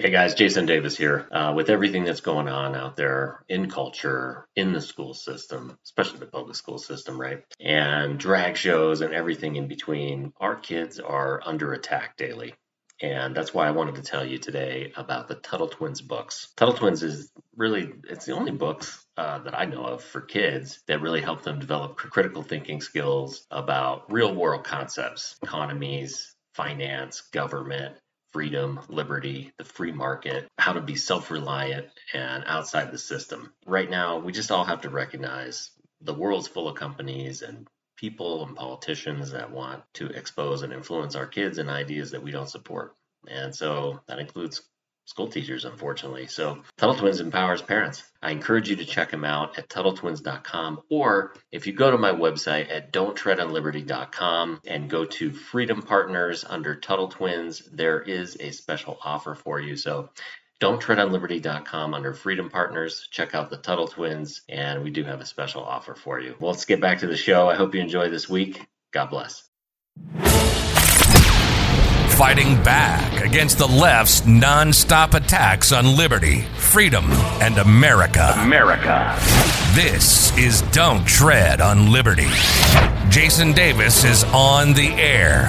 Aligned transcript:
Hey 0.00 0.08
guys, 0.10 0.32
Jason 0.34 0.64
Davis 0.64 0.96
here. 0.96 1.28
Uh, 1.30 1.52
with 1.54 1.68
everything 1.68 2.04
that's 2.04 2.22
going 2.22 2.48
on 2.48 2.74
out 2.74 2.96
there 2.96 3.44
in 3.46 3.68
culture, 3.68 4.48
in 4.56 4.72
the 4.72 4.80
school 4.80 5.12
system, 5.12 5.76
especially 5.84 6.18
the 6.18 6.26
public 6.26 6.56
school 6.56 6.78
system, 6.78 7.20
right? 7.20 7.44
And 7.60 8.18
drag 8.18 8.56
shows 8.56 9.02
and 9.02 9.12
everything 9.12 9.56
in 9.56 9.68
between, 9.68 10.32
our 10.40 10.56
kids 10.56 10.98
are 10.98 11.42
under 11.44 11.74
attack 11.74 12.16
daily. 12.16 12.54
And 13.02 13.36
that's 13.36 13.52
why 13.52 13.68
I 13.68 13.72
wanted 13.72 13.96
to 13.96 14.02
tell 14.02 14.24
you 14.24 14.38
today 14.38 14.94
about 14.96 15.28
the 15.28 15.34
Tuttle 15.34 15.68
Twins 15.68 16.00
books. 16.00 16.50
Tuttle 16.56 16.74
Twins 16.74 17.02
is 17.02 17.30
really, 17.54 17.92
it's 18.08 18.24
the 18.24 18.32
only 18.32 18.52
books 18.52 19.04
uh, 19.18 19.40
that 19.40 19.58
I 19.58 19.66
know 19.66 19.84
of 19.84 20.02
for 20.02 20.22
kids 20.22 20.80
that 20.86 21.02
really 21.02 21.20
help 21.20 21.42
them 21.42 21.58
develop 21.58 21.96
critical 21.96 22.42
thinking 22.42 22.80
skills 22.80 23.46
about 23.50 24.10
real 24.10 24.34
world 24.34 24.64
concepts, 24.64 25.36
economies, 25.42 26.34
finance, 26.54 27.20
government, 27.30 27.96
freedom, 28.32 28.80
liberty, 28.88 29.52
the 29.58 29.64
free 29.64 29.92
market, 29.92 30.48
how 30.58 30.72
to 30.72 30.80
be 30.80 30.96
self 30.96 31.30
reliant 31.30 31.86
and 32.12 32.44
outside 32.46 32.90
the 32.90 32.98
system. 32.98 33.52
Right 33.66 33.90
now, 33.90 34.18
we 34.18 34.32
just 34.32 34.50
all 34.50 34.64
have 34.64 34.82
to 34.82 34.90
recognize 34.90 35.70
the 36.00 36.14
world's 36.14 36.48
full 36.48 36.68
of 36.68 36.76
companies 36.76 37.42
and 37.42 37.66
people 37.96 38.44
and 38.44 38.56
politicians 38.56 39.32
that 39.32 39.52
want 39.52 39.82
to 39.94 40.06
expose 40.06 40.62
and 40.62 40.72
influence 40.72 41.14
our 41.14 41.26
kids 41.26 41.58
and 41.58 41.70
ideas 41.70 42.10
that 42.10 42.22
we 42.22 42.32
don't 42.32 42.50
support. 42.50 42.96
And 43.28 43.54
so 43.54 44.00
that 44.08 44.18
includes 44.18 44.62
school 45.12 45.28
teachers, 45.28 45.66
unfortunately. 45.66 46.26
So 46.26 46.62
Tuttle 46.78 46.94
Twins 46.94 47.20
empowers 47.20 47.60
parents. 47.60 48.02
I 48.22 48.30
encourage 48.30 48.70
you 48.70 48.76
to 48.76 48.86
check 48.86 49.10
them 49.10 49.26
out 49.26 49.58
at 49.58 49.68
TuttleTwins.com 49.68 50.80
or 50.90 51.34
if 51.50 51.66
you 51.66 51.74
go 51.74 51.90
to 51.90 51.98
my 51.98 52.12
website 52.12 52.70
at 52.70 52.94
don'ttreadonliberty.com 52.94 54.62
and 54.66 54.88
go 54.88 55.04
to 55.04 55.30
Freedom 55.30 55.82
Partners 55.82 56.46
under 56.48 56.76
Tuttle 56.76 57.08
Twins, 57.08 57.60
there 57.70 58.00
is 58.00 58.38
a 58.40 58.52
special 58.52 58.96
offer 59.04 59.34
for 59.34 59.60
you. 59.60 59.76
So 59.76 60.08
don'ttreadonliberty.com 60.60 61.92
under 61.92 62.14
Freedom 62.14 62.48
Partners. 62.48 63.06
Check 63.10 63.34
out 63.34 63.50
the 63.50 63.58
Tuttle 63.58 63.88
Twins, 63.88 64.40
and 64.48 64.82
we 64.82 64.90
do 64.90 65.04
have 65.04 65.20
a 65.20 65.26
special 65.26 65.62
offer 65.62 65.94
for 65.94 66.18
you. 66.20 66.36
Well, 66.40 66.52
let's 66.52 66.64
get 66.64 66.80
back 66.80 67.00
to 67.00 67.06
the 67.06 67.18
show. 67.18 67.50
I 67.50 67.56
hope 67.56 67.74
you 67.74 67.82
enjoy 67.82 68.08
this 68.08 68.30
week. 68.30 68.66
God 68.92 69.10
bless 69.10 69.46
fighting 72.22 72.54
back 72.62 73.20
against 73.20 73.58
the 73.58 73.66
left's 73.66 74.20
nonstop 74.20 75.12
attacks 75.12 75.72
on 75.72 75.96
liberty, 75.96 76.42
freedom, 76.54 77.04
and 77.42 77.58
America. 77.58 78.32
America. 78.36 79.18
This 79.74 80.30
is 80.38 80.62
Don't 80.70 81.04
Tread 81.04 81.60
on 81.60 81.90
Liberty. 81.90 82.28
Jason 83.08 83.50
Davis 83.50 84.04
is 84.04 84.22
on 84.32 84.72
the 84.72 84.90
air. 84.90 85.46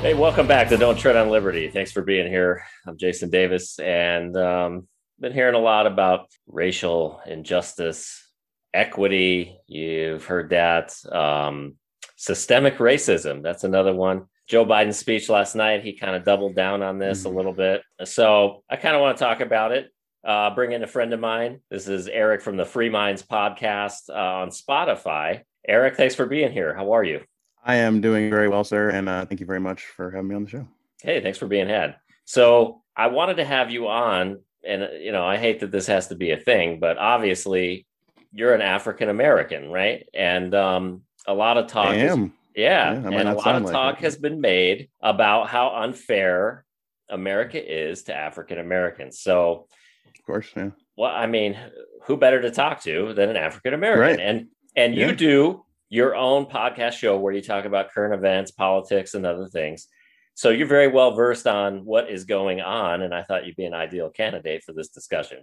Hey, 0.00 0.14
welcome 0.14 0.46
back 0.46 0.68
to 0.68 0.76
Don't 0.76 0.96
Tread 0.96 1.16
on 1.16 1.28
Liberty. 1.28 1.68
Thanks 1.70 1.90
for 1.90 2.02
being 2.02 2.28
here. 2.28 2.62
I'm 2.86 2.96
Jason 2.96 3.30
Davis, 3.30 3.80
and 3.80 4.36
um, 4.36 4.86
been 5.18 5.32
hearing 5.32 5.56
a 5.56 5.58
lot 5.58 5.88
about 5.88 6.28
racial 6.46 7.20
injustice, 7.26 8.24
equity. 8.72 9.58
You've 9.66 10.24
heard 10.24 10.50
that. 10.50 10.94
Um, 11.10 11.74
systemic 12.16 12.78
racism. 12.78 13.42
That's 13.42 13.64
another 13.64 13.94
one. 13.94 14.26
Joe 14.48 14.64
Biden's 14.64 14.98
speech 14.98 15.28
last 15.28 15.54
night, 15.54 15.84
he 15.84 15.92
kind 15.92 16.16
of 16.16 16.24
doubled 16.24 16.54
down 16.54 16.82
on 16.82 16.98
this 16.98 17.20
mm-hmm. 17.20 17.34
a 17.34 17.36
little 17.36 17.52
bit. 17.52 17.82
So 18.04 18.62
I 18.68 18.76
kind 18.76 18.94
of 18.94 19.02
want 19.02 19.18
to 19.18 19.24
talk 19.24 19.40
about 19.40 19.72
it. 19.72 19.92
Uh, 20.24 20.52
bring 20.54 20.72
in 20.72 20.82
a 20.82 20.88
friend 20.88 21.12
of 21.12 21.20
mine. 21.20 21.60
This 21.70 21.86
is 21.86 22.08
Eric 22.08 22.42
from 22.42 22.56
the 22.56 22.64
Free 22.64 22.88
Minds 22.90 23.22
podcast 23.22 24.08
uh, 24.08 24.42
on 24.42 24.48
Spotify. 24.48 25.42
Eric, 25.68 25.96
thanks 25.96 26.14
for 26.16 26.26
being 26.26 26.50
here. 26.50 26.74
How 26.74 26.92
are 26.92 27.04
you? 27.04 27.22
I 27.64 27.76
am 27.76 28.00
doing 28.00 28.30
very 28.30 28.48
well, 28.48 28.64
sir. 28.64 28.90
And 28.90 29.08
uh, 29.08 29.24
thank 29.26 29.40
you 29.40 29.46
very 29.46 29.60
much 29.60 29.84
for 29.84 30.10
having 30.10 30.28
me 30.28 30.34
on 30.34 30.44
the 30.44 30.50
show. 30.50 30.68
Hey, 31.02 31.20
thanks 31.20 31.38
for 31.38 31.46
being 31.46 31.68
had. 31.68 31.96
So 32.24 32.82
I 32.96 33.08
wanted 33.08 33.36
to 33.36 33.44
have 33.44 33.70
you 33.70 33.88
on. 33.88 34.40
And, 34.64 34.82
uh, 34.82 34.90
you 34.92 35.12
know, 35.12 35.24
I 35.24 35.36
hate 35.36 35.60
that 35.60 35.70
this 35.70 35.86
has 35.86 36.08
to 36.08 36.16
be 36.16 36.32
a 36.32 36.36
thing, 36.36 36.80
but 36.80 36.98
obviously 36.98 37.86
you're 38.32 38.54
an 38.54 38.62
African 38.62 39.08
American, 39.08 39.70
right? 39.70 40.08
And 40.12 40.54
um, 40.54 41.02
a 41.26 41.34
lot 41.34 41.58
of 41.58 41.66
talk. 41.66 41.88
I 41.88 41.96
am. 41.96 42.24
Is, 42.24 42.30
yeah, 42.54 42.92
yeah 42.92 43.18
and 43.18 43.28
a 43.28 43.34
lot 43.34 43.56
of 43.56 43.62
like 43.64 43.72
talk 43.72 43.98
it. 43.98 44.04
has 44.04 44.16
been 44.16 44.40
made 44.40 44.88
about 45.00 45.48
how 45.48 45.74
unfair 45.76 46.64
America 47.10 47.62
is 47.62 48.04
to 48.04 48.14
African 48.14 48.58
Americans. 48.58 49.20
So, 49.20 49.66
of 50.06 50.24
course, 50.24 50.48
yeah. 50.56 50.70
Well, 50.96 51.10
I 51.10 51.26
mean, 51.26 51.56
who 52.04 52.16
better 52.16 52.40
to 52.40 52.50
talk 52.50 52.82
to 52.84 53.12
than 53.12 53.28
an 53.28 53.36
African 53.36 53.74
American? 53.74 54.02
Right. 54.02 54.20
And 54.20 54.48
and 54.74 54.94
yeah. 54.94 55.08
you 55.08 55.14
do 55.14 55.64
your 55.88 56.16
own 56.16 56.46
podcast 56.46 56.92
show 56.92 57.18
where 57.18 57.32
you 57.32 57.42
talk 57.42 57.64
about 57.64 57.92
current 57.92 58.14
events, 58.14 58.50
politics, 58.50 59.14
and 59.14 59.24
other 59.24 59.46
things. 59.46 59.88
So 60.34 60.50
you're 60.50 60.66
very 60.66 60.88
well 60.88 61.14
versed 61.14 61.46
on 61.46 61.84
what 61.84 62.10
is 62.10 62.24
going 62.24 62.60
on, 62.60 63.02
and 63.02 63.14
I 63.14 63.22
thought 63.22 63.46
you'd 63.46 63.56
be 63.56 63.64
an 63.64 63.74
ideal 63.74 64.10
candidate 64.10 64.64
for 64.64 64.72
this 64.72 64.88
discussion. 64.88 65.42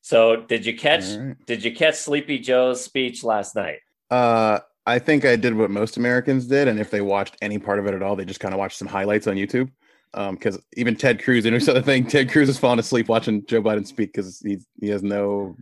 So 0.00 0.36
did 0.36 0.66
you 0.66 0.76
catch 0.76 1.04
right. 1.04 1.34
did 1.46 1.64
you 1.64 1.74
catch 1.74 1.96
Sleepy 1.96 2.38
Joe's 2.38 2.82
speech 2.84 3.24
last 3.24 3.54
night? 3.54 3.78
Uh 4.10 4.60
I 4.86 4.98
think 4.98 5.24
I 5.24 5.36
did 5.36 5.54
what 5.54 5.70
most 5.70 5.96
Americans 5.96 6.46
did, 6.46 6.68
and 6.68 6.78
if 6.78 6.90
they 6.90 7.00
watched 7.00 7.36
any 7.40 7.58
part 7.58 7.78
of 7.78 7.86
it 7.86 7.94
at 7.94 8.02
all, 8.02 8.16
they 8.16 8.24
just 8.24 8.40
kind 8.40 8.52
of 8.52 8.58
watched 8.58 8.78
some 8.78 8.88
highlights 8.88 9.26
on 9.26 9.36
YouTube. 9.36 9.70
Because 10.12 10.56
um, 10.56 10.62
even 10.76 10.94
Ted 10.94 11.22
Cruz, 11.22 11.44
and 11.44 11.68
other 11.68 11.82
thing, 11.82 12.06
Ted 12.06 12.30
Cruz 12.30 12.48
is 12.48 12.58
falling 12.58 12.78
asleep 12.78 13.08
watching 13.08 13.44
Joe 13.46 13.62
Biden 13.62 13.86
speak 13.86 14.12
because 14.12 14.40
he 14.40 14.58
he 14.80 14.88
has 14.88 15.02
no 15.02 15.56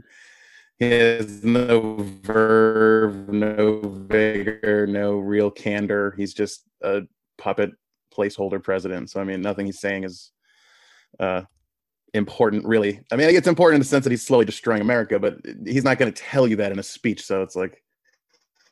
he 0.78 0.90
has 0.90 1.44
no 1.44 1.96
verve, 2.22 3.28
no 3.28 3.80
vigor, 3.80 4.86
no 4.86 5.12
real 5.18 5.50
candor. 5.50 6.12
He's 6.16 6.34
just 6.34 6.64
a 6.82 7.02
puppet 7.38 7.70
placeholder 8.12 8.62
president. 8.62 9.10
So 9.10 9.20
I 9.20 9.24
mean, 9.24 9.40
nothing 9.40 9.66
he's 9.66 9.80
saying 9.80 10.04
is 10.04 10.32
uh, 11.20 11.42
important, 12.12 12.64
really. 12.64 13.00
I 13.10 13.16
mean, 13.16 13.34
it's 13.34 13.46
important 13.46 13.76
in 13.76 13.80
the 13.80 13.86
sense 13.86 14.04
that 14.04 14.10
he's 14.10 14.26
slowly 14.26 14.44
destroying 14.44 14.80
America, 14.80 15.18
but 15.18 15.36
he's 15.64 15.84
not 15.84 15.98
going 15.98 16.12
to 16.12 16.22
tell 16.22 16.46
you 16.46 16.56
that 16.56 16.72
in 16.72 16.78
a 16.78 16.82
speech. 16.82 17.24
So 17.24 17.42
it's 17.42 17.56
like, 17.56 17.82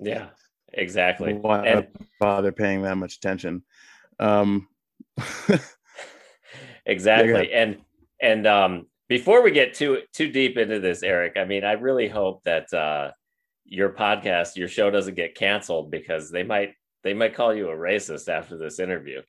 yeah, 0.00 0.30
exactly. 0.72 1.34
Why 1.34 1.66
and, 1.66 1.86
bother 2.18 2.52
paying 2.52 2.82
that 2.82 2.96
much 2.96 3.16
attention? 3.16 3.62
Um, 4.18 4.68
exactly. 6.86 7.52
And 7.52 7.78
and 8.20 8.46
um, 8.46 8.86
before 9.08 9.42
we 9.42 9.50
get 9.50 9.74
too 9.74 10.02
too 10.12 10.30
deep 10.30 10.56
into 10.56 10.80
this, 10.80 11.02
Eric, 11.02 11.36
I 11.36 11.44
mean, 11.44 11.64
I 11.64 11.72
really 11.72 12.08
hope 12.08 12.42
that 12.44 12.72
uh, 12.72 13.10
your 13.64 13.90
podcast, 13.90 14.56
your 14.56 14.68
show, 14.68 14.90
doesn't 14.90 15.14
get 15.14 15.34
canceled 15.34 15.90
because 15.90 16.30
they 16.30 16.42
might 16.42 16.74
they 17.02 17.14
might 17.14 17.34
call 17.34 17.54
you 17.54 17.70
a 17.70 17.76
racist 17.76 18.28
after 18.28 18.56
this 18.56 18.78
interview. 18.78 19.22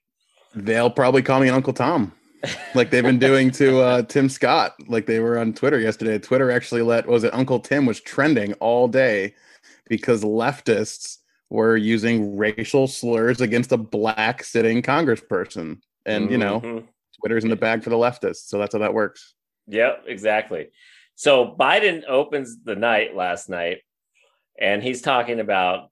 They'll 0.54 0.90
probably 0.90 1.22
call 1.22 1.40
me 1.40 1.50
Uncle 1.50 1.74
Tom. 1.74 2.14
like 2.74 2.90
they've 2.90 3.04
been 3.04 3.20
doing 3.20 3.52
to 3.52 3.82
uh, 3.82 4.02
Tim 4.10 4.28
Scott, 4.28 4.74
like 4.88 5.06
they 5.06 5.20
were 5.20 5.38
on 5.38 5.54
Twitter 5.54 5.80
yesterday. 5.80 6.18
Twitter 6.18 6.52
actually 6.52 6.82
let 6.82 7.08
was 7.08 7.24
it 7.24 7.34
Uncle 7.34 7.60
Tim 7.60 7.86
was 7.86 8.02
trending 8.02 8.54
all 8.54 8.88
day 8.88 9.36
because 9.88 10.24
leftists 10.24 11.18
were 11.52 11.76
using 11.76 12.38
racial 12.38 12.88
slurs 12.88 13.42
against 13.42 13.74
a 13.74 13.78
black 13.78 14.42
sitting 14.42 14.82
congressperson. 14.82 15.82
And, 16.06 16.24
mm-hmm. 16.24 16.32
you 16.32 16.38
know, 16.38 16.62
mm-hmm. 16.62 16.86
Twitter's 17.20 17.44
in 17.44 17.50
the 17.50 17.58
bag 17.58 17.84
for 17.84 17.90
the 17.90 17.98
leftists. 17.98 18.48
So 18.48 18.58
that's 18.58 18.74
how 18.74 18.80
that 18.80 18.94
works. 18.94 19.36
Yep, 19.68 20.06
exactly. 20.08 20.70
So 21.16 21.54
Biden 21.60 22.04
opens 22.08 22.64
the 22.64 22.78
night 22.78 23.18
last 23.18 23.50
night 23.50 23.80
and 24.58 24.82
he's 24.82 25.02
talking 25.02 25.42
about 25.42 25.90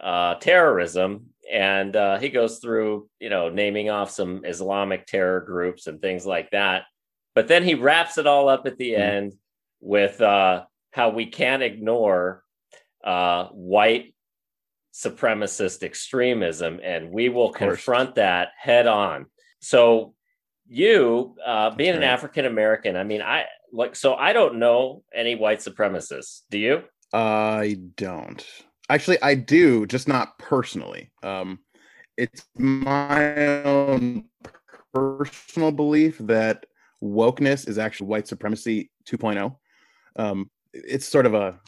uh, 0.00 0.36
terrorism. 0.36 1.26
And 1.52 1.94
uh, 1.94 2.18
he 2.18 2.30
goes 2.30 2.58
through, 2.58 3.10
you 3.20 3.28
know, 3.28 3.50
naming 3.50 3.90
off 3.90 4.10
some 4.10 4.46
Islamic 4.46 5.06
terror 5.06 5.40
groups 5.40 5.86
and 5.86 6.00
things 6.00 6.24
like 6.24 6.50
that. 6.52 6.84
But 7.34 7.48
then 7.48 7.62
he 7.62 7.74
wraps 7.74 8.16
it 8.16 8.26
all 8.26 8.48
up 8.48 8.66
at 8.66 8.78
the 8.78 8.92
mm-hmm. 8.92 9.02
end 9.02 9.32
with 9.82 10.22
uh, 10.22 10.64
how 10.92 11.10
we 11.10 11.26
can't 11.26 11.62
ignore 11.62 12.42
uh, 13.04 13.48
white 13.48 14.13
supremacist 14.94 15.82
extremism, 15.82 16.80
and 16.82 17.10
we 17.10 17.28
will 17.28 17.50
confront 17.52 18.14
that 18.14 18.48
head 18.56 18.86
on. 18.86 19.26
So, 19.60 20.14
you 20.66 21.36
uh, 21.44 21.70
being 21.70 21.90
right. 21.90 21.98
an 21.98 22.04
African 22.04 22.46
American, 22.46 22.96
I 22.96 23.04
mean, 23.04 23.20
I 23.20 23.46
like 23.72 23.96
so 23.96 24.14
I 24.14 24.32
don't 24.32 24.58
know 24.58 25.02
any 25.12 25.34
white 25.34 25.58
supremacists. 25.58 26.42
Do 26.50 26.58
you? 26.58 26.84
I 27.12 27.78
don't. 27.96 28.44
Actually, 28.88 29.20
I 29.22 29.34
do, 29.34 29.86
just 29.86 30.08
not 30.08 30.38
personally. 30.38 31.10
Um, 31.22 31.58
it's 32.16 32.46
my 32.56 33.62
own 33.64 34.24
personal 34.92 35.72
belief 35.72 36.18
that 36.18 36.66
wokeness 37.02 37.68
is 37.68 37.78
actually 37.78 38.08
white 38.08 38.28
supremacy 38.28 38.90
2.0. 39.08 39.56
Um, 40.16 40.50
it's 40.72 41.08
sort 41.08 41.26
of 41.26 41.34
a 41.34 41.58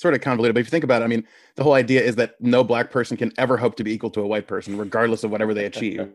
sort 0.00 0.14
of 0.14 0.20
convoluted. 0.20 0.54
But 0.54 0.60
if 0.60 0.66
you 0.66 0.70
think 0.70 0.84
about 0.84 1.02
it, 1.02 1.04
I 1.04 1.08
mean, 1.08 1.26
the 1.56 1.62
whole 1.62 1.74
idea 1.74 2.02
is 2.02 2.16
that 2.16 2.34
no 2.40 2.64
black 2.64 2.90
person 2.90 3.16
can 3.16 3.32
ever 3.38 3.56
hope 3.56 3.76
to 3.76 3.84
be 3.84 3.92
equal 3.92 4.10
to 4.10 4.20
a 4.20 4.26
white 4.26 4.46
person, 4.46 4.76
regardless 4.76 5.24
of 5.24 5.30
whatever 5.30 5.54
they 5.54 5.66
achieve. 5.66 6.08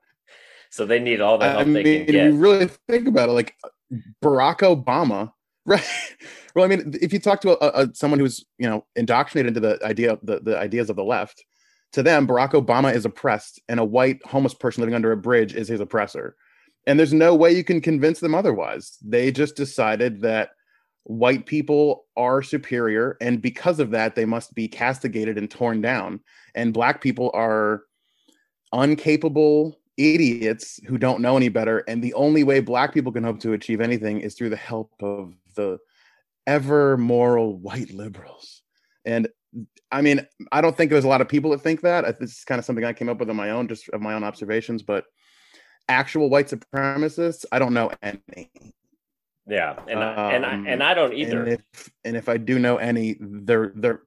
so 0.70 0.86
they 0.86 0.98
need 0.98 1.20
all 1.20 1.38
the 1.38 1.48
help 1.48 1.60
I 1.60 1.64
mean, 1.64 1.74
they 1.74 2.04
can 2.04 2.06
get. 2.06 2.26
You 2.26 2.36
really 2.36 2.68
think 2.88 3.08
about 3.08 3.28
it, 3.28 3.32
like 3.32 3.54
Barack 4.22 4.58
Obama, 4.58 5.32
right? 5.66 5.84
well, 6.54 6.64
I 6.64 6.68
mean, 6.68 6.94
if 7.00 7.12
you 7.12 7.18
talk 7.18 7.40
to 7.42 7.62
a, 7.62 7.84
a, 7.84 7.94
someone 7.94 8.20
who's 8.20 8.44
you 8.58 8.68
know 8.68 8.86
indoctrinated 8.94 9.56
into 9.56 9.60
the 9.60 9.84
idea, 9.84 10.18
the, 10.22 10.40
the 10.40 10.58
ideas 10.58 10.88
of 10.88 10.96
the 10.96 11.04
left, 11.04 11.44
to 11.92 12.02
them, 12.02 12.26
Barack 12.26 12.52
Obama 12.52 12.94
is 12.94 13.04
oppressed, 13.04 13.60
and 13.68 13.80
a 13.80 13.84
white 13.84 14.24
homeless 14.24 14.54
person 14.54 14.82
living 14.82 14.94
under 14.94 15.12
a 15.12 15.16
bridge 15.16 15.54
is 15.54 15.68
his 15.68 15.80
oppressor. 15.80 16.36
And 16.86 16.98
there's 16.98 17.12
no 17.12 17.34
way 17.34 17.50
you 17.50 17.64
can 17.64 17.80
convince 17.80 18.20
them 18.20 18.34
otherwise. 18.34 18.96
They 19.02 19.32
just 19.32 19.56
decided 19.56 20.20
that 20.20 20.50
white 21.06 21.46
people 21.46 22.04
are 22.16 22.42
superior, 22.42 23.16
and 23.20 23.40
because 23.40 23.78
of 23.78 23.92
that, 23.92 24.16
they 24.16 24.24
must 24.24 24.54
be 24.54 24.66
castigated 24.66 25.38
and 25.38 25.48
torn 25.48 25.80
down. 25.80 26.20
And 26.54 26.74
black 26.74 27.00
people 27.00 27.30
are 27.32 27.84
uncapable 28.74 29.74
idiots 29.96 30.80
who 30.86 30.98
don't 30.98 31.20
know 31.20 31.36
any 31.36 31.48
better. 31.48 31.78
And 31.86 32.02
the 32.02 32.14
only 32.14 32.42
way 32.42 32.60
black 32.60 32.92
people 32.92 33.12
can 33.12 33.22
hope 33.22 33.40
to 33.40 33.52
achieve 33.52 33.80
anything 33.80 34.20
is 34.20 34.34
through 34.34 34.50
the 34.50 34.56
help 34.56 34.92
of 35.00 35.32
the 35.54 35.78
ever 36.46 36.96
moral 36.96 37.56
white 37.56 37.92
liberals. 37.92 38.62
And 39.04 39.28
I 39.92 40.02
mean, 40.02 40.26
I 40.50 40.60
don't 40.60 40.76
think 40.76 40.90
there's 40.90 41.04
a 41.04 41.08
lot 41.08 41.20
of 41.20 41.28
people 41.28 41.52
that 41.52 41.62
think 41.62 41.82
that. 41.82 42.18
This 42.18 42.38
is 42.38 42.44
kind 42.44 42.58
of 42.58 42.64
something 42.64 42.84
I 42.84 42.92
came 42.92 43.08
up 43.08 43.18
with 43.18 43.30
on 43.30 43.36
my 43.36 43.50
own, 43.50 43.68
just 43.68 43.88
of 43.90 44.00
my 44.00 44.14
own 44.14 44.24
observations. 44.24 44.82
But 44.82 45.04
actual 45.88 46.28
white 46.28 46.48
supremacists, 46.48 47.44
I 47.52 47.60
don't 47.60 47.74
know 47.74 47.92
any. 48.02 48.50
Yeah, 49.48 49.78
and 49.88 50.02
um, 50.02 50.18
I, 50.18 50.32
and 50.32 50.46
I, 50.46 50.54
and 50.54 50.82
I 50.82 50.94
don't 50.94 51.14
either. 51.14 51.42
And 51.44 51.52
if, 51.52 51.90
and 52.04 52.16
if 52.16 52.28
I 52.28 52.36
do 52.36 52.58
know 52.58 52.76
any, 52.78 53.16
they're 53.20 53.72
they're. 53.74 54.02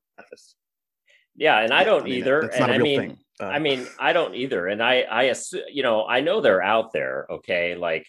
Yeah, 1.36 1.60
and 1.60 1.72
I 1.72 1.86
don't 1.86 2.02
I 2.02 2.06
mean, 2.06 2.14
either. 2.16 2.40
And 2.42 2.72
I 2.72 2.78
mean, 2.78 3.18
uh, 3.40 3.46
I 3.46 3.60
mean, 3.60 3.88
I 3.98 4.12
don't 4.12 4.36
either. 4.36 4.68
And 4.68 4.84
I 4.84 5.02
I 5.02 5.24
assume, 5.24 5.64
you 5.72 5.84
know, 5.84 6.06
I 6.06 6.20
know 6.20 6.42
they're 6.42 6.62
out 6.62 6.92
there. 6.92 7.26
Okay, 7.30 7.76
like 7.76 8.06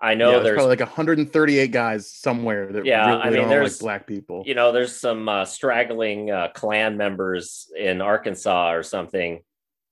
I 0.00 0.14
know 0.14 0.26
yeah, 0.26 0.32
there's, 0.32 0.44
there's, 0.44 0.56
probably 0.56 0.70
like 0.70 0.80
138 0.80 1.72
guys 1.72 2.10
somewhere 2.10 2.70
that 2.70 2.84
yeah, 2.84 3.08
really 3.08 3.22
I 3.22 3.30
mean, 3.30 3.48
there's 3.48 3.80
like 3.80 3.86
black 3.86 4.06
people. 4.06 4.42
You 4.46 4.54
know, 4.54 4.72
there's 4.72 4.94
some 4.94 5.28
uh, 5.28 5.46
straggling 5.46 6.30
uh, 6.30 6.48
Klan 6.54 6.98
members 6.98 7.70
in 7.74 8.02
Arkansas 8.02 8.72
or 8.72 8.82
something 8.82 9.40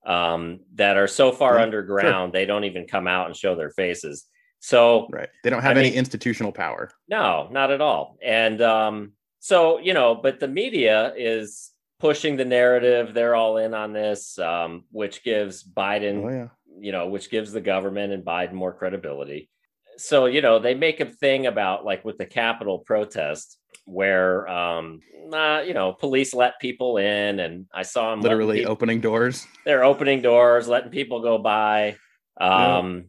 um, 0.05 0.61
that 0.75 0.99
are 0.99 1.07
so 1.07 1.33
far 1.33 1.57
yeah, 1.57 1.63
underground 1.63 2.33
sure. 2.35 2.41
they 2.41 2.45
don't 2.45 2.65
even 2.65 2.87
come 2.87 3.09
out 3.09 3.27
and 3.27 3.37
show 3.37 3.55
their 3.55 3.71
faces. 3.71 4.27
So 4.65 5.09
right, 5.11 5.29
they 5.43 5.51
don't 5.51 5.63
have 5.63 5.77
I 5.77 5.81
any 5.81 5.91
mean, 5.91 5.99
institutional 5.99 6.51
power. 6.51 6.91
No, 7.09 7.49
not 7.51 7.71
at 7.71 7.83
all. 7.83 8.17
And 8.23 8.63
um, 8.63 9.13
so 9.41 9.79
you 9.79 9.93
know, 9.93 10.15
but 10.15 10.41
the 10.41 10.49
media 10.49 11.13
is 11.17 11.71
pushing 12.01 12.37
the 12.37 12.47
narrative. 12.47 13.13
They're 13.13 13.35
all 13.35 13.59
in 13.59 13.75
on 13.75 13.93
this, 13.93 14.39
um, 14.39 14.85
which 14.91 15.23
gives 15.23 15.63
Biden, 15.63 16.25
oh, 16.25 16.29
yeah. 16.31 16.49
you 16.81 16.93
know, 16.93 17.09
which 17.09 17.31
gives 17.31 17.53
the 17.53 17.61
government 17.61 18.15
and 18.15 18.25
Biden 18.25 18.55
more 18.55 18.73
credibility 18.73 19.51
so 19.97 20.27
you 20.27 20.41
know 20.41 20.59
they 20.59 20.75
make 20.75 21.01
a 21.01 21.07
thing 21.07 21.47
about 21.47 21.85
like 21.85 22.05
with 22.05 22.19
the 22.19 22.27
Capitol 22.27 22.81
protest 22.81 23.59
where 23.85 24.49
um 24.49 25.01
uh, 25.33 25.63
you 25.65 25.75
know 25.75 25.93
police 25.93 26.33
let 26.35 26.59
people 26.61 26.97
in 26.97 27.39
and 27.39 27.67
i 27.75 27.83
saw 27.83 28.11
them 28.11 28.21
literally 28.21 28.59
people, 28.59 28.73
opening 28.73 29.01
doors 29.01 29.47
they're 29.65 29.85
opening 29.85 30.23
doors 30.23 30.69
letting 30.69 30.91
people 30.91 31.21
go 31.21 31.39
by 31.39 31.97
um 32.41 33.05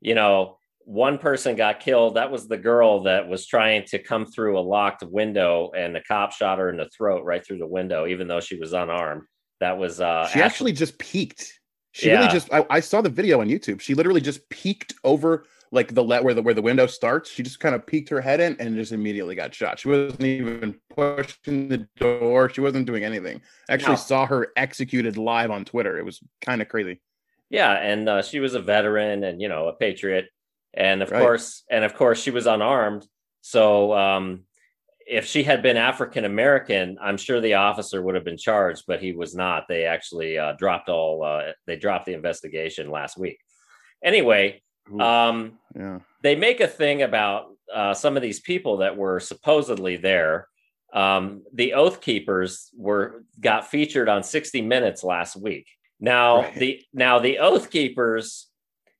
yeah. 0.00 0.08
you 0.08 0.14
know 0.14 0.58
one 0.90 1.18
person 1.18 1.54
got 1.54 1.78
killed 1.78 2.16
that 2.16 2.32
was 2.32 2.48
the 2.48 2.56
girl 2.56 3.04
that 3.04 3.28
was 3.28 3.46
trying 3.46 3.84
to 3.84 3.98
come 3.98 4.26
through 4.26 4.58
a 4.58 4.60
locked 4.60 5.04
window 5.04 5.70
and 5.76 5.94
the 5.94 6.00
cop 6.00 6.32
shot 6.32 6.58
her 6.58 6.68
in 6.68 6.76
the 6.76 6.88
throat 6.88 7.24
right 7.24 7.46
through 7.46 7.58
the 7.58 7.66
window 7.66 8.06
even 8.06 8.26
though 8.26 8.40
she 8.40 8.56
was 8.56 8.72
unarmed 8.72 9.22
that 9.60 9.78
was 9.78 10.00
uh 10.00 10.26
she 10.26 10.40
actually, 10.40 10.42
actually 10.42 10.72
just 10.72 10.98
peeked 10.98 11.60
she 11.92 12.08
yeah. 12.08 12.16
really 12.16 12.28
just 12.28 12.52
I, 12.52 12.66
I 12.68 12.80
saw 12.80 13.00
the 13.00 13.08
video 13.08 13.40
on 13.40 13.48
youtube 13.48 13.80
she 13.80 13.94
literally 13.94 14.20
just 14.20 14.48
peeked 14.48 14.94
over 15.04 15.44
like 15.72 15.94
the 15.94 16.02
let 16.02 16.24
where 16.24 16.34
the 16.34 16.42
where 16.42 16.54
the 16.54 16.62
window 16.62 16.86
starts. 16.86 17.30
She 17.30 17.42
just 17.42 17.60
kind 17.60 17.74
of 17.74 17.86
peeked 17.86 18.08
her 18.08 18.20
head 18.20 18.40
in 18.40 18.56
and 18.58 18.74
just 18.74 18.92
immediately 18.92 19.34
got 19.36 19.54
shot. 19.54 19.78
She 19.78 19.88
wasn't 19.88 20.22
even 20.22 20.74
pushing 20.92 21.68
the 21.68 21.86
door. 21.96 22.50
She 22.50 22.60
wasn't 22.60 22.86
doing 22.86 23.04
anything. 23.04 23.40
I 23.68 23.74
actually 23.74 23.92
no. 23.92 23.96
saw 23.96 24.26
her 24.26 24.48
executed 24.56 25.16
live 25.16 25.50
on 25.50 25.64
Twitter. 25.64 25.96
It 25.98 26.04
was 26.04 26.20
kind 26.40 26.60
of 26.60 26.68
crazy. 26.68 27.00
Yeah, 27.50 27.72
and 27.72 28.08
uh, 28.08 28.22
she 28.22 28.40
was 28.40 28.54
a 28.54 28.60
veteran 28.60 29.24
and 29.24 29.40
you 29.40 29.48
know 29.48 29.68
a 29.68 29.72
patriot, 29.72 30.26
and 30.74 31.02
of 31.02 31.10
right. 31.10 31.20
course, 31.20 31.64
and 31.70 31.84
of 31.84 31.94
course, 31.94 32.20
she 32.22 32.30
was 32.30 32.46
unarmed. 32.46 33.06
So 33.40 33.92
um, 33.94 34.44
if 35.06 35.26
she 35.26 35.42
had 35.42 35.62
been 35.62 35.76
African 35.76 36.24
American, 36.24 36.98
I'm 37.00 37.16
sure 37.16 37.40
the 37.40 37.54
officer 37.54 38.02
would 38.02 38.14
have 38.14 38.24
been 38.24 38.36
charged, 38.36 38.84
but 38.86 39.00
he 39.00 39.12
was 39.12 39.34
not. 39.34 39.66
They 39.68 39.84
actually 39.84 40.38
uh, 40.38 40.52
dropped 40.52 40.88
all. 40.88 41.24
Uh, 41.24 41.52
they 41.66 41.76
dropped 41.76 42.06
the 42.06 42.14
investigation 42.14 42.90
last 42.90 43.18
week. 43.18 43.38
Anyway, 44.04 44.62
um, 44.98 45.58
yeah. 45.76 46.00
They 46.22 46.34
make 46.36 46.60
a 46.60 46.66
thing 46.66 47.02
about 47.02 47.46
uh, 47.72 47.94
some 47.94 48.16
of 48.16 48.22
these 48.22 48.40
people 48.40 48.78
that 48.78 48.96
were 48.96 49.20
supposedly 49.20 49.96
there. 49.96 50.48
Um, 50.92 51.42
the 51.52 51.74
Oath 51.74 52.00
Keepers 52.00 52.70
were 52.76 53.24
got 53.38 53.70
featured 53.70 54.08
on 54.08 54.22
60 54.24 54.62
Minutes 54.62 55.04
last 55.04 55.36
week. 55.36 55.68
Now 56.00 56.42
right. 56.42 56.54
the 56.54 56.82
now 56.92 57.18
the 57.18 57.38
Oath 57.38 57.70
Keepers 57.70 58.48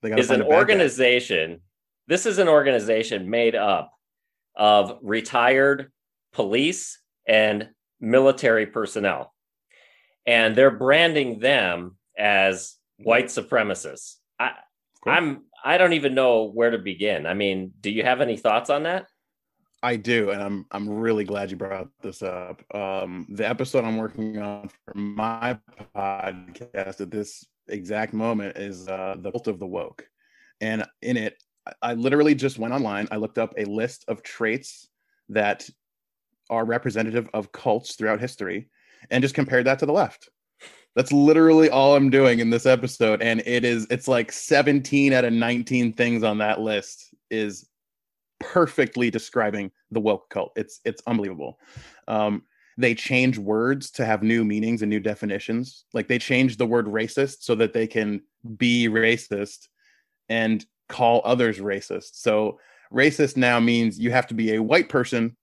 is 0.02 0.30
an 0.30 0.42
organization. 0.42 1.52
Guy. 1.52 1.60
This 2.06 2.26
is 2.26 2.38
an 2.38 2.48
organization 2.48 3.30
made 3.30 3.54
up 3.54 3.92
of 4.56 4.98
retired 5.02 5.92
police 6.32 7.00
and 7.26 7.70
military 8.00 8.66
personnel, 8.66 9.32
and 10.26 10.56
they're 10.56 10.70
branding 10.70 11.38
them 11.38 11.96
as 12.18 12.76
white 12.98 13.26
supremacists. 13.26 14.16
I, 14.38 14.52
I'm 15.06 15.44
I 15.64 15.78
don't 15.78 15.92
even 15.92 16.14
know 16.14 16.44
where 16.44 16.70
to 16.70 16.78
begin. 16.78 17.26
I 17.26 17.34
mean, 17.34 17.72
do 17.80 17.90
you 17.90 18.02
have 18.02 18.20
any 18.20 18.36
thoughts 18.36 18.70
on 18.70 18.84
that? 18.84 19.06
I 19.82 19.96
do, 19.96 20.30
and 20.30 20.42
I'm 20.42 20.66
I'm 20.70 20.88
really 20.88 21.24
glad 21.24 21.50
you 21.50 21.56
brought 21.56 21.88
this 22.02 22.22
up. 22.22 22.62
Um, 22.74 23.26
the 23.30 23.48
episode 23.48 23.84
I'm 23.84 23.96
working 23.96 24.38
on 24.38 24.68
for 24.68 24.94
my 24.94 25.58
podcast 25.94 27.00
at 27.00 27.10
this 27.10 27.46
exact 27.72 28.12
moment 28.12 28.56
is 28.56 28.88
uh, 28.88 29.16
the 29.18 29.30
cult 29.30 29.48
of 29.48 29.58
the 29.58 29.66
woke, 29.66 30.06
and 30.60 30.84
in 31.02 31.16
it, 31.16 31.42
I 31.82 31.94
literally 31.94 32.34
just 32.34 32.58
went 32.58 32.74
online. 32.74 33.08
I 33.10 33.16
looked 33.16 33.38
up 33.38 33.54
a 33.56 33.64
list 33.64 34.04
of 34.08 34.22
traits 34.22 34.88
that 35.28 35.68
are 36.48 36.64
representative 36.64 37.28
of 37.32 37.52
cults 37.52 37.94
throughout 37.94 38.20
history, 38.20 38.68
and 39.10 39.22
just 39.22 39.34
compared 39.34 39.66
that 39.66 39.78
to 39.80 39.86
the 39.86 39.92
left. 39.92 40.28
That's 40.96 41.12
literally 41.12 41.70
all 41.70 41.94
I'm 41.94 42.10
doing 42.10 42.40
in 42.40 42.50
this 42.50 42.66
episode. 42.66 43.22
And 43.22 43.42
it 43.46 43.64
is, 43.64 43.86
it's 43.90 44.08
like 44.08 44.32
17 44.32 45.12
out 45.12 45.24
of 45.24 45.32
19 45.32 45.92
things 45.92 46.24
on 46.24 46.38
that 46.38 46.60
list 46.60 47.14
is 47.30 47.68
perfectly 48.40 49.10
describing 49.10 49.70
the 49.92 50.00
woke 50.00 50.28
cult. 50.30 50.52
It's 50.56 50.80
it's 50.84 51.02
unbelievable. 51.06 51.58
Um, 52.08 52.42
they 52.80 52.94
change 52.94 53.38
words 53.38 53.90
to 53.92 54.04
have 54.04 54.22
new 54.22 54.44
meanings 54.44 54.82
and 54.82 54.90
new 54.90 55.00
definitions. 55.00 55.84
Like 55.92 56.08
they 56.08 56.18
change 56.18 56.56
the 56.56 56.66
word 56.66 56.86
racist 56.86 57.38
so 57.40 57.54
that 57.56 57.72
they 57.72 57.86
can 57.86 58.22
be 58.56 58.88
racist 58.88 59.68
and 60.28 60.64
call 60.88 61.22
others 61.24 61.58
racist. 61.58 62.14
So 62.14 62.58
racist 62.92 63.36
now 63.36 63.60
means 63.60 63.98
you 63.98 64.10
have 64.10 64.26
to 64.28 64.34
be 64.34 64.54
a 64.54 64.62
white 64.62 64.88
person 64.88 65.36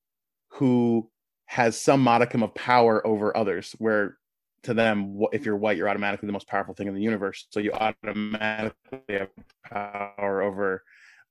who 0.49 1.09
has 1.45 1.79
some 1.79 2.01
modicum 2.01 2.43
of 2.43 2.53
power 2.55 3.05
over 3.05 3.35
others, 3.35 3.75
where 3.77 4.17
to 4.63 4.73
them 4.73 5.21
if 5.31 5.45
you're 5.45 5.55
white 5.55 5.77
you're 5.77 5.87
automatically 5.87 6.27
the 6.27 6.33
most 6.33 6.47
powerful 6.47 6.73
thing 6.73 6.87
in 6.87 6.93
the 6.93 7.01
universe 7.01 7.47
so 7.51 7.59
you 7.59 7.71
automatically 7.71 8.99
have 9.07 9.29
power 9.63 10.41
over 10.41 10.83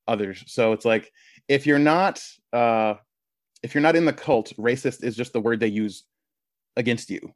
others 0.09 0.43
so 0.47 0.73
it's 0.73 0.85
like 0.85 1.13
if 1.49 1.67
you're 1.67 1.79
not 1.79 2.23
uh 2.53 2.95
if 3.67 3.75
you're 3.75 3.83
not 3.83 3.97
in 3.97 4.05
the 4.05 4.13
cult 4.13 4.53
racist 4.57 5.03
is 5.03 5.17
just 5.17 5.33
the 5.33 5.41
word 5.41 5.59
they 5.59 5.67
use 5.67 6.05
against 6.77 7.11
you. 7.11 7.35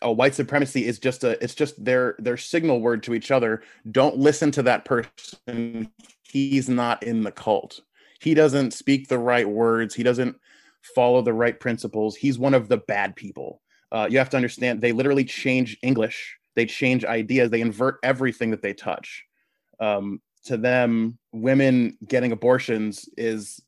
A 0.00 0.12
white 0.12 0.32
supremacy 0.32 0.86
is 0.86 1.00
just 1.00 1.24
a 1.24 1.42
it's 1.42 1.56
just 1.56 1.84
their 1.84 2.14
their 2.20 2.36
signal 2.36 2.80
word 2.80 3.02
to 3.02 3.14
each 3.14 3.32
other. 3.32 3.62
Don't 3.90 4.16
listen 4.16 4.52
to 4.52 4.62
that 4.62 4.84
person. 4.84 5.90
He's 6.22 6.68
not 6.68 7.02
in 7.02 7.24
the 7.24 7.32
cult. 7.32 7.80
He 8.20 8.32
doesn't 8.32 8.74
speak 8.74 9.08
the 9.08 9.18
right 9.18 9.48
words. 9.48 9.92
He 9.92 10.04
doesn't 10.04 10.36
follow 10.94 11.20
the 11.20 11.34
right 11.34 11.58
principles. 11.58 12.14
He's 12.14 12.38
one 12.38 12.54
of 12.54 12.68
the 12.68 12.76
bad 12.76 13.16
people. 13.16 13.60
Uh, 13.90 14.06
you 14.08 14.18
have 14.18 14.30
to 14.30 14.36
understand 14.36 14.80
they 14.80 14.92
literally 14.92 15.24
change 15.24 15.76
English, 15.82 16.38
they 16.54 16.64
change 16.64 17.04
ideas, 17.04 17.50
they 17.50 17.60
invert 17.60 17.98
everything 18.04 18.52
that 18.52 18.62
they 18.62 18.72
touch. 18.72 19.24
Um, 19.80 20.22
to 20.44 20.56
them, 20.56 21.18
women 21.32 21.98
getting 22.06 22.30
abortions 22.30 23.08
is 23.16 23.60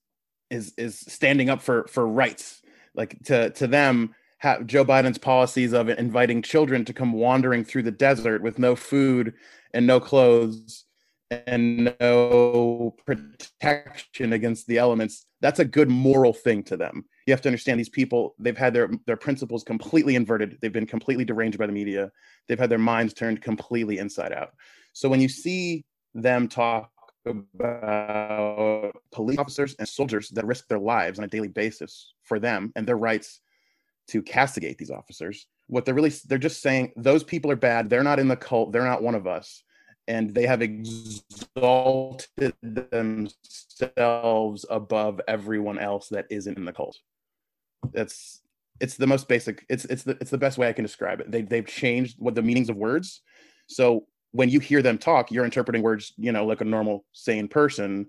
is 0.51 0.75
is 0.77 0.99
standing 0.99 1.51
up 1.51 1.63
for 1.63 1.87
for 1.89 2.07
rights. 2.07 2.63
Like 2.95 3.19
to 3.25 3.51
to 3.51 3.67
them, 3.67 4.15
have 4.39 4.67
Joe 4.67 4.85
Biden's 4.85 5.19
policies 5.19 5.73
of 5.73 5.89
inviting 5.89 6.43
children 6.43 6.85
to 6.85 6.93
come 6.93 7.13
wandering 7.13 7.65
through 7.65 7.83
the 7.83 7.91
desert 7.91 8.43
with 8.43 8.59
no 8.59 8.77
food 8.77 9.35
and 9.73 9.87
no 9.87 10.01
clothes 10.01 10.85
and 11.31 11.97
no 12.01 12.95
protection 13.07 14.33
against 14.33 14.67
the 14.67 14.79
elements 14.79 15.27
that's 15.45 15.61
a 15.61 15.65
good 15.67 15.91
moral 15.91 16.33
thing 16.33 16.63
to 16.63 16.75
them. 16.75 17.05
You 17.27 17.35
have 17.35 17.43
to 17.43 17.51
understand 17.51 17.79
these 17.79 17.91
people 17.91 18.35
they've 18.39 18.57
had 18.57 18.73
their 18.73 18.89
their 19.05 19.19
principles 19.19 19.63
completely 19.63 20.15
inverted. 20.15 20.57
They've 20.63 20.73
been 20.73 20.87
completely 20.87 21.27
deranged 21.27 21.59
by 21.59 21.67
the 21.67 21.73
media. 21.73 22.11
They've 22.49 22.59
had 22.59 22.71
their 22.71 22.79
minds 22.79 23.13
turned 23.13 23.43
completely 23.43 23.99
inside 23.99 24.33
out. 24.33 24.55
So 24.95 25.07
when 25.07 25.21
you 25.21 25.29
see 25.29 25.85
them 26.15 26.49
talk 26.49 26.91
about 27.27 28.93
police 29.13 29.39
officers 29.39 29.75
and 29.79 29.89
soldiers 29.89 30.29
that 30.31 30.47
risk 30.47 30.69
their 30.69 30.79
lives 30.79 31.19
on 31.19 31.25
a 31.25 31.29
daily 31.29 31.49
basis 31.49 32.15
for 32.23 32.39
them 32.39 32.73
and 32.77 32.87
their 32.87 32.97
rights 32.97 33.41
to 34.09 34.23
castigate 34.23 34.79
these 34.79 34.91
officers. 34.91 35.47
What 35.67 35.85
they're 35.85 35.95
really 35.95 36.13
they're 36.27 36.39
just 36.39 36.63
saying 36.63 36.93
those 36.97 37.25
people 37.25 37.51
are 37.51 37.57
bad. 37.57 37.89
They're 37.89 38.03
not 38.03 38.19
in 38.19 38.29
the 38.29 38.37
cult. 38.37 38.73
They're 38.73 38.85
not 38.85 39.03
one 39.03 39.15
of 39.15 39.27
us. 39.27 39.63
And 40.07 40.35
they 40.35 40.47
have 40.47 40.61
exalted 40.61 42.53
themselves 42.63 43.97
above 44.69 45.23
everyone 45.27 45.79
else 45.79 46.09
that 46.11 46.27
isn't 46.29 46.59
in 46.59 46.67
the 46.67 46.73
cult. 46.75 46.99
That's 47.93 48.43
it's 48.81 48.97
the 48.97 49.07
most 49.07 49.29
basic 49.29 49.65
it's 49.69 49.85
it's 49.87 50.03
the 50.03 50.19
it's 50.21 50.33
the 50.33 50.39
best 50.39 50.59
way 50.59 50.69
i 50.69 50.73
can 50.73 50.85
describe 50.85 51.21
it. 51.21 51.31
They, 51.31 51.43
they've 51.43 51.67
changed 51.67 52.17
what 52.19 52.35
the 52.35 52.43
meanings 52.43 52.69
of 52.69 52.77
words. 52.77 53.23
So 53.67 54.07
when 54.35 54.49
you 54.49 54.59
hear 54.59 54.83
them 54.83 54.99
talk 54.99 55.31
you're 55.31 55.45
interpreting 55.45 55.81
words 55.81 56.13
you 56.17 56.33
know 56.33 56.45
like 56.45 56.61
a 56.61 56.65
normal 56.65 57.05
sane 57.13 57.49
person. 57.49 58.07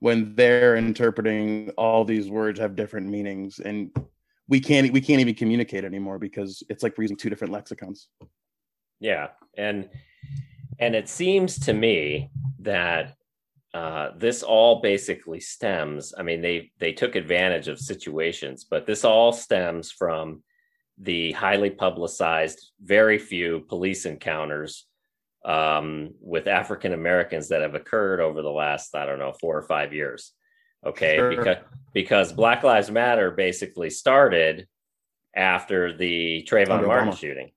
When 0.00 0.34
they're 0.34 0.76
interpreting 0.76 1.70
all 1.78 2.04
these 2.04 2.28
words 2.30 2.60
have 2.60 2.76
different 2.76 3.08
meanings 3.08 3.58
and 3.58 3.90
we 4.48 4.60
can't 4.60 4.92
we 4.92 5.00
can't 5.00 5.20
even 5.20 5.34
communicate 5.34 5.84
anymore 5.84 6.18
because 6.18 6.62
it's 6.68 6.82
like 6.82 6.96
we're 6.96 7.04
using 7.04 7.16
two 7.16 7.30
different 7.30 7.52
lexicons. 7.52 8.08
Yeah. 9.00 9.28
And 9.56 9.88
and 10.78 10.94
it 10.94 11.08
seems 11.08 11.58
to 11.60 11.72
me 11.72 12.30
that 12.60 13.16
uh, 13.72 14.10
this 14.16 14.44
all 14.44 14.80
basically 14.80 15.40
stems 15.40 16.14
i 16.16 16.22
mean 16.22 16.40
they 16.40 16.70
they 16.78 16.92
took 16.92 17.16
advantage 17.16 17.66
of 17.66 17.80
situations 17.80 18.62
but 18.62 18.86
this 18.86 19.04
all 19.04 19.32
stems 19.32 19.90
from 19.90 20.44
the 20.98 21.32
highly 21.32 21.70
publicized 21.70 22.70
very 22.80 23.18
few 23.18 23.60
police 23.68 24.06
encounters 24.06 24.86
um, 25.44 26.14
with 26.20 26.46
african 26.46 26.92
americans 26.92 27.48
that 27.48 27.60
have 27.62 27.74
occurred 27.74 28.20
over 28.20 28.42
the 28.42 28.50
last 28.50 28.94
i 28.94 29.04
don't 29.04 29.18
know 29.18 29.32
four 29.40 29.56
or 29.56 29.62
five 29.62 29.92
years. 29.92 30.32
Okay 30.86 31.16
sure. 31.16 31.30
because 31.30 31.56
because 31.92 32.32
black 32.32 32.62
lives 32.62 32.90
matter 32.90 33.30
basically 33.30 33.90
started 33.90 34.66
after 35.34 35.96
the 35.96 36.46
Trayvon 36.48 36.86
Martin 36.86 37.14
shooting. 37.14 37.50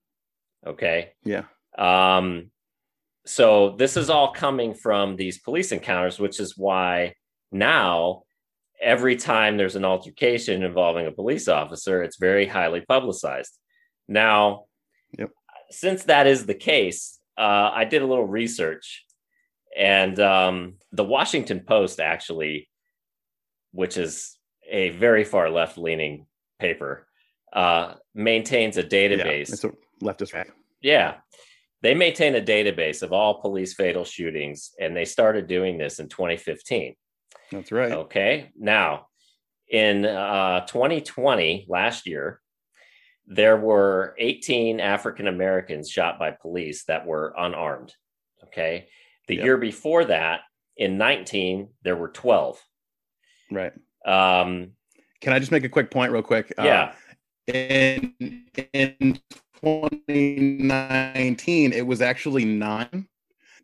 Okay? 0.65 1.11
Yeah. 1.23 1.43
Um 1.77 2.51
so 3.25 3.71
this 3.71 3.97
is 3.97 4.09
all 4.09 4.31
coming 4.31 4.73
from 4.73 5.17
these 5.17 5.39
police 5.39 5.71
encounters 5.71 6.19
which 6.19 6.39
is 6.39 6.57
why 6.57 7.13
now 7.51 8.23
every 8.81 9.17
time 9.17 9.57
there's 9.57 9.75
an 9.75 9.83
altercation 9.83 10.63
involving 10.63 11.07
a 11.07 11.11
police 11.11 11.47
officer 11.47 12.03
it's 12.03 12.17
very 12.17 12.45
highly 12.45 12.81
publicized. 12.81 13.57
Now 14.07 14.65
yep. 15.17 15.31
since 15.69 16.05
that 16.05 16.27
is 16.27 16.45
the 16.45 16.55
case 16.55 17.16
uh, 17.37 17.71
i 17.73 17.85
did 17.85 18.01
a 18.01 18.05
little 18.05 18.27
research 18.27 19.05
and 19.77 20.19
um, 20.19 20.75
the 20.91 21.03
washington 21.03 21.59
post 21.59 21.99
actually 21.99 22.67
which 23.71 23.97
is 23.97 24.37
a 24.69 24.89
very 24.89 25.23
far 25.23 25.49
left 25.49 25.77
leaning 25.77 26.25
paper, 26.59 27.07
uh, 27.53 27.93
maintains 28.13 28.77
a 28.77 28.83
database. 28.83 29.49
Yeah, 29.49 29.53
it's 29.53 29.63
a 29.63 29.71
leftist 30.03 30.33
rag. 30.33 30.51
Yeah. 30.81 31.15
They 31.83 31.93
maintain 31.93 32.35
a 32.35 32.41
database 32.41 33.03
of 33.03 33.13
all 33.13 33.39
police 33.39 33.75
fatal 33.75 34.03
shootings, 34.03 34.71
and 34.79 34.95
they 34.95 35.05
started 35.05 35.47
doing 35.47 35.77
this 35.77 35.99
in 35.99 36.09
2015. 36.09 36.95
That's 37.51 37.71
right. 37.71 37.91
Okay. 37.91 38.51
Now, 38.57 39.07
in 39.69 40.05
uh, 40.05 40.65
2020, 40.65 41.67
last 41.69 42.07
year, 42.07 42.41
there 43.27 43.57
were 43.57 44.15
18 44.17 44.79
African 44.79 45.27
Americans 45.27 45.89
shot 45.89 46.17
by 46.17 46.31
police 46.31 46.85
that 46.85 47.05
were 47.05 47.35
unarmed. 47.37 47.93
Okay. 48.45 48.87
The 49.27 49.35
yep. 49.35 49.43
year 49.43 49.57
before 49.57 50.05
that, 50.05 50.41
in 50.77 50.97
19, 50.97 51.67
there 51.83 51.97
were 51.97 52.09
12. 52.09 52.59
Right. 53.51 53.73
Um, 54.05 54.71
Can 55.21 55.33
I 55.33 55.39
just 55.39 55.51
make 55.51 55.65
a 55.65 55.69
quick 55.69 55.91
point, 55.91 56.11
real 56.11 56.21
quick? 56.21 56.53
Uh, 56.57 56.63
yeah. 56.63 56.83
Uh, 56.83 56.93
in 57.53 58.13
in 58.73 59.19
2019, 59.61 61.73
it 61.73 61.87
was 61.87 62.01
actually 62.01 62.45
nine 62.45 63.07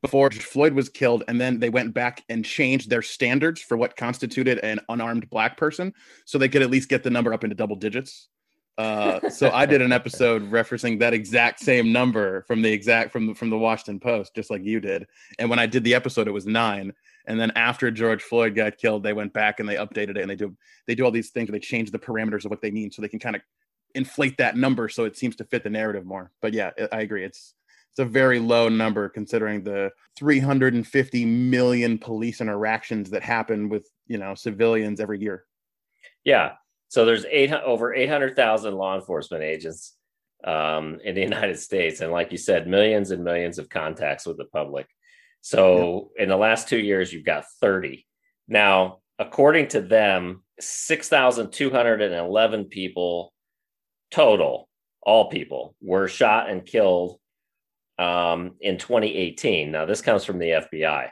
before 0.01 0.31
Floyd 0.31 0.73
was 0.73 0.89
killed, 0.89 1.23
and 1.27 1.39
then 1.39 1.59
they 1.59 1.69
went 1.69 1.93
back 1.93 2.23
and 2.29 2.43
changed 2.43 2.89
their 2.89 3.01
standards 3.01 3.61
for 3.61 3.77
what 3.77 3.95
constituted 3.95 4.59
an 4.59 4.79
unarmed 4.89 5.29
black 5.29 5.57
person, 5.57 5.93
so 6.25 6.37
they 6.37 6.49
could 6.49 6.61
at 6.61 6.69
least 6.69 6.89
get 6.89 7.03
the 7.03 7.09
number 7.09 7.33
up 7.33 7.43
into 7.43 7.55
double 7.55 7.75
digits. 7.75 8.29
Uh, 8.77 9.29
so 9.29 9.51
I 9.51 9.65
did 9.65 9.81
an 9.81 9.91
episode 9.91 10.49
referencing 10.49 10.99
that 10.99 11.13
exact 11.13 11.59
same 11.59 11.91
number 11.91 12.41
from 12.43 12.61
the 12.61 12.71
exact 12.71 13.11
from 13.11 13.27
the, 13.27 13.35
from 13.35 13.49
the 13.49 13.57
Washington 13.57 13.99
Post, 13.99 14.33
just 14.35 14.49
like 14.49 14.63
you 14.63 14.79
did. 14.79 15.05
And 15.37 15.49
when 15.49 15.59
I 15.59 15.65
did 15.65 15.83
the 15.83 15.93
episode, 15.93 16.27
it 16.27 16.31
was 16.31 16.47
nine. 16.47 16.93
And 17.25 17.39
then 17.39 17.51
after 17.55 17.91
George 17.91 18.23
Floyd 18.23 18.55
got 18.55 18.77
killed, 18.77 19.03
they 19.03 19.13
went 19.13 19.31
back 19.31 19.59
and 19.59 19.69
they 19.69 19.75
updated 19.75 20.17
it 20.17 20.17
and 20.17 20.29
they 20.29 20.35
do 20.35 20.55
they 20.87 20.95
do 20.95 21.05
all 21.05 21.11
these 21.11 21.29
things. 21.29 21.49
They 21.49 21.59
change 21.59 21.91
the 21.91 21.99
parameters 21.99 22.45
of 22.45 22.51
what 22.51 22.61
they 22.61 22.71
mean 22.71 22.91
so 22.91 23.01
they 23.01 23.07
can 23.07 23.19
kind 23.19 23.35
of 23.35 23.41
inflate 23.95 24.37
that 24.37 24.57
number 24.57 24.89
so 24.89 25.05
it 25.05 25.15
seems 25.15 25.35
to 25.35 25.43
fit 25.43 25.63
the 25.63 25.69
narrative 25.69 26.05
more. 26.05 26.31
But 26.41 26.53
yeah, 26.53 26.71
I 26.91 27.01
agree. 27.01 27.23
It's 27.23 27.53
it's 27.91 27.99
a 27.99 28.05
very 28.05 28.39
low 28.39 28.69
number 28.69 29.07
considering 29.07 29.63
the 29.63 29.91
350 30.17 31.25
million 31.25 31.99
police 31.99 32.41
interactions 32.41 33.11
that 33.11 33.21
happen 33.21 33.69
with 33.69 33.87
you 34.07 34.17
know 34.17 34.33
civilians 34.33 34.99
every 34.99 35.19
year. 35.19 35.45
Yeah. 36.23 36.53
So 36.93 37.05
there's 37.05 37.25
eight 37.31 37.51
over 37.51 37.91
800,000 37.91 38.75
law 38.75 38.93
enforcement 38.93 39.43
agents 39.43 39.95
um, 40.43 40.99
in 41.03 41.15
the 41.15 41.21
United 41.21 41.57
States, 41.57 42.01
and 42.01 42.11
like 42.11 42.31
you 42.31 42.37
said, 42.37 42.67
millions 42.67 43.09
and 43.09 43.23
millions 43.23 43.57
of 43.57 43.67
contacts 43.67 44.27
with 44.27 44.37
the 44.37 44.45
public. 44.45 44.85
So 45.41 46.11
in 46.19 46.29
the 46.29 46.37
last 46.37 46.69
two 46.69 46.77
years, 46.77 47.11
you've 47.11 47.25
got 47.25 47.45
30. 47.61 48.05
Now, 48.47 48.99
according 49.17 49.69
to 49.69 49.81
them, 49.81 50.43
6,211 50.59 52.65
people 52.65 53.33
total, 54.11 54.69
all 55.01 55.31
people, 55.31 55.75
were 55.81 56.07
shot 56.07 56.47
and 56.47 56.63
killed 56.63 57.19
um, 57.97 58.51
in 58.61 58.77
2018. 58.77 59.71
Now, 59.71 59.85
this 59.85 60.01
comes 60.01 60.25
from 60.25 60.37
the 60.37 60.63
FBI. 60.71 61.09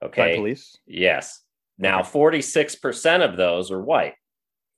Okay. 0.00 0.34
By 0.34 0.36
police? 0.36 0.78
Yes. 0.86 1.40
Now, 1.76 2.02
46% 2.02 3.28
of 3.28 3.36
those 3.36 3.72
are 3.72 3.82
white. 3.82 4.14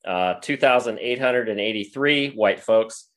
Uh, 0.06 0.34
2,883 0.40 2.30
white 2.30 2.60
folks. 2.60 3.08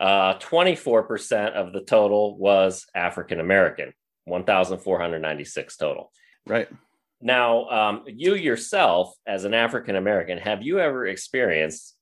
Uh, 0.00 0.38
24% 0.38 1.52
of 1.52 1.72
the 1.72 1.80
total 1.80 2.38
was 2.38 2.86
African 2.94 3.40
American. 3.40 3.92
1,496 4.24 5.76
total. 5.76 6.12
Right. 6.46 6.68
Now, 7.20 7.68
um, 7.68 8.04
you 8.06 8.34
yourself, 8.34 9.12
as 9.26 9.44
an 9.44 9.54
African 9.54 9.96
American, 9.96 10.38
have 10.38 10.62
you 10.62 10.78
ever 10.78 11.06
experienced 11.06 11.96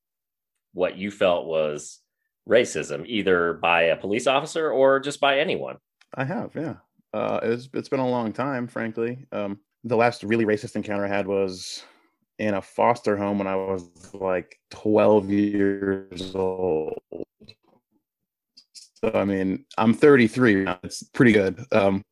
what 0.75 0.97
you 0.99 1.11
felt 1.11 1.47
was 1.47 2.01
racism, 2.49 3.05
either 3.07 3.55
by 3.55 3.85
a 3.85 3.97
police 3.97 4.27
officer 4.27 4.71
or 4.71 5.01
just 5.01 5.21
by 5.21 5.41
anyone? 5.41 5.79
I 6.15 6.25
have, 6.25 6.55
yeah. 6.55 6.75
Uh, 7.15 7.41
it's 7.43 7.69
it's 7.73 7.89
been 7.89 8.01
a 8.01 8.09
long 8.09 8.33
time, 8.33 8.67
frankly. 8.67 9.27
Um, 9.33 9.59
the 9.85 9.97
last 9.97 10.23
really 10.23 10.45
racist 10.45 10.77
encounter 10.77 11.07
I 11.07 11.09
had 11.09 11.27
was 11.27 11.83
in 12.39 12.55
a 12.55 12.63
foster 12.63 13.17
home 13.17 13.39
when 13.39 13.47
I 13.47 13.57
was 13.57 13.89
like 14.15 14.59
12 14.71 15.31
years 15.31 16.35
old. 16.35 16.99
So 18.75 19.13
I 19.15 19.25
mean, 19.25 19.65
I'm 19.79 19.95
33 19.95 20.65
now. 20.65 20.79
It's 20.83 21.03
pretty 21.03 21.33
good. 21.33 21.65
Um, 21.73 22.03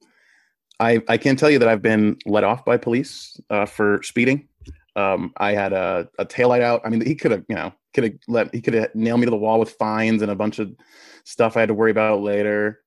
I 0.80 1.00
I 1.08 1.16
can 1.16 1.36
tell 1.36 1.50
you 1.50 1.58
that 1.58 1.68
I've 1.68 1.82
been 1.82 2.16
let 2.26 2.44
off 2.44 2.64
by 2.64 2.76
police 2.76 3.38
uh, 3.50 3.66
for 3.66 4.02
speeding. 4.02 4.48
Um, 4.96 5.32
I 5.38 5.52
had 5.52 5.72
a, 5.72 6.08
a 6.18 6.24
tail 6.24 6.48
light 6.48 6.62
out. 6.62 6.82
I 6.84 6.88
mean, 6.88 7.04
he 7.04 7.14
could 7.14 7.32
have, 7.32 7.44
you 7.48 7.56
know, 7.56 7.72
could 7.94 8.04
have 8.04 8.12
let 8.28 8.54
he 8.54 8.60
could 8.60 8.74
have 8.74 8.94
nailed 8.94 9.20
me 9.20 9.26
to 9.26 9.30
the 9.30 9.36
wall 9.36 9.58
with 9.58 9.72
fines 9.72 10.22
and 10.22 10.30
a 10.30 10.36
bunch 10.36 10.58
of 10.58 10.74
stuff 11.24 11.56
I 11.56 11.60
had 11.60 11.68
to 11.68 11.74
worry 11.74 11.90
about 11.90 12.20
later. 12.20 12.80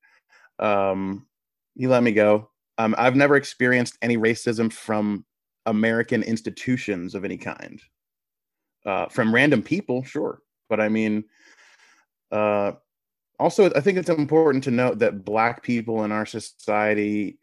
Um, 0.60 1.28
he 1.76 1.88
let 1.88 2.04
me 2.04 2.12
go. 2.12 2.50
Um, 2.78 2.94
I've 2.98 3.16
never 3.16 3.36
experienced 3.36 3.98
any 4.02 4.18
racism 4.18 4.72
from 4.72 5.26
American 5.68 6.24
institutions 6.24 7.14
of 7.14 7.24
any 7.24 7.38
kind. 7.38 7.80
Uh, 8.86 9.08
from 9.10 9.36
random 9.36 9.62
people, 9.62 10.04
sure, 10.04 10.42
but 10.70 10.80
I 10.80 10.90
mean, 10.90 11.26
uh, 12.32 12.72
also, 13.40 13.72
I 13.74 13.82
think 13.82 13.98
it's 13.98 14.10
important 14.10 14.64
to 14.64 14.72
note 14.72 15.00
that 15.00 15.24
Black 15.24 15.62
people 15.62 16.04
in 16.04 16.12
our 16.12 16.26
society 16.26 17.38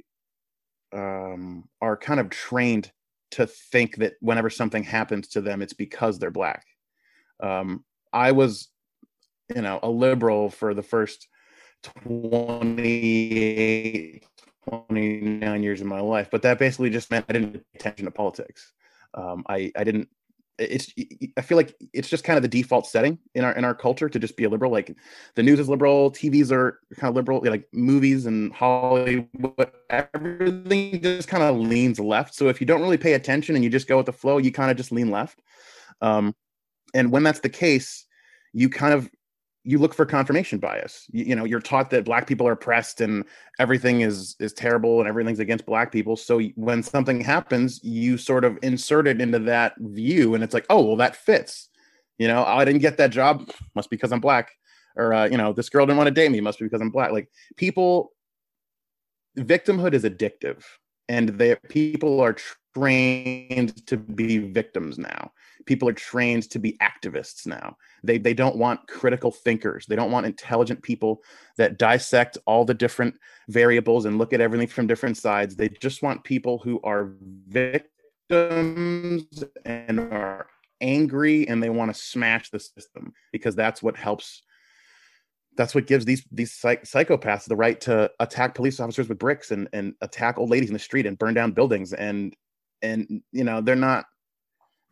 um, 0.93 1.69
are 1.81 1.97
kind 1.97 2.21
of 2.21 2.31
trained 2.31 2.91
to 3.33 3.47
think 3.47 3.97
that 3.97 4.15
whenever 4.21 4.51
something 4.51 4.85
happens 4.85 5.29
to 5.29 5.41
them, 5.41 5.63
it's 5.63 5.73
because 5.73 6.19
they're 6.19 6.31
black. 6.31 6.67
Um, 7.41 7.85
I 8.13 8.33
was, 8.33 8.69
you 9.55 9.61
know, 9.61 9.81
a 9.83 9.91
liberal 9.91 10.51
for 10.51 10.73
the 10.73 10.85
first 10.85 11.27
28, 11.83 14.25
29 14.69 15.63
years 15.63 15.81
of 15.81 15.87
my 15.87 16.01
life, 16.01 16.29
but 16.31 16.43
that 16.43 16.59
basically 16.59 16.91
just 16.91 17.11
meant 17.11 17.27
I 17.29 17.33
didn't 17.33 17.53
pay 17.53 17.61
attention 17.75 18.05
to 18.07 18.11
politics. 18.11 18.73
Um, 19.15 19.45
I, 19.49 19.73
I 19.77 19.85
didn't 19.85 20.09
it's 20.59 20.93
i 21.37 21.41
feel 21.41 21.57
like 21.57 21.75
it's 21.93 22.09
just 22.09 22.23
kind 22.23 22.37
of 22.37 22.43
the 22.43 22.49
default 22.49 22.87
setting 22.87 23.19
in 23.35 23.45
our 23.45 23.53
in 23.57 23.65
our 23.65 23.75
culture 23.75 24.09
to 24.09 24.19
just 24.19 24.37
be 24.37 24.45
a 24.45 24.49
liberal. 24.49 24.71
Like 24.71 24.95
the 25.35 25.43
news 25.43 25.59
is 25.59 25.69
liberal 25.69 26.11
tvs 26.13 26.53
are 26.53 26.79
kind 26.97 27.09
of 27.09 27.17
liberal 27.17 27.43
like 27.45 27.67
movies 27.73 28.27
and 28.27 28.53
hollywood 28.53 29.73
everything 29.91 31.03
just 31.03 31.29
kind 31.29 31.43
of 31.43 31.57
leans 31.57 31.99
left. 31.99 32.35
So 32.35 32.49
if 32.49 32.61
you 32.61 32.67
don't 32.67 32.83
really 32.83 32.99
pay 32.99 33.15
attention 33.15 33.55
and 33.55 33.65
you 33.65 33.71
just 33.71 33.89
go 33.89 33.97
with 33.97 34.07
the 34.07 34.13
flow 34.13 34.39
you 34.39 34.53
kind 34.53 34.71
of 34.71 34.77
just 34.77 34.93
lean 34.93 35.11
left. 35.11 35.43
Um, 36.01 36.35
and 36.93 37.11
when 37.11 37.23
that's 37.23 37.41
the 37.41 37.49
case 37.49 38.07
you 38.53 38.69
kind 38.69 38.95
of 38.95 39.11
you 39.65 39.79
look 39.79 39.95
for 39.95 40.05
confirmation 40.05 40.59
bias. 40.59 41.07
You, 41.11 41.25
you, 41.25 41.37
know, 41.37 41.45
you're 41.45 41.61
taught 41.61 41.91
that 41.91 42.05
black 42.05 42.27
people 42.27 42.47
are 42.47 42.53
oppressed 42.53 43.01
and 43.01 43.25
everything 43.59 44.03
is 44.03 44.37
is 44.39 44.53
terrible 44.53 45.01
and 45.01 45.09
everything's 45.09 45.39
against 45.39 45.65
black 45.65 45.91
people. 45.91 46.17
So 46.17 46.41
when 46.55 46.83
something 46.83 47.21
happens, 47.21 47.83
you 47.83 48.19
sort 48.19 48.45
of 48.45 48.59
insert 48.63 49.09
it 49.09 49.21
into 49.21 49.39
that 49.41 49.75
view, 49.79 50.35
and 50.35 50.45
it's 50.45 50.55
like, 50.55 50.67
oh, 50.69 50.85
well, 50.85 50.97
that 50.97 51.17
fits. 51.17 51.71
You 52.19 52.29
know, 52.29 52.45
oh, 52.47 52.57
I 52.57 52.65
didn't 52.65 52.83
get 52.83 52.99
that 52.99 53.11
job, 53.11 53.51
must 53.75 53.91
be 53.91 53.97
because 53.97 54.13
I'm 54.13 54.21
black, 54.21 54.53
or 54.97 55.15
uh, 55.15 55.25
you 55.27 55.39
know, 55.39 55.53
this 55.53 55.71
girl 55.71 55.87
didn't 55.87 55.97
want 55.97 56.09
to 56.09 56.15
date 56.15 56.31
me, 56.31 56.41
must 56.41 56.59
be 56.59 56.67
because 56.67 56.83
I'm 56.83 56.91
black. 56.91 57.11
Like 57.11 57.29
people, 57.57 58.13
victimhood 59.39 59.95
is 59.95 60.05
addictive, 60.05 60.63
and 61.09 61.31
they 61.31 61.57
people 61.69 62.21
are 62.21 62.37
trained 62.77 63.87
to 63.87 63.97
be 63.97 64.39
victims 64.39 64.99
now 64.99 65.33
people 65.67 65.89
are 65.89 65.95
trained 65.95 66.51
to 66.51 66.59
be 66.59 66.77
activists 66.79 67.47
now. 67.47 67.77
They 68.03 68.19
they 68.19 68.35
don't 68.35 68.57
want 68.57 68.87
critical 68.89 69.31
thinkers. 69.31 69.87
They 69.87 69.97
don't 69.97 70.11
want 70.11 70.27
intelligent 70.27 70.83
people 70.83 71.23
that 71.57 71.79
dissect 71.79 72.39
all 72.47 72.65
the 72.65 72.75
different 72.75 73.17
variables 73.49 74.05
and 74.05 74.19
look 74.19 74.33
at 74.33 74.41
everything 74.41 74.69
from 74.69 74.87
different 74.87 75.17
sides. 75.17 75.57
They 75.57 75.69
just 75.69 76.03
want 76.03 76.25
people 76.25 76.59
who 76.59 76.81
are 76.83 77.13
victims 77.49 79.45
and 79.65 80.01
are 80.01 80.47
angry 80.81 81.49
and 81.49 81.63
they 81.63 81.71
want 81.71 81.95
to 81.95 82.01
smash 82.01 82.51
the 82.51 82.59
system 82.59 83.13
because 83.33 83.55
that's 83.55 83.83
what 83.83 83.97
helps 83.97 84.43
that's 85.57 85.75
what 85.75 85.87
gives 85.87 86.05
these 86.05 86.25
these 86.31 86.53
psych- 86.53 86.85
psychopaths 86.85 87.47
the 87.47 87.57
right 87.57 87.81
to 87.81 88.11
attack 88.21 88.55
police 88.55 88.81
officers 88.81 89.09
with 89.09 89.19
bricks 89.19 89.51
and 89.51 89.69
and 89.73 89.95
attack 90.01 90.39
old 90.39 90.51
ladies 90.51 90.69
in 90.69 90.75
the 90.75 90.79
street 90.79 91.07
and 91.07 91.19
burn 91.19 91.35
down 91.35 91.53
buildings 91.53 91.93
and 91.93 92.35
and 92.83 93.23
you 93.33 93.45
know 93.45 93.61
they're 93.61 93.77
not 93.77 94.05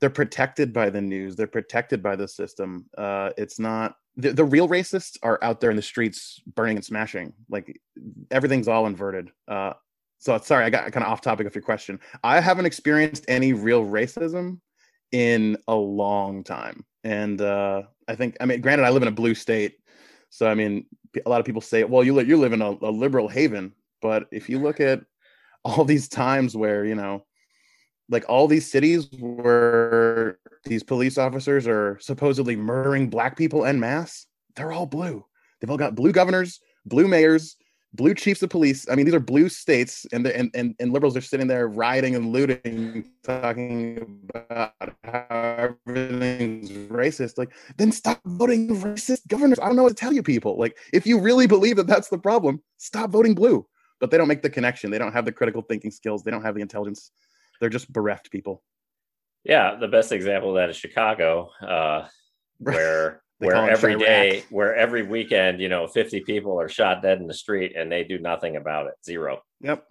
they're 0.03 0.11
protected 0.11 0.73
by 0.73 0.91
the 0.91 1.01
news 1.01 1.37
they're 1.37 1.47
protected 1.47 2.03
by 2.03 2.17
the 2.17 2.27
system 2.27 2.85
uh 2.99 3.31
it's 3.39 3.61
not 3.61 3.95
the, 4.17 4.33
the 4.33 4.45
real 4.45 4.69
racists 4.69 5.17
are 5.23 5.39
out 5.43 5.61
there 5.61 5.71
in 5.71 5.77
the 5.77 5.83
streets 5.83 6.43
burning 6.57 6.77
and 6.77 6.85
smashing 6.85 7.33
like 7.49 7.81
everything's 8.33 8.67
all 8.67 8.87
inverted 8.87 9.31
uh 9.47 9.73
so 10.19 10.37
sorry 10.39 10.65
i 10.65 10.71
got 10.71 10.91
kind 10.91 11.07
of 11.07 11.13
off 11.13 11.21
topic 11.21 11.47
of 11.47 11.55
your 11.55 11.63
question. 11.63 12.01
I 12.25 12.41
haven't 12.41 12.67
experienced 12.67 13.25
any 13.29 13.53
real 13.53 13.85
racism 13.85 14.59
in 15.13 15.57
a 15.69 15.75
long 15.75 16.43
time 16.43 16.85
and 17.05 17.41
uh 17.41 17.83
i 18.09 18.17
think 18.17 18.37
i 18.41 18.45
mean 18.45 18.61
granted 18.61 18.85
i 18.85 18.91
live 18.91 19.03
in 19.03 19.09
a 19.09 19.13
blue 19.13 19.37
state 19.37 19.77
so 20.31 20.49
i 20.49 20.55
mean 20.55 20.85
a 21.25 21.29
lot 21.29 21.39
of 21.39 21.47
people 21.47 21.63
say 21.63 21.85
well 21.85 22.03
you, 22.03 22.13
live 22.13 22.29
you 22.29 22.39
live 22.39 22.53
in 22.53 22.63
a, 22.63 22.71
a 22.71 22.91
liberal 22.91 23.29
haven 23.29 23.73
but 24.01 24.27
if 24.33 24.49
you 24.49 24.59
look 24.59 24.81
at 24.81 25.01
all 25.65 25.85
these 25.85 26.09
times 26.09 26.57
where 26.57 26.85
you 26.85 26.97
know 26.97 27.25
like 28.09 28.25
all 28.29 28.47
these 28.47 28.71
cities 28.71 29.09
where 29.19 30.39
these 30.65 30.83
police 30.83 31.19
officers 31.19 31.67
are 31.67 31.99
supposedly 32.01 32.57
murdering 32.57 33.09
black 33.09 33.37
people 33.37 33.65
en 33.65 33.81
masse, 33.81 34.27
they're 34.57 34.73
all 34.73 34.87
blue. 34.87 35.25
They've 35.61 35.71
all 35.71 35.77
got 35.77 35.95
blue 35.95 36.13
governors, 36.13 36.61
blue 36.85 37.09
mayors, 37.09 37.57
blue 37.95 38.15
chiefs 38.15 38.43
of 38.43 38.51
police. 38.51 38.89
I 38.89 38.95
mean, 38.95 39.07
these 39.07 39.15
are 39.15 39.21
blue 39.21 39.49
states, 39.49 40.07
and 40.13 40.25
the, 40.25 40.37
and, 40.37 40.51
and 40.55 40.75
and 40.79 40.93
liberals 40.93 41.17
are 41.17 41.21
sitting 41.21 41.47
there 41.47 41.69
rioting 41.69 42.15
and 42.15 42.33
looting, 42.33 43.11
talking 43.23 44.21
about 44.35 44.73
how 45.05 45.77
everything's 45.87 46.71
racist. 46.71 47.39
Like, 47.39 47.53
then 47.77 47.93
stop 47.93 48.21
voting 48.25 48.69
racist 48.69 49.27
governors. 49.29 49.59
I 49.61 49.67
don't 49.67 49.77
know 49.77 49.85
what 49.85 49.91
to 49.91 49.95
tell 49.95 50.13
you, 50.13 50.23
people. 50.23 50.59
Like, 50.59 50.77
if 50.93 51.07
you 51.07 51.19
really 51.19 51.47
believe 51.47 51.77
that 51.77 51.87
that's 51.87 52.09
the 52.09 52.19
problem, 52.19 52.63
stop 52.79 53.11
voting 53.11 53.35
blue. 53.35 53.67
But 54.01 54.11
they 54.11 54.19
don't 54.19 54.29
make 54.29 54.43
the 54.43 54.51
connection. 54.51 54.91
They 54.91 54.99
don't 54.99 55.13
have 55.13 55.25
the 55.25 55.33
critical 55.33 55.63
thinking 55.63 55.93
skills. 55.93 56.25
They 56.25 56.33
don't 56.33 56.43
have 56.43 56.57
the 56.57 56.61
intelligence 56.61 57.13
they're 57.63 57.71
just 57.71 57.93
bereft 57.93 58.33
people. 58.33 58.61
Yeah, 59.45 59.77
the 59.77 59.87
best 59.87 60.11
example 60.11 60.51
of 60.51 60.57
that 60.57 60.69
is 60.69 60.77
Chicago, 60.77 61.51
uh, 61.65 62.09
where 62.59 63.23
where 63.39 63.71
every 63.71 63.97
day, 63.97 64.43
where 64.51 64.75
every 64.75 65.05
weekend, 65.05 65.61
you 65.61 65.69
know, 65.69 65.87
50 65.87 66.21
people 66.21 66.61
are 66.61 66.69
shot 66.69 67.03
dead 67.03 67.21
in 67.21 67.29
the 67.29 67.35
street 67.35 67.75
and 67.77 67.91
they 67.91 68.03
do 68.03 68.19
nothing 68.19 68.57
about 68.57 68.89
it. 68.89 68.95
Zero. 69.05 69.43
Yep. 69.61 69.85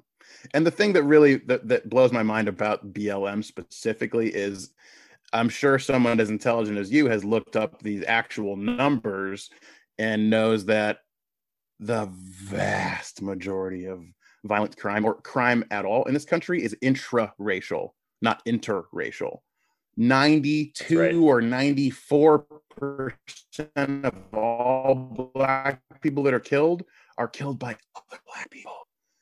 And 0.53 0.67
the 0.67 0.71
thing 0.71 0.91
that 0.93 1.03
really 1.03 1.37
that, 1.47 1.65
that 1.69 1.89
blows 1.89 2.11
my 2.11 2.23
mind 2.23 2.49
about 2.49 2.93
BLM 2.93 3.43
specifically 3.43 4.29
is 4.29 4.73
I'm 5.31 5.49
sure 5.49 5.79
someone 5.79 6.19
as 6.19 6.29
intelligent 6.29 6.77
as 6.77 6.91
you 6.91 7.07
has 7.07 7.23
looked 7.23 7.55
up 7.55 7.81
these 7.81 8.03
actual 8.05 8.57
numbers 8.57 9.49
and 9.97 10.29
knows 10.29 10.65
that 10.65 10.99
the 11.79 12.09
vast 12.11 13.21
majority 13.21 13.85
of 13.85 14.03
violent 14.43 14.77
crime 14.77 15.05
or 15.05 15.15
crime 15.15 15.63
at 15.71 15.85
all 15.85 16.03
in 16.05 16.13
this 16.13 16.25
country 16.25 16.63
is 16.63 16.75
intra-racial, 16.81 17.95
not 18.21 18.43
interracial. 18.45 19.39
92 19.97 20.99
right. 20.99 21.15
or 21.15 21.41
94 21.41 22.45
percent 22.75 24.05
of 24.05 24.15
all 24.33 25.31
black 25.35 25.81
people 26.01 26.23
that 26.23 26.33
are 26.33 26.39
killed 26.39 26.83
are 27.17 27.27
killed 27.27 27.59
by 27.59 27.75
other 27.95 28.19
black 28.25 28.49
people 28.49 28.71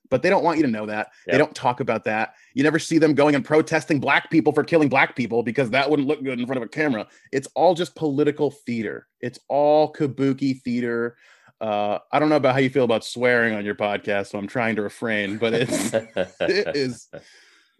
but 0.09 0.23
they 0.23 0.29
don't 0.29 0.43
want 0.43 0.57
you 0.57 0.63
to 0.63 0.69
know 0.69 0.85
that 0.85 1.09
yep. 1.25 1.33
they 1.33 1.37
don't 1.37 1.55
talk 1.55 1.79
about 1.79 2.03
that 2.03 2.35
you 2.53 2.63
never 2.63 2.77
see 2.79 2.97
them 2.99 3.13
going 3.13 3.35
and 3.35 3.43
protesting 3.43 3.99
black 3.99 4.29
people 4.29 4.53
for 4.53 4.63
killing 4.63 4.89
black 4.89 5.15
people 5.15 5.41
because 5.41 5.69
that 5.71 5.89
wouldn't 5.89 6.07
look 6.07 6.23
good 6.23 6.39
in 6.39 6.45
front 6.45 6.57
of 6.57 6.63
a 6.63 6.69
camera 6.69 7.07
it's 7.31 7.47
all 7.55 7.73
just 7.73 7.95
political 7.95 8.51
theater 8.51 9.07
it's 9.21 9.39
all 9.47 9.91
kabuki 9.91 10.61
theater 10.61 11.17
uh, 11.61 11.99
I 12.11 12.19
don't 12.19 12.29
know 12.29 12.35
about 12.35 12.53
how 12.53 12.59
you 12.59 12.69
feel 12.69 12.85
about 12.85 13.03
swearing 13.03 13.53
on 13.53 13.65
your 13.65 13.75
podcast, 13.75 14.27
so 14.27 14.39
I'm 14.39 14.47
trying 14.47 14.75
to 14.77 14.81
refrain, 14.81 15.37
but 15.37 15.53
it's 15.53 15.93
it 15.93 16.75
is 16.75 17.09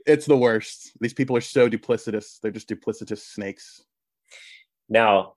it's 0.06 0.26
the 0.26 0.38
worst. 0.38 0.92
These 1.00 1.13
people 1.13 1.38
are 1.38 1.42
so 1.42 1.70
duplicitous. 1.70 2.39
They're 2.42 2.52
just 2.52 2.70
duplicitous 2.70 3.20
snakes. 3.20 3.84
Now, 4.89 5.36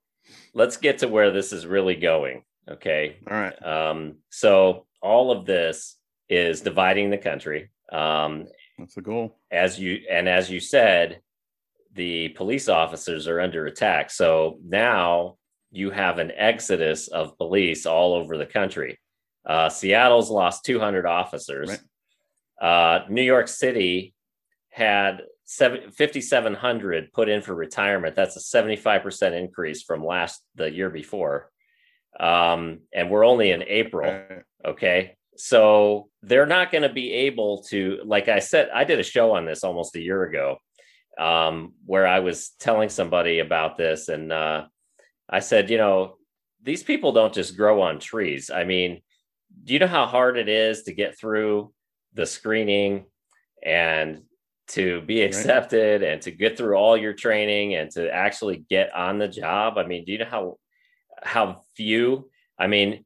let's 0.53 0.77
get 0.77 0.99
to 0.99 1.07
where 1.07 1.31
this 1.31 1.53
is 1.53 1.65
really 1.65 1.95
going. 1.95 2.43
Okay. 2.69 3.17
All 3.29 3.37
right. 3.37 3.65
Um, 3.65 4.15
so 4.29 4.87
all 5.01 5.31
of 5.31 5.45
this 5.45 5.97
is 6.29 6.61
dividing 6.61 7.09
the 7.09 7.17
country. 7.17 7.69
Um, 7.91 8.47
That's 8.77 8.95
the 8.95 9.01
goal. 9.01 9.37
As 9.51 9.79
you 9.79 10.01
and 10.09 10.27
as 10.27 10.49
you 10.49 10.59
said, 10.59 11.21
the 11.93 12.29
police 12.29 12.69
officers 12.69 13.27
are 13.27 13.39
under 13.39 13.65
attack. 13.67 14.09
So 14.09 14.59
now 14.65 15.37
you 15.73 15.89
have 15.89 16.19
an 16.19 16.31
exodus 16.35 17.07
of 17.07 17.37
police 17.37 17.85
all 17.85 18.13
over 18.13 18.37
the 18.37 18.45
country. 18.45 18.99
Uh, 19.45 19.69
Seattle's 19.69 20.29
lost 20.29 20.63
200 20.65 21.05
officers. 21.05 21.69
Right. 21.69 21.79
Uh, 22.61 23.05
New 23.09 23.23
York 23.23 23.47
City 23.47 24.13
had 24.69 25.23
5,700 25.47 27.11
put 27.11 27.27
in 27.27 27.41
for 27.41 27.55
retirement. 27.55 28.15
That's 28.15 28.37
a 28.37 28.39
75% 28.39 29.33
increase 29.33 29.81
from 29.81 30.05
last 30.05 30.41
the 30.55 30.71
year 30.71 30.91
before. 30.91 31.49
Um, 32.19 32.81
and 32.93 33.09
we're 33.09 33.25
only 33.25 33.51
in 33.51 33.63
April. 33.63 34.23
Okay. 34.63 35.17
So 35.35 36.09
they're 36.21 36.45
not 36.45 36.71
going 36.71 36.83
to 36.83 36.93
be 36.93 37.11
able 37.11 37.63
to, 37.69 37.99
like 38.05 38.29
I 38.29 38.39
said, 38.39 38.69
I 38.73 38.83
did 38.83 38.99
a 38.99 39.03
show 39.03 39.31
on 39.31 39.45
this 39.45 39.63
almost 39.63 39.95
a 39.95 40.01
year 40.01 40.23
ago 40.23 40.57
um, 41.19 41.73
where 41.85 42.05
I 42.05 42.19
was 42.19 42.51
telling 42.59 42.89
somebody 42.89 43.39
about 43.39 43.75
this. 43.75 44.09
And 44.09 44.31
uh, 44.31 44.65
I 45.33 45.39
said, 45.39 45.71
you 45.71 45.77
know, 45.77 46.17
these 46.61 46.83
people 46.83 47.11
don't 47.11 47.33
just 47.33 47.57
grow 47.57 47.81
on 47.81 47.99
trees. 47.99 48.51
I 48.51 48.65
mean, 48.65 49.01
do 49.63 49.73
you 49.73 49.79
know 49.79 49.87
how 49.87 50.05
hard 50.05 50.37
it 50.37 50.47
is 50.47 50.83
to 50.83 50.93
get 50.93 51.17
through 51.17 51.73
the 52.13 52.27
screening 52.27 53.05
and 53.65 54.21
to 54.67 55.01
be 55.01 55.23
accepted 55.23 56.03
right. 56.03 56.11
and 56.11 56.21
to 56.21 56.29
get 56.29 56.55
through 56.55 56.75
all 56.75 56.95
your 56.95 57.13
training 57.13 57.73
and 57.73 57.89
to 57.91 58.13
actually 58.13 58.63
get 58.69 58.93
on 58.93 59.17
the 59.17 59.27
job? 59.27 59.79
I 59.79 59.87
mean, 59.87 60.05
do 60.05 60.11
you 60.11 60.19
know 60.19 60.25
how 60.29 60.57
how 61.23 61.63
few? 61.75 62.29
I 62.59 62.67
mean, 62.67 63.03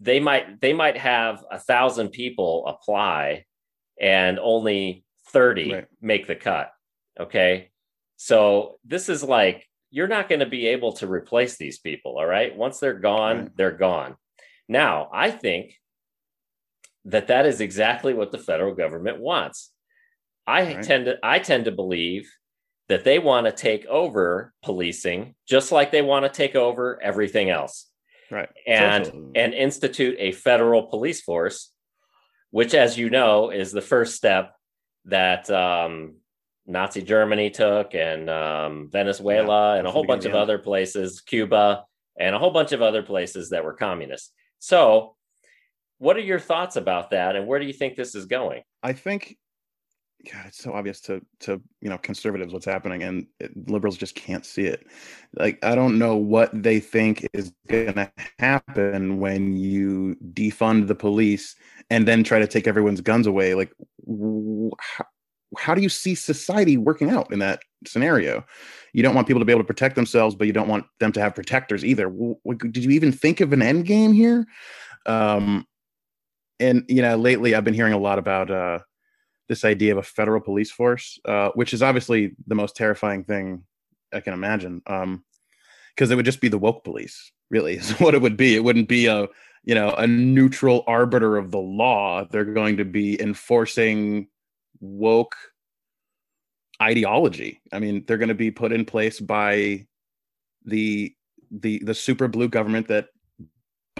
they 0.00 0.18
might 0.18 0.62
they 0.62 0.72
might 0.72 0.96
have 0.96 1.44
a 1.50 1.58
thousand 1.58 2.08
people 2.08 2.66
apply 2.66 3.44
and 4.00 4.38
only 4.38 5.04
30 5.26 5.72
right. 5.72 5.86
make 6.00 6.26
the 6.26 6.36
cut. 6.36 6.70
Okay. 7.20 7.68
So 8.16 8.78
this 8.86 9.10
is 9.10 9.22
like 9.22 9.67
you're 9.90 10.08
not 10.08 10.28
going 10.28 10.40
to 10.40 10.46
be 10.46 10.68
able 10.68 10.92
to 10.94 11.06
replace 11.06 11.56
these 11.56 11.78
people. 11.78 12.16
All 12.18 12.26
right. 12.26 12.56
Once 12.56 12.78
they're 12.78 12.98
gone, 12.98 13.38
right. 13.38 13.56
they're 13.56 13.70
gone. 13.70 14.16
Now, 14.68 15.08
I 15.12 15.30
think 15.30 15.74
that 17.06 17.28
that 17.28 17.46
is 17.46 17.60
exactly 17.60 18.12
what 18.12 18.32
the 18.32 18.38
federal 18.38 18.74
government 18.74 19.18
wants. 19.18 19.70
I 20.46 20.74
right. 20.74 20.82
tend 20.82 21.06
to 21.06 21.18
I 21.22 21.38
tend 21.38 21.66
to 21.66 21.72
believe 21.72 22.30
that 22.88 23.04
they 23.04 23.18
want 23.18 23.46
to 23.46 23.52
take 23.52 23.84
over 23.86 24.52
policing 24.62 25.34
just 25.46 25.72
like 25.72 25.90
they 25.90 26.02
want 26.02 26.24
to 26.24 26.30
take 26.30 26.54
over 26.54 26.98
everything 27.02 27.50
else. 27.50 27.86
Right. 28.30 28.48
And 28.66 29.36
and 29.36 29.54
institute 29.54 30.16
a 30.18 30.32
federal 30.32 30.84
police 30.84 31.22
force 31.22 31.72
which 32.50 32.74
as 32.74 32.98
you 32.98 33.10
know 33.10 33.50
is 33.50 33.72
the 33.72 33.82
first 33.82 34.14
step 34.14 34.54
that 35.06 35.50
um, 35.50 36.16
Nazi 36.68 37.02
Germany 37.02 37.50
took, 37.50 37.94
and 37.94 38.28
um, 38.28 38.88
Venezuela, 38.92 39.72
yeah, 39.72 39.78
and 39.78 39.88
a 39.88 39.90
whole 39.90 40.04
bunch 40.04 40.26
of 40.26 40.34
other 40.34 40.58
places, 40.58 41.20
Cuba, 41.20 41.84
and 42.18 42.34
a 42.34 42.38
whole 42.38 42.50
bunch 42.50 42.72
of 42.72 42.82
other 42.82 43.02
places 43.02 43.50
that 43.50 43.64
were 43.64 43.72
communist. 43.72 44.32
So, 44.58 45.16
what 45.96 46.16
are 46.16 46.20
your 46.20 46.38
thoughts 46.38 46.76
about 46.76 47.10
that, 47.10 47.36
and 47.36 47.46
where 47.46 47.58
do 47.58 47.66
you 47.66 47.72
think 47.72 47.96
this 47.96 48.14
is 48.14 48.26
going? 48.26 48.62
I 48.82 48.92
think 48.92 49.36
God, 50.30 50.46
it's 50.48 50.62
so 50.62 50.72
obvious 50.72 51.00
to 51.02 51.22
to 51.40 51.60
you 51.80 51.88
know 51.88 51.96
conservatives 51.98 52.52
what's 52.52 52.66
happening, 52.66 53.02
and 53.02 53.26
liberals 53.66 53.96
just 53.96 54.14
can't 54.14 54.44
see 54.44 54.64
it. 54.64 54.86
Like 55.34 55.64
I 55.64 55.74
don't 55.74 55.98
know 55.98 56.16
what 56.16 56.50
they 56.52 56.80
think 56.80 57.26
is 57.32 57.52
going 57.68 57.94
to 57.94 58.12
happen 58.38 59.20
when 59.20 59.56
you 59.56 60.16
defund 60.32 60.88
the 60.88 60.94
police 60.94 61.54
and 61.88 62.06
then 62.06 62.24
try 62.24 62.40
to 62.40 62.46
take 62.46 62.66
everyone's 62.66 63.00
guns 63.00 63.26
away. 63.26 63.54
Like, 63.54 63.72
how, 64.80 65.04
how 65.56 65.74
do 65.74 65.80
you 65.80 65.88
see 65.88 66.14
society 66.14 66.76
working 66.76 67.10
out 67.10 67.32
in 67.32 67.38
that 67.38 67.60
scenario? 67.86 68.44
You 68.92 69.02
don't 69.02 69.14
want 69.14 69.26
people 69.26 69.40
to 69.40 69.46
be 69.46 69.52
able 69.52 69.62
to 69.62 69.66
protect 69.66 69.94
themselves, 69.94 70.34
but 70.34 70.46
you 70.46 70.52
don't 70.52 70.68
want 70.68 70.86
them 71.00 71.12
to 71.12 71.20
have 71.20 71.34
protectors 71.34 71.84
either. 71.84 72.12
Did 72.58 72.84
you 72.84 72.90
even 72.90 73.12
think 73.12 73.40
of 73.40 73.52
an 73.52 73.62
end 73.62 73.86
game 73.86 74.12
here? 74.12 74.46
Um, 75.06 75.66
and 76.60 76.84
you 76.88 77.02
know, 77.02 77.16
lately 77.16 77.54
I've 77.54 77.64
been 77.64 77.74
hearing 77.74 77.92
a 77.92 77.98
lot 77.98 78.18
about. 78.18 78.50
Uh, 78.50 78.80
this 79.48 79.64
idea 79.64 79.92
of 79.92 79.98
a 79.98 80.02
federal 80.02 80.40
police 80.40 80.70
force, 80.70 81.18
uh, 81.24 81.50
which 81.54 81.72
is 81.72 81.82
obviously 81.82 82.36
the 82.46 82.54
most 82.54 82.76
terrifying 82.76 83.24
thing 83.24 83.64
I 84.12 84.20
can 84.20 84.34
imagine. 84.34 84.82
Um, 84.86 85.24
because 85.94 86.12
it 86.12 86.14
would 86.14 86.24
just 86.24 86.40
be 86.40 86.48
the 86.48 86.58
woke 86.58 86.84
police, 86.84 87.32
really, 87.50 87.74
is 87.78 87.90
what 87.98 88.14
it 88.14 88.22
would 88.22 88.36
be. 88.36 88.54
It 88.54 88.62
wouldn't 88.62 88.88
be 88.88 89.06
a 89.06 89.26
you 89.64 89.74
know 89.74 89.92
a 89.94 90.06
neutral 90.06 90.84
arbiter 90.86 91.36
of 91.36 91.50
the 91.50 91.58
law. 91.58 92.24
They're 92.24 92.44
going 92.44 92.76
to 92.76 92.84
be 92.84 93.20
enforcing 93.20 94.28
woke 94.80 95.36
ideology. 96.80 97.60
I 97.72 97.78
mean, 97.78 98.04
they're 98.06 98.18
going 98.18 98.28
to 98.28 98.34
be 98.34 98.50
put 98.50 98.72
in 98.72 98.84
place 98.84 99.20
by 99.20 99.86
the 100.64 101.14
the 101.50 101.82
the 101.84 101.94
super 101.94 102.28
blue 102.28 102.48
government 102.48 102.88
that 102.88 103.08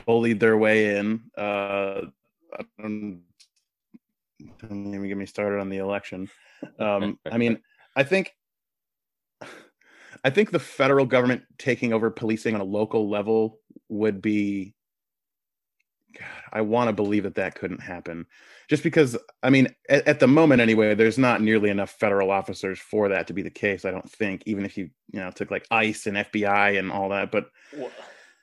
bullied 0.07 0.41
their 0.41 0.57
way 0.57 0.97
in. 0.97 1.23
Uh, 1.37 2.03
don't 2.79 3.23
even 4.71 5.09
get 5.09 5.17
me 5.17 5.27
started 5.27 5.61
on 5.61 5.69
the 5.69 5.79
election. 5.79 6.29
Um, 6.79 7.19
I 7.31 7.39
mean, 7.39 7.59
I 7.97 8.05
think 8.05 8.33
I 10.25 10.31
think 10.31 10.51
the 10.51 10.59
federal 10.59 11.07
government 11.07 11.43
taking 11.59 11.93
over 11.93 12.11
policing 12.11 12.55
on 12.55 12.61
a 12.61 12.65
local 12.65 13.09
level 13.09 13.61
would 13.89 14.21
be. 14.21 14.75
God, 16.17 16.27
I 16.53 16.63
want 16.63 16.89
to 16.89 16.93
believe 16.93 17.25
that 17.25 17.35
that 17.35 17.55
couldn't 17.55 17.83
happen, 17.83 18.27
just 18.69 18.83
because 18.83 19.17
I 19.43 19.51
mean, 19.51 19.69
at, 19.89 20.09
at, 20.09 20.21
the 20.21 20.27
moment 20.27 20.63
anyway, 20.63 20.95
there's 20.95 21.19
not 21.19 21.43
nearly 21.43 21.71
enough 21.71 21.91
federal 21.91 22.31
officers 22.31 22.79
for 22.79 23.09
that 23.11 23.27
to 23.27 23.35
be 23.35 23.43
the 23.43 23.51
case. 23.51 23.85
I 23.85 23.91
don't 23.91 24.11
think, 24.11 24.43
even 24.47 24.65
if 24.65 24.79
you 24.79 24.91
you 25.13 25.21
know 25.21 25.31
took 25.31 25.51
like 25.51 25.67
ICE 25.71 26.07
and 26.07 26.17
FBI 26.17 26.79
and 26.79 26.91
all 26.91 27.11
that. 27.11 27.31
But 27.31 27.51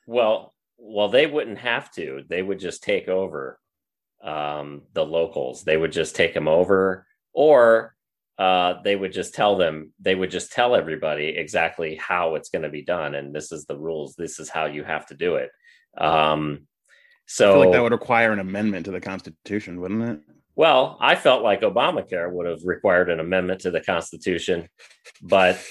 well, 0.06 0.54
well, 0.78 1.10
they 1.10 1.26
wouldn't 1.26 1.58
have 1.60 1.92
to. 1.94 2.24
They 2.28 2.42
would 2.42 2.60
just 2.60 2.84
take 2.84 3.08
over 3.08 3.60
um, 4.24 4.84
the 4.94 5.06
locals. 5.06 5.64
They 5.64 5.78
would 5.78 5.92
just 5.92 6.16
take 6.16 6.34
them 6.34 6.48
over, 6.48 7.08
or 7.34 7.96
uh, 8.38 8.76
they 8.84 8.96
would 8.96 9.12
just 9.14 9.34
tell 9.34 9.58
them. 9.58 9.92
They 10.00 10.14
would 10.14 10.30
just 10.32 10.52
tell 10.52 10.76
everybody 10.76 11.30
exactly 11.30 11.96
how 11.96 12.36
it's 12.36 12.50
going 12.50 12.64
to 12.64 12.70
be 12.70 12.84
done, 12.84 13.16
and 13.16 13.34
this 13.34 13.52
is 13.52 13.66
the 13.66 13.78
rules. 13.78 14.16
This 14.16 14.40
is 14.40 14.50
how 14.50 14.66
you 14.66 14.84
have 14.84 15.08
to 15.08 15.16
do 15.16 15.36
it. 15.36 15.50
Um, 15.98 16.68
so 17.26 17.60
like 17.60 17.72
that 17.72 17.82
would 17.82 17.92
require 17.92 18.32
an 18.32 18.40
amendment 18.40 18.86
to 18.86 18.92
the 18.92 19.02
Constitution, 19.02 19.82
wouldn't 19.82 20.04
it? 20.04 20.20
Well, 20.56 20.98
I 21.02 21.16
felt 21.16 21.44
like 21.44 21.62
Obamacare 21.62 22.32
would 22.32 22.48
have 22.48 22.64
required 22.64 23.10
an 23.10 23.20
amendment 23.20 23.62
to 23.62 23.72
the 23.72 23.82
Constitution, 23.82 24.70
but 25.22 25.64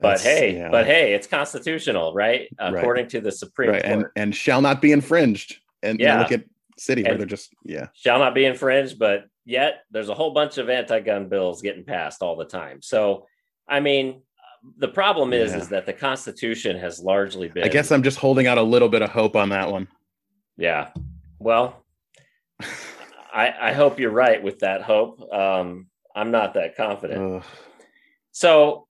but 0.00 0.12
That's, 0.12 0.22
hey, 0.22 0.56
yeah. 0.56 0.70
but 0.70 0.86
hey, 0.86 1.12
it's 1.12 1.26
constitutional, 1.26 2.14
right? 2.14 2.48
According 2.58 3.04
right. 3.04 3.10
to 3.10 3.20
the 3.20 3.32
Supreme 3.32 3.70
right. 3.70 3.82
Court, 3.82 3.94
and, 3.94 4.06
and 4.16 4.34
shall 4.34 4.62
not 4.62 4.80
be 4.80 4.92
infringed. 4.92 5.58
And 5.82 6.00
yeah. 6.00 6.20
Look 6.20 6.32
at 6.32 6.44
city 6.80 7.02
where 7.02 7.16
they're 7.16 7.26
just 7.26 7.52
yeah 7.62 7.88
shall 7.92 8.18
not 8.18 8.34
be 8.34 8.46
infringed 8.46 8.98
but 8.98 9.26
yet 9.44 9.84
there's 9.90 10.08
a 10.08 10.14
whole 10.14 10.32
bunch 10.32 10.56
of 10.56 10.70
anti-gun 10.70 11.28
bills 11.28 11.60
getting 11.60 11.84
passed 11.84 12.22
all 12.22 12.36
the 12.36 12.44
time 12.44 12.80
so 12.80 13.26
i 13.68 13.78
mean 13.80 14.22
the 14.78 14.88
problem 14.88 15.32
is 15.32 15.52
yeah. 15.52 15.58
is 15.58 15.68
that 15.68 15.84
the 15.84 15.92
constitution 15.92 16.78
has 16.78 16.98
largely 16.98 17.48
been 17.48 17.64
i 17.64 17.68
guess 17.68 17.92
i'm 17.92 18.02
just 18.02 18.18
holding 18.18 18.46
out 18.46 18.56
a 18.56 18.62
little 18.62 18.88
bit 18.88 19.02
of 19.02 19.10
hope 19.10 19.36
on 19.36 19.50
that 19.50 19.70
one 19.70 19.86
yeah 20.60 20.90
well 21.38 21.84
i 23.34 23.52
i 23.60 23.72
hope 23.72 23.98
you're 23.98 24.10
right 24.10 24.42
with 24.42 24.60
that 24.60 24.82
hope 24.82 25.20
um 25.32 25.88
i'm 26.14 26.30
not 26.30 26.54
that 26.54 26.76
confident 26.76 27.36
Ugh. 27.36 27.44
so 28.30 28.86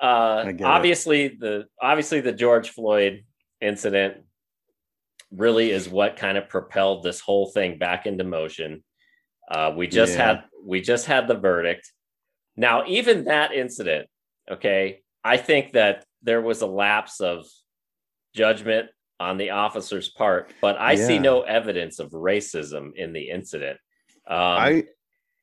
uh 0.00 0.52
obviously 0.62 1.24
it. 1.24 1.40
the 1.40 1.66
obviously 1.80 2.20
the 2.20 2.32
george 2.32 2.70
floyd 2.70 3.24
incident 3.60 4.24
really 5.36 5.70
is 5.70 5.88
what 5.88 6.16
kind 6.16 6.38
of 6.38 6.48
propelled 6.48 7.02
this 7.02 7.20
whole 7.20 7.46
thing 7.46 7.78
back 7.78 8.06
into 8.06 8.24
motion. 8.24 8.82
Uh, 9.50 9.72
we 9.76 9.86
just 9.86 10.16
yeah. 10.16 10.26
had 10.26 10.44
we 10.64 10.80
just 10.80 11.06
had 11.06 11.28
the 11.28 11.34
verdict. 11.34 11.90
Now, 12.56 12.84
even 12.86 13.24
that 13.24 13.52
incident, 13.52 14.08
okay, 14.50 15.00
I 15.22 15.36
think 15.36 15.72
that 15.72 16.04
there 16.22 16.40
was 16.40 16.62
a 16.62 16.66
lapse 16.66 17.20
of 17.20 17.46
judgment 18.34 18.88
on 19.20 19.36
the 19.36 19.50
officer's 19.50 20.08
part, 20.08 20.50
but 20.60 20.78
I 20.78 20.92
yeah. 20.92 21.06
see 21.06 21.18
no 21.18 21.42
evidence 21.42 21.98
of 21.98 22.10
racism 22.10 22.94
in 22.96 23.12
the 23.12 23.30
incident. 23.30 23.78
Um, 24.26 24.38
I, 24.38 24.84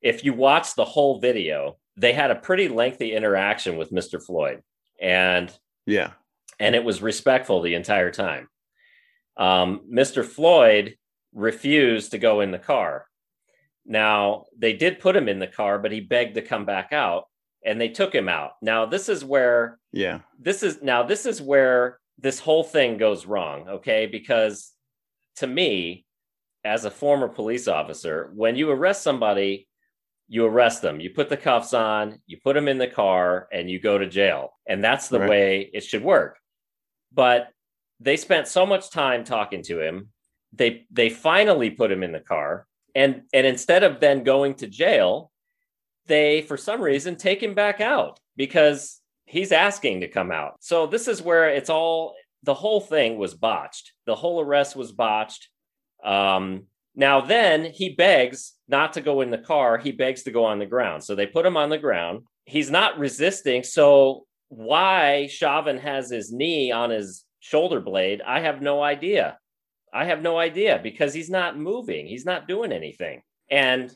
if 0.02 0.26
you 0.26 0.34
watch 0.34 0.76
the 0.76 0.86
whole 0.86 1.20
video, 1.20 1.78
they 1.98 2.14
had 2.14 2.32
a 2.32 2.36
pretty 2.36 2.68
lengthy 2.68 3.14
interaction 3.14 3.78
with 3.78 3.92
Mr. 3.92 4.24
Floyd, 4.24 4.62
and 5.00 5.52
yeah, 5.86 6.12
and 6.60 6.76
it 6.76 6.84
was 6.84 7.02
respectful 7.02 7.62
the 7.62 7.76
entire 7.76 8.12
time 8.12 8.48
um, 9.38 9.82
Mr. 9.92 10.26
Floyd 10.26 10.96
refused 11.34 12.12
to 12.12 12.18
go 12.18 12.42
in 12.42 12.52
the 12.52 12.60
car. 12.60 13.06
Now, 13.86 14.46
they 14.58 14.74
did 14.74 15.00
put 15.00 15.16
him 15.16 15.28
in 15.28 15.40
the 15.40 15.48
car, 15.48 15.80
but 15.80 15.92
he 15.92 16.00
begged 16.00 16.36
to 16.36 16.42
come 16.42 16.66
back 16.66 16.94
out 16.94 17.26
and 17.66 17.80
they 17.80 17.90
took 17.90 18.14
him 18.14 18.30
out. 18.30 18.52
Now, 18.62 18.86
this 18.86 19.10
is 19.10 19.26
where, 19.26 19.80
yeah, 19.92 20.20
this 20.40 20.64
is 20.64 20.82
now, 20.82 21.04
this 21.04 21.26
is 21.26 21.42
where 21.42 22.00
this 22.18 22.40
whole 22.40 22.64
thing 22.64 22.98
goes 22.98 23.26
wrong. 23.26 23.68
Okay. 23.68 24.06
Because 24.06 24.72
to 25.38 25.48
me, 25.48 26.06
as 26.64 26.86
a 26.86 26.92
former 26.92 27.28
police 27.28 27.68
officer, 27.68 28.32
when 28.36 28.56
you 28.56 28.70
arrest 28.70 29.04
somebody, 29.04 29.68
you 30.28 30.46
arrest 30.46 30.82
them, 30.82 31.02
you 31.02 31.10
put 31.10 31.28
the 31.28 31.36
cuffs 31.36 31.74
on, 31.74 32.20
you 32.26 32.38
put 32.42 32.54
them 32.54 32.70
in 32.70 32.78
the 32.78 32.88
car, 32.88 33.50
and 33.52 33.70
you 33.70 33.80
go 33.80 33.98
to 33.98 34.08
jail. 34.08 34.54
And 34.66 34.82
that's 34.82 35.10
the 35.10 35.20
right. 35.20 35.30
way 35.30 35.70
it 35.74 35.84
should 35.84 36.04
work. 36.04 36.38
But 37.12 37.50
they 38.00 38.16
spent 38.16 38.48
so 38.48 38.66
much 38.66 38.92
time 38.92 39.26
talking 39.26 39.62
to 39.64 39.82
him. 39.82 40.10
They 40.54 40.86
they 40.90 41.10
finally 41.10 41.70
put 41.70 41.92
him 41.92 42.02
in 42.02 42.14
the 42.14 42.22
car, 42.22 42.66
and 42.96 43.24
and 43.34 43.46
instead 43.46 43.84
of 43.84 44.00
then 44.00 44.24
going 44.24 44.56
to 44.56 44.68
jail, 44.68 45.32
they 46.06 46.42
for 46.44 46.56
some 46.56 46.82
reason 46.82 47.16
take 47.18 47.44
him 47.44 47.54
back 47.54 47.82
out 47.82 48.20
because 48.38 49.01
he's 49.32 49.54
asking 49.54 50.02
to 50.02 50.10
come 50.10 50.30
out. 50.30 50.56
So 50.60 50.88
this 50.88 51.08
is 51.08 51.22
where 51.22 51.48
it's 51.50 51.70
all 51.70 52.16
the 52.44 52.54
whole 52.54 52.82
thing 52.82 53.18
was 53.18 53.34
botched. 53.34 53.94
The 54.06 54.16
whole 54.16 54.42
arrest 54.42 54.76
was 54.76 54.92
botched. 54.92 55.48
Um, 56.04 56.64
now 56.96 57.22
then 57.22 57.64
he 57.64 57.96
begs 57.96 58.54
not 58.68 58.94
to 58.94 59.02
go 59.02 59.22
in 59.22 59.32
the 59.32 59.38
car. 59.38 59.78
He 59.78 59.94
begs 59.94 60.24
to 60.24 60.32
go 60.32 60.44
on 60.44 60.60
the 60.60 60.66
ground. 60.66 61.06
So 61.06 61.16
they 61.16 61.28
put 61.28 61.46
him 61.46 61.56
on 61.56 61.70
the 61.70 61.78
ground. 61.78 62.24
He's 62.44 62.70
not 62.70 63.00
resisting. 63.00 63.64
So 63.64 64.26
why 64.50 65.28
Chauvin 65.28 65.78
has 65.78 66.12
his 66.12 66.34
knee 66.34 66.74
on 66.74 66.90
his 66.90 67.24
shoulder 67.40 67.80
blade, 67.80 68.22
I 68.26 68.42
have 68.42 68.62
no 68.62 68.84
idea. 68.84 69.38
I 69.94 70.06
have 70.06 70.22
no 70.22 70.40
idea 70.40 70.78
because 70.84 71.14
he's 71.14 71.30
not 71.30 71.58
moving. 71.58 72.06
He's 72.06 72.26
not 72.26 72.50
doing 72.50 72.74
anything. 72.74 73.22
And 73.50 73.96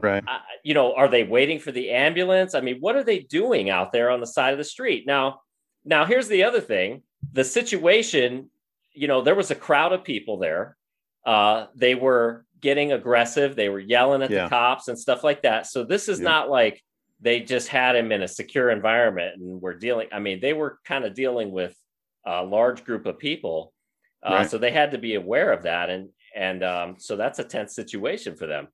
right, 0.00 0.24
uh, 0.26 0.38
you 0.62 0.74
know, 0.74 0.94
are 0.94 1.08
they 1.08 1.24
waiting 1.24 1.58
for 1.58 1.72
the 1.72 1.90
ambulance? 1.90 2.54
I 2.54 2.60
mean, 2.60 2.78
what 2.80 2.96
are 2.96 3.04
they 3.04 3.20
doing 3.20 3.70
out 3.70 3.92
there 3.92 4.10
on 4.10 4.20
the 4.20 4.26
side 4.26 4.52
of 4.52 4.58
the 4.58 4.64
street 4.64 5.06
now? 5.06 5.40
Now, 5.84 6.04
here's 6.04 6.28
the 6.28 6.44
other 6.44 6.60
thing: 6.60 7.02
the 7.32 7.44
situation. 7.44 8.50
You 8.94 9.08
know, 9.08 9.22
there 9.22 9.34
was 9.34 9.50
a 9.50 9.54
crowd 9.54 9.92
of 9.92 10.04
people 10.04 10.38
there. 10.38 10.76
Uh, 11.24 11.66
they 11.74 11.94
were 11.94 12.44
getting 12.60 12.92
aggressive. 12.92 13.56
They 13.56 13.68
were 13.68 13.80
yelling 13.80 14.22
at 14.22 14.30
yeah. 14.30 14.44
the 14.44 14.50
cops 14.50 14.88
and 14.88 14.98
stuff 14.98 15.24
like 15.24 15.42
that. 15.42 15.66
So 15.66 15.84
this 15.84 16.08
is 16.08 16.20
yeah. 16.20 16.28
not 16.28 16.50
like 16.50 16.82
they 17.20 17.40
just 17.40 17.68
had 17.68 17.96
him 17.96 18.12
in 18.12 18.22
a 18.22 18.28
secure 18.28 18.70
environment 18.70 19.40
and 19.40 19.62
were 19.62 19.74
dealing. 19.74 20.08
I 20.12 20.18
mean, 20.18 20.40
they 20.40 20.52
were 20.52 20.78
kind 20.84 21.04
of 21.04 21.14
dealing 21.14 21.52
with 21.52 21.74
a 22.26 22.42
large 22.42 22.84
group 22.84 23.06
of 23.06 23.18
people. 23.18 23.72
Uh, 24.24 24.34
right. 24.34 24.50
So 24.50 24.58
they 24.58 24.70
had 24.70 24.92
to 24.92 24.98
be 24.98 25.14
aware 25.14 25.52
of 25.52 25.64
that, 25.64 25.90
and 25.90 26.08
and 26.34 26.62
um, 26.62 26.96
so 26.98 27.16
that's 27.16 27.38
a 27.38 27.44
tense 27.44 27.74
situation 27.74 28.36
for 28.36 28.46
them. 28.46 28.68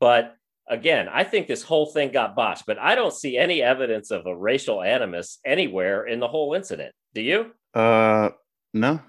But 0.00 0.34
again, 0.68 1.08
I 1.10 1.24
think 1.24 1.46
this 1.46 1.62
whole 1.62 1.86
thing 1.86 2.12
got 2.12 2.34
botched, 2.34 2.64
but 2.66 2.78
I 2.78 2.94
don't 2.94 3.12
see 3.12 3.36
any 3.36 3.62
evidence 3.62 4.10
of 4.10 4.26
a 4.26 4.36
racial 4.36 4.82
animus 4.82 5.38
anywhere 5.44 6.06
in 6.06 6.20
the 6.20 6.28
whole 6.28 6.54
incident. 6.54 6.94
Do 7.14 7.20
you? 7.20 7.52
Uh, 7.74 8.30
no, 8.74 9.00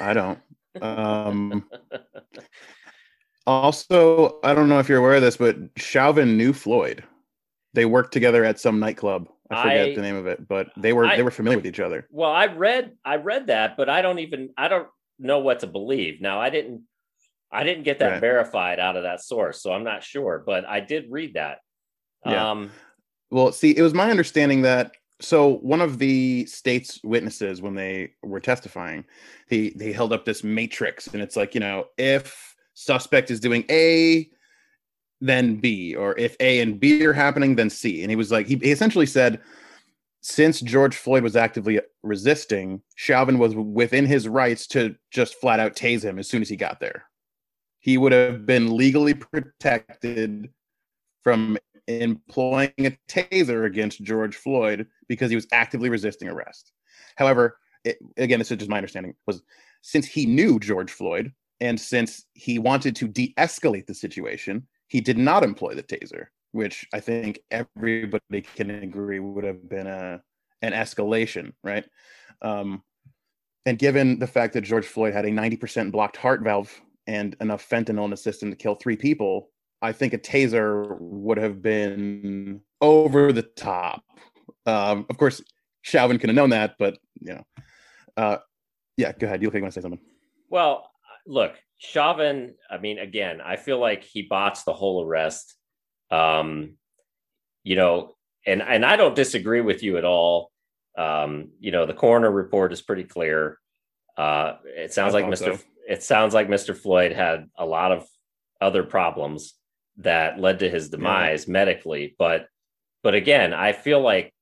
I 0.00 0.12
don't. 0.12 0.38
um, 0.80 1.68
also, 3.46 4.40
I 4.42 4.54
don't 4.54 4.68
know 4.68 4.78
if 4.78 4.88
you're 4.88 4.98
aware 4.98 5.16
of 5.16 5.22
this, 5.22 5.36
but 5.36 5.56
Chauvin 5.76 6.36
knew 6.36 6.52
Floyd. 6.52 7.04
They 7.74 7.84
worked 7.84 8.12
together 8.12 8.44
at 8.44 8.58
some 8.58 8.80
nightclub 8.80 9.28
I 9.50 9.62
forget 9.62 9.88
I, 9.88 9.94
the 9.94 10.02
name 10.02 10.16
of 10.16 10.26
it, 10.26 10.48
but 10.48 10.68
they 10.76 10.92
were 10.92 11.06
I, 11.06 11.16
they 11.16 11.22
were 11.22 11.30
familiar 11.30 11.58
with 11.58 11.66
each 11.66 11.80
other. 11.80 12.06
Well, 12.10 12.30
I 12.30 12.46
read 12.46 12.92
I 13.04 13.16
read 13.16 13.48
that, 13.48 13.76
but 13.76 13.88
I 13.88 14.02
don't 14.02 14.18
even 14.18 14.50
I 14.56 14.68
don't 14.68 14.88
know 15.18 15.38
what 15.38 15.60
to 15.60 15.66
believe. 15.66 16.20
Now, 16.20 16.40
I 16.40 16.50
didn't 16.50 16.82
I 17.50 17.64
didn't 17.64 17.84
get 17.84 17.98
that 18.00 18.12
right. 18.12 18.20
verified 18.20 18.80
out 18.80 18.96
of 18.96 19.04
that 19.04 19.22
source, 19.22 19.62
so 19.62 19.72
I'm 19.72 19.84
not 19.84 20.02
sure, 20.02 20.42
but 20.44 20.64
I 20.64 20.80
did 20.80 21.10
read 21.10 21.34
that. 21.34 21.58
Yeah. 22.24 22.50
Um, 22.50 22.70
Well, 23.30 23.52
see, 23.52 23.76
it 23.76 23.82
was 23.82 23.94
my 23.94 24.10
understanding 24.10 24.62
that 24.62 24.92
so 25.20 25.54
one 25.58 25.80
of 25.80 25.98
the 25.98 26.44
state's 26.46 27.00
witnesses 27.02 27.62
when 27.62 27.74
they 27.74 28.12
were 28.22 28.40
testifying, 28.40 29.04
he 29.48 29.70
they 29.76 29.92
held 29.92 30.12
up 30.12 30.24
this 30.24 30.44
matrix 30.44 31.06
and 31.08 31.22
it's 31.22 31.36
like, 31.36 31.54
you 31.54 31.60
know, 31.60 31.86
if 31.96 32.54
suspect 32.74 33.30
is 33.30 33.40
doing 33.40 33.64
A, 33.70 34.28
then 35.20 35.56
B, 35.56 35.94
or 35.94 36.18
if 36.18 36.36
A 36.40 36.60
and 36.60 36.78
B 36.78 37.04
are 37.06 37.14
happening, 37.14 37.56
then 37.56 37.70
C. 37.70 38.02
And 38.02 38.10
he 38.10 38.16
was 38.16 38.30
like, 38.30 38.46
he, 38.46 38.56
he 38.56 38.70
essentially 38.70 39.06
said, 39.06 39.40
since 40.20 40.60
George 40.60 40.96
Floyd 40.96 41.22
was 41.22 41.36
actively 41.36 41.80
resisting, 42.02 42.82
Chauvin 42.96 43.38
was 43.38 43.54
within 43.54 44.04
his 44.04 44.28
rights 44.28 44.66
to 44.68 44.96
just 45.10 45.40
flat 45.40 45.60
out 45.60 45.74
tase 45.74 46.02
him 46.02 46.18
as 46.18 46.28
soon 46.28 46.42
as 46.42 46.48
he 46.48 46.56
got 46.56 46.80
there. 46.80 47.04
He 47.86 47.98
would 47.98 48.10
have 48.10 48.44
been 48.44 48.76
legally 48.76 49.14
protected 49.14 50.50
from 51.22 51.56
employing 51.86 52.72
a 52.80 52.98
taser 53.08 53.64
against 53.64 54.02
George 54.02 54.34
Floyd 54.34 54.88
because 55.06 55.30
he 55.30 55.36
was 55.36 55.46
actively 55.52 55.88
resisting 55.88 56.26
arrest. 56.26 56.72
However, 57.14 57.58
it, 57.84 57.98
again, 58.16 58.40
this 58.40 58.50
is 58.50 58.56
just 58.56 58.68
my 58.68 58.78
understanding 58.78 59.14
was 59.28 59.40
since 59.82 60.04
he 60.04 60.26
knew 60.26 60.58
George 60.58 60.90
Floyd 60.90 61.32
and 61.60 61.78
since 61.78 62.24
he 62.34 62.58
wanted 62.58 62.96
to 62.96 63.06
de-escalate 63.06 63.86
the 63.86 63.94
situation, 63.94 64.66
he 64.88 65.00
did 65.00 65.16
not 65.16 65.44
employ 65.44 65.74
the 65.74 65.84
taser, 65.84 66.26
which 66.50 66.88
I 66.92 66.98
think 66.98 67.38
everybody 67.52 68.42
can 68.56 68.68
agree 68.70 69.20
would 69.20 69.44
have 69.44 69.68
been 69.68 69.86
a 69.86 70.20
an 70.60 70.72
escalation, 70.72 71.52
right? 71.62 71.84
Um, 72.42 72.82
and 73.64 73.78
given 73.78 74.18
the 74.18 74.26
fact 74.26 74.54
that 74.54 74.62
George 74.62 74.86
Floyd 74.86 75.12
had 75.12 75.24
a 75.24 75.30
90% 75.30 75.92
blocked 75.92 76.16
heart 76.16 76.42
valve 76.42 76.80
and 77.06 77.36
enough 77.40 77.68
fentanyl 77.68 78.04
in 78.04 78.10
the 78.10 78.16
system 78.16 78.50
to 78.50 78.56
kill 78.56 78.74
three 78.74 78.96
people, 78.96 79.50
I 79.82 79.92
think 79.92 80.12
a 80.12 80.18
taser 80.18 80.96
would 81.00 81.38
have 81.38 81.62
been 81.62 82.60
over 82.80 83.32
the 83.32 83.42
top. 83.42 84.02
Um, 84.64 85.06
of 85.08 85.16
course, 85.18 85.42
Chauvin 85.82 86.18
could 86.18 86.28
have 86.28 86.36
known 86.36 86.50
that, 86.50 86.74
but 86.78 86.98
you 87.20 87.34
know, 87.34 87.44
uh, 88.16 88.38
yeah. 88.96 89.12
Go 89.12 89.26
ahead. 89.26 89.42
You 89.42 89.48
look 89.48 89.54
like 89.54 89.60
you 89.60 89.64
want 89.64 89.74
to 89.74 89.80
say 89.80 89.82
something. 89.82 90.00
Well, 90.48 90.90
look, 91.26 91.54
Chauvin, 91.78 92.54
I 92.70 92.78
mean, 92.78 92.98
again, 92.98 93.40
I 93.40 93.56
feel 93.56 93.78
like 93.78 94.02
he 94.02 94.22
botched 94.22 94.64
the 94.64 94.72
whole 94.72 95.04
arrest. 95.04 95.54
Um, 96.10 96.76
you 97.62 97.76
know, 97.76 98.14
and 98.46 98.62
and 98.62 98.84
I 98.84 98.96
don't 98.96 99.14
disagree 99.14 99.60
with 99.60 99.82
you 99.82 99.98
at 99.98 100.04
all. 100.04 100.50
Um, 100.96 101.50
you 101.60 101.72
know, 101.72 101.84
the 101.84 101.94
coroner 101.94 102.30
report 102.30 102.72
is 102.72 102.80
pretty 102.80 103.04
clear. 103.04 103.58
Uh, 104.16 104.54
it 104.64 104.92
sounds 104.92 105.14
I 105.14 105.20
like 105.20 105.26
Mr. 105.26 105.58
so. 105.58 105.58
It 105.88 106.02
sounds 106.02 106.34
like 106.34 106.48
Mr. 106.48 106.76
Floyd 106.76 107.12
had 107.12 107.48
a 107.56 107.64
lot 107.64 107.92
of 107.92 108.06
other 108.60 108.82
problems 108.82 109.54
that 109.98 110.38
led 110.38 110.58
to 110.60 110.70
his 110.70 110.88
demise 110.90 111.46
medically, 111.48 112.14
but 112.18 112.48
but 113.02 113.14
again, 113.14 113.54
I 113.54 113.72
feel 113.72 114.00
like 114.00 114.34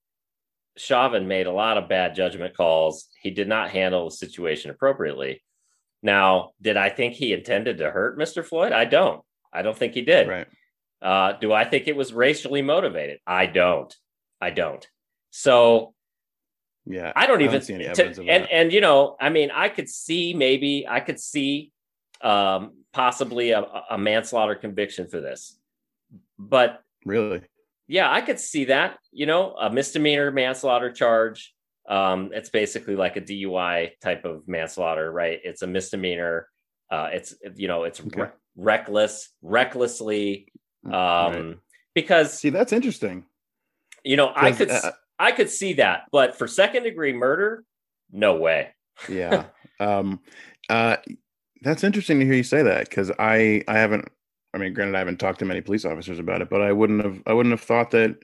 Chauvin 0.77 1.29
made 1.29 1.47
a 1.47 1.53
lot 1.53 1.77
of 1.77 1.89
bad 1.89 2.15
judgment 2.15 2.57
calls. 2.57 3.09
He 3.21 3.31
did 3.31 3.47
not 3.47 3.71
handle 3.71 4.07
the 4.07 4.17
situation 4.17 4.71
appropriately. 4.71 5.43
Now, 6.03 6.51
did 6.61 6.77
I 6.77 6.89
think 6.91 7.15
he 7.15 7.33
intended 7.33 7.79
to 7.79 7.91
hurt 7.91 8.19
Mr. 8.19 8.45
Floyd? 8.45 8.73
I 8.73 8.85
don't. 8.85 9.23
I 9.53 9.63
don't 9.63 9.77
think 9.77 9.95
he 9.95 10.03
did. 10.03 10.29
Right. 10.29 10.47
Uh, 11.01 11.33
do 11.33 11.53
I 11.53 11.65
think 11.65 11.87
it 11.87 11.97
was 11.97 12.13
racially 12.13 12.63
motivated? 12.63 13.21
I 13.27 13.47
don't. 13.47 13.95
I 14.41 14.51
don't. 14.51 14.87
So 15.31 15.94
Yeah. 16.87 17.13
I 17.17 17.27
don't 17.27 17.41
even 17.43 17.63
see 17.63 17.75
any 17.75 17.85
to- 17.85 17.91
evidence 17.91 18.19
of 18.19 18.29
and 18.29 18.45
that. 18.45 18.53
and 18.53 18.73
you 18.73 18.81
know, 18.81 19.17
I 19.21 19.31
mean, 19.31 19.51
I 19.51 19.69
could 19.69 19.89
see 19.89 20.35
maybe 20.35 20.87
I 20.89 21.01
could 21.01 21.19
see 21.19 21.73
um, 22.21 22.73
possibly 22.93 23.51
a, 23.51 23.63
a 23.91 23.99
manslaughter 23.99 24.55
conviction 24.55 25.09
for 25.09 25.21
this, 25.21 25.59
but 26.39 26.83
really. 27.05 27.43
yeah, 27.89 28.11
I 28.11 28.21
could 28.21 28.39
see 28.41 28.67
that. 28.67 28.99
You 29.13 29.27
know, 29.27 29.55
a 29.55 29.71
misdemeanor 29.71 30.31
manslaughter 30.31 30.93
charge. 30.93 31.55
Um, 31.89 32.31
it's 32.33 32.49
basically 32.51 32.97
like 32.97 33.17
a 33.17 33.21
DUI 33.21 33.91
type 34.01 34.25
of 34.25 34.49
manslaughter, 34.49 35.11
right? 35.13 35.39
It's 35.45 35.63
a 35.63 35.67
misdemeanor. 35.67 36.49
Uh, 36.91 37.09
it's 37.13 37.35
you 37.57 37.69
know, 37.69 37.85
it's 37.85 38.01
Okay. 38.01 38.23
re- 38.23 38.29
reckless, 38.57 39.31
recklessly. 39.43 40.49
Um, 40.87 40.93
Right. 40.93 41.57
because 41.95 42.39
See, 42.39 42.51
that's 42.51 42.73
interesting. 42.73 43.25
you 44.03 44.17
know, 44.17 44.33
I 44.35 44.53
could 44.53 44.71
uh, 44.71 44.93
I 45.19 45.33
could 45.33 45.51
see 45.51 45.75
that, 45.75 46.03
but 46.13 46.37
for 46.37 46.47
second 46.47 46.85
degree 46.85 47.13
murder, 47.13 47.65
no 48.13 48.37
way. 48.37 48.71
yeah. 49.09 49.47
um, 49.81 50.21
uh, 50.69 50.97
that's 51.63 51.85
interesting 51.85 52.19
to 52.21 52.25
hear 52.25 52.35
you 52.35 52.43
say 52.43 52.63
that 52.63 52.89
because 52.89 53.11
I 53.19 53.63
I 53.69 53.79
haven't. 53.79 54.09
I 54.53 54.59
mean, 54.59 54.73
granted, 54.73 54.95
I 54.95 54.99
haven't 54.99 55.19
talked 55.19 55.41
to 55.41 55.45
many 55.45 55.61
police 55.61 55.85
officers 55.85 56.19
about 56.21 56.41
it, 56.41 56.49
but 56.49 56.63
I 56.63 56.73
wouldn't 56.73 57.05
have. 57.05 57.23
I 57.27 57.33
wouldn't 57.33 57.53
have 57.53 57.61
thought 57.61 57.91
that 57.93 58.17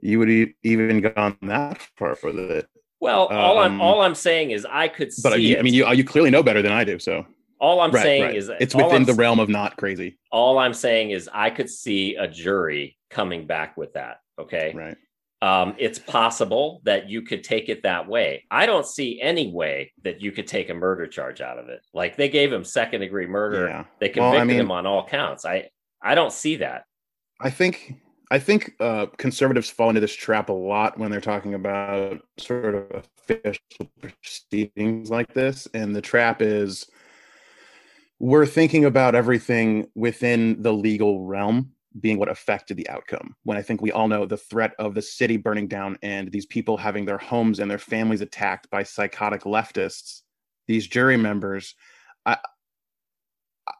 you 0.00 0.18
would 0.18 0.30
e- 0.30 0.54
even 0.62 1.00
gone 1.00 1.36
that 1.42 1.78
far 1.96 2.14
for 2.14 2.30
it. 2.30 2.68
Well, 3.00 3.26
all 3.26 3.58
I'm 3.58 3.74
Um, 3.74 3.80
all 3.80 4.02
I'm 4.02 4.14
saying 4.14 4.50
is 4.50 4.66
I 4.68 4.88
could 4.88 5.12
see 5.12 5.22
But. 5.22 5.34
I 5.58 5.62
mean, 5.62 5.74
you 5.74 5.88
you 5.92 6.04
clearly 6.04 6.30
know 6.30 6.42
better 6.42 6.62
than 6.62 6.72
I 6.72 6.84
do. 6.84 6.98
So 6.98 7.26
all 7.58 7.80
I'm 7.80 7.90
right, 7.90 8.02
saying 8.02 8.22
right. 8.22 8.36
is 8.36 8.50
it's 8.60 8.74
within 8.74 8.96
I'm 8.96 9.04
the 9.04 9.14
realm 9.14 9.38
of 9.38 9.48
not 9.48 9.76
crazy. 9.76 10.18
all 10.32 10.58
I'm 10.58 10.74
saying 10.74 11.10
is 11.10 11.28
I 11.32 11.50
could 11.50 11.68
see 11.68 12.16
a 12.16 12.26
jury 12.26 12.96
coming 13.10 13.46
back 13.46 13.76
with 13.76 13.92
that. 13.94 14.20
Okay. 14.38 14.72
Right. 14.74 14.96
Um, 15.42 15.74
it's 15.78 15.98
possible 15.98 16.82
that 16.84 17.08
you 17.08 17.22
could 17.22 17.42
take 17.42 17.70
it 17.70 17.82
that 17.84 18.06
way. 18.06 18.44
I 18.50 18.66
don't 18.66 18.84
see 18.86 19.20
any 19.22 19.50
way 19.50 19.92
that 20.02 20.20
you 20.20 20.32
could 20.32 20.46
take 20.46 20.68
a 20.68 20.74
murder 20.74 21.06
charge 21.06 21.40
out 21.40 21.58
of 21.58 21.68
it. 21.70 21.80
Like 21.94 22.16
they 22.16 22.28
gave 22.28 22.52
him 22.52 22.62
second 22.62 23.00
degree 23.00 23.26
murder. 23.26 23.66
Yeah. 23.68 23.84
They 24.00 24.12
Well, 24.14 24.32
convicted 24.32 24.40
I 24.40 24.44
mean- 24.44 24.60
him 24.60 24.70
on 24.70 24.86
all 24.86 25.06
counts. 25.06 25.44
I 25.46 25.70
I 26.02 26.14
don't 26.14 26.32
see 26.32 26.56
that. 26.56 26.84
I 27.40 27.48
think 27.50 27.94
I 28.30 28.38
think 28.38 28.74
uh, 28.80 29.06
conservatives 29.16 29.70
fall 29.70 29.88
into 29.88 30.00
this 30.00 30.14
trap 30.14 30.50
a 30.50 30.52
lot 30.52 30.98
when 30.98 31.10
they're 31.10 31.20
talking 31.20 31.54
about 31.54 32.20
sort 32.38 32.74
of 32.74 33.04
official 33.28 33.90
proceedings 34.00 35.10
like 35.10 35.32
this, 35.34 35.66
and 35.74 35.96
the 35.96 36.02
trap 36.02 36.40
is 36.42 36.86
we're 38.18 38.46
thinking 38.46 38.84
about 38.84 39.14
everything 39.14 39.88
within 39.94 40.60
the 40.62 40.72
legal 40.72 41.24
realm 41.24 41.72
being 41.98 42.18
what 42.18 42.28
affected 42.28 42.76
the 42.76 42.88
outcome. 42.88 43.34
When 43.42 43.56
I 43.56 43.62
think 43.62 43.82
we 43.82 43.90
all 43.90 44.06
know 44.06 44.26
the 44.26 44.36
threat 44.36 44.74
of 44.78 44.94
the 44.94 45.02
city 45.02 45.36
burning 45.36 45.66
down 45.66 45.98
and 46.02 46.30
these 46.30 46.46
people 46.46 46.76
having 46.76 47.04
their 47.04 47.18
homes 47.18 47.58
and 47.58 47.70
their 47.70 47.78
families 47.78 48.20
attacked 48.20 48.70
by 48.70 48.84
psychotic 48.84 49.42
leftists, 49.42 50.22
these 50.68 50.86
jury 50.86 51.16
members. 51.16 51.74
I, 52.24 52.36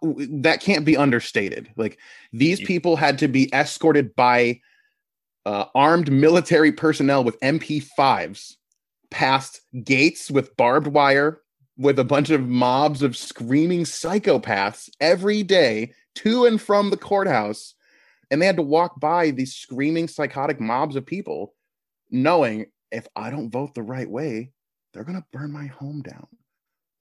that 0.03 0.61
can't 0.61 0.85
be 0.85 0.96
understated. 0.96 1.70
Like 1.77 1.99
these 2.33 2.61
people 2.61 2.96
had 2.96 3.18
to 3.18 3.29
be 3.29 3.53
escorted 3.53 4.14
by 4.16 4.61
uh, 5.46 5.66
armed 5.75 6.11
military 6.12 6.73
personnel 6.73 7.25
with 7.25 7.40
MP5s 7.40 8.57
past 9.11 9.61
gates 9.85 10.31
with 10.31 10.57
barbed 10.57 10.87
wire, 10.88 11.40
with 11.77 11.99
a 11.99 12.05
bunch 12.05 12.31
of 12.31 12.46
mobs 12.46 13.03
of 13.03 13.16
screaming 13.16 13.85
psychopaths 13.85 14.88
every 15.01 15.42
day 15.42 15.92
to 16.16 16.44
and 16.44 16.61
from 16.61 16.90
the 16.90 16.96
courthouse. 16.96 17.75
And 18.31 18.40
they 18.40 18.47
had 18.47 18.57
to 18.57 18.62
walk 18.62 19.01
by 19.01 19.31
these 19.31 19.55
screaming 19.55 20.09
psychotic 20.09 20.61
mobs 20.61 20.97
of 20.97 21.07
people, 21.07 21.55
knowing 22.11 22.66
if 22.93 23.07
I 23.16 23.31
don't 23.31 23.51
vote 23.51 23.75
the 23.75 23.83
right 23.83 24.09
way, 24.09 24.53
they're 24.93 25.05
going 25.05 25.21
to 25.21 25.27
burn 25.33 25.53
my 25.53 25.66
home 25.66 26.03
down. 26.03 26.27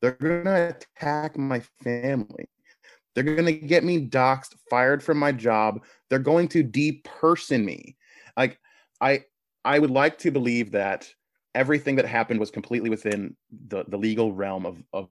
They're 0.02 0.12
going 0.12 0.46
to 0.46 0.76
attack 0.98 1.38
my 1.38 1.62
family. 1.84 2.50
They're 3.13 3.24
going 3.24 3.46
to 3.46 3.54
get 3.54 3.84
me 3.84 4.08
doxxed, 4.08 4.56
fired 4.70 5.04
from 5.04 5.18
my 5.18 5.32
job. 5.32 5.84
They're 6.10 6.20
going 6.20 6.48
to 6.50 6.63
deperson 6.63 7.63
me. 7.63 7.98
Like 8.38 8.60
I 9.02 9.24
I 9.65 9.80
would 9.80 9.92
like 9.92 10.18
to 10.20 10.32
believe 10.32 10.72
that 10.72 11.10
everything 11.56 11.96
that 11.98 12.06
happened 12.06 12.39
was 12.39 12.52
completely 12.52 12.89
within 12.89 13.36
the, 13.68 13.84
the 13.88 13.98
legal 13.98 14.34
realm 14.34 14.65
of, 14.65 14.82
of 14.94 15.10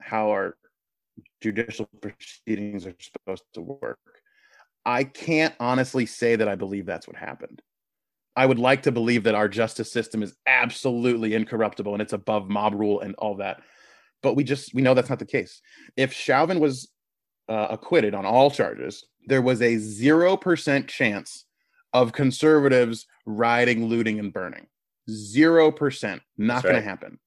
how 0.00 0.30
our 0.30 0.56
judicial 1.40 1.88
proceedings 2.00 2.86
are 2.86 2.94
supposed 2.98 3.44
to 3.54 3.62
work. 3.62 3.98
I 4.84 5.04
can't 5.04 5.54
honestly 5.60 6.06
say 6.06 6.36
that 6.36 6.48
I 6.48 6.54
believe 6.54 6.86
that's 6.86 7.06
what 7.06 7.16
happened. 7.16 7.62
I 8.34 8.46
would 8.46 8.58
like 8.58 8.82
to 8.82 8.92
believe 8.92 9.24
that 9.24 9.34
our 9.34 9.48
justice 9.48 9.92
system 9.92 10.22
is 10.22 10.34
absolutely 10.46 11.34
incorruptible 11.34 11.92
and 11.92 12.00
it's 12.00 12.14
above 12.14 12.48
mob 12.48 12.74
rule 12.74 13.00
and 13.00 13.14
all 13.16 13.36
that. 13.36 13.60
But 14.22 14.34
we 14.34 14.44
just 14.44 14.74
we 14.74 14.82
know 14.82 14.94
that's 14.94 15.10
not 15.10 15.18
the 15.18 15.26
case. 15.26 15.60
If 15.96 16.12
Chauvin 16.12 16.60
was 16.60 16.88
uh, 17.48 17.68
acquitted 17.70 18.14
on 18.14 18.24
all 18.24 18.50
charges, 18.50 19.04
there 19.26 19.42
was 19.42 19.60
a 19.60 19.76
0% 19.76 20.88
chance 20.88 21.44
of 21.92 22.12
conservatives 22.12 23.06
rioting, 23.26 23.86
looting, 23.86 24.18
and 24.18 24.32
burning. 24.32 24.66
0%. 25.10 26.20
Not 26.38 26.54
That's 26.54 26.62
going 26.62 26.76
to 26.76 26.80
happen. 26.80 27.18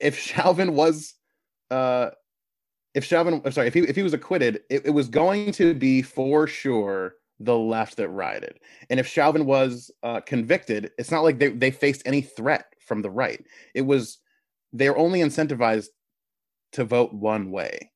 If 0.00 0.18
Chauvin 0.18 0.74
was, 0.74 1.14
uh, 1.70 2.10
if 2.94 3.04
Chauvin, 3.04 3.42
I'm 3.44 3.52
sorry, 3.52 3.68
if 3.68 3.74
he, 3.74 3.80
if 3.80 3.96
he 3.96 4.02
was 4.02 4.14
acquitted, 4.14 4.60
it, 4.70 4.86
it 4.86 4.90
was 4.90 5.08
going 5.08 5.52
to 5.52 5.74
be 5.74 6.02
for 6.02 6.46
sure 6.46 7.14
the 7.40 7.56
left 7.56 7.96
that 7.98 8.08
rioted. 8.08 8.58
And 8.90 8.98
if 8.98 9.06
Chauvin 9.06 9.46
was 9.46 9.90
uh, 10.02 10.20
convicted, 10.20 10.90
it's 10.98 11.10
not 11.10 11.22
like 11.22 11.38
they, 11.38 11.48
they 11.48 11.70
faced 11.70 12.02
any 12.04 12.22
threat 12.22 12.66
from 12.80 13.02
the 13.02 13.10
right. 13.10 13.44
It 13.74 13.82
was, 13.82 14.18
they're 14.72 14.98
only 14.98 15.20
incentivized 15.20 15.88
to 16.72 16.84
vote 16.84 17.12
one 17.12 17.50
way. 17.50 17.92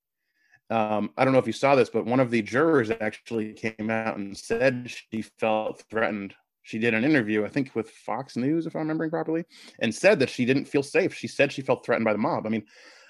um, 0.73 1.11
I 1.19 1.25
don't 1.25 1.35
know 1.35 1.39
if 1.39 1.47
you 1.47 1.53
saw 1.53 1.75
this, 1.75 1.91
but 1.91 2.07
one 2.07 2.21
of 2.21 2.31
the 2.31 2.41
jurors 2.41 2.91
actually 2.91 3.53
came 3.53 3.91
out 3.91 4.17
and 4.17 4.37
said 4.37 4.91
she 4.91 5.21
felt 5.21 5.85
threatened. 5.91 6.35
She 6.63 6.79
did 6.79 6.95
an 6.95 7.05
interview, 7.05 7.45
I 7.45 7.49
think, 7.49 7.75
with 7.75 7.91
Fox 7.91 8.37
News, 8.37 8.67
if 8.67 8.75
I'm 8.75 8.83
remembering 8.83 9.11
properly, 9.11 9.45
and 9.81 9.95
said 9.95 10.19
that 10.21 10.31
she 10.31 10.47
didn't 10.47 10.65
feel 10.65 10.83
safe. 10.83 11.13
She 11.13 11.29
said 11.29 11.53
she 11.53 11.61
felt 11.61 11.85
threatened 11.85 12.07
by 12.07 12.13
the 12.13 12.19
mob. 12.19 12.47
I 12.47 12.49
mean, 12.49 12.65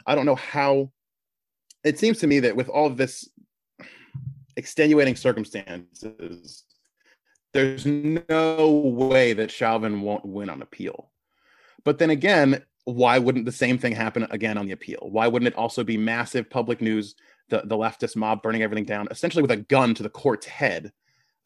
I 0.06 0.14
don't 0.14 0.26
know 0.26 0.34
how. 0.34 0.90
It 1.84 1.98
seems 1.98 2.18
to 2.18 2.26
me 2.26 2.40
that 2.40 2.56
with 2.56 2.68
all 2.68 2.86
of 2.86 2.96
this 2.96 3.28
extenuating 4.56 5.16
circumstances, 5.16 6.64
there's 7.52 7.84
no 7.86 8.70
way 8.70 9.32
that 9.32 9.50
Chauvin 9.50 10.00
won't 10.00 10.24
win 10.24 10.48
on 10.48 10.62
appeal. 10.62 11.10
But 11.84 11.98
then 11.98 12.10
again, 12.10 12.64
why 12.84 13.18
wouldn't 13.18 13.44
the 13.44 13.52
same 13.52 13.78
thing 13.78 13.94
happen 13.94 14.26
again 14.30 14.58
on 14.58 14.66
the 14.66 14.72
appeal? 14.72 15.08
Why 15.10 15.26
wouldn't 15.28 15.48
it 15.48 15.58
also 15.58 15.84
be 15.84 15.96
massive 15.96 16.50
public 16.50 16.80
news, 16.80 17.14
the, 17.48 17.62
the 17.64 17.76
leftist 17.76 18.16
mob 18.16 18.42
burning 18.42 18.62
everything 18.62 18.84
down, 18.84 19.08
essentially 19.10 19.42
with 19.42 19.50
a 19.50 19.56
gun 19.56 19.94
to 19.94 20.02
the 20.02 20.08
court's 20.08 20.46
head? 20.46 20.92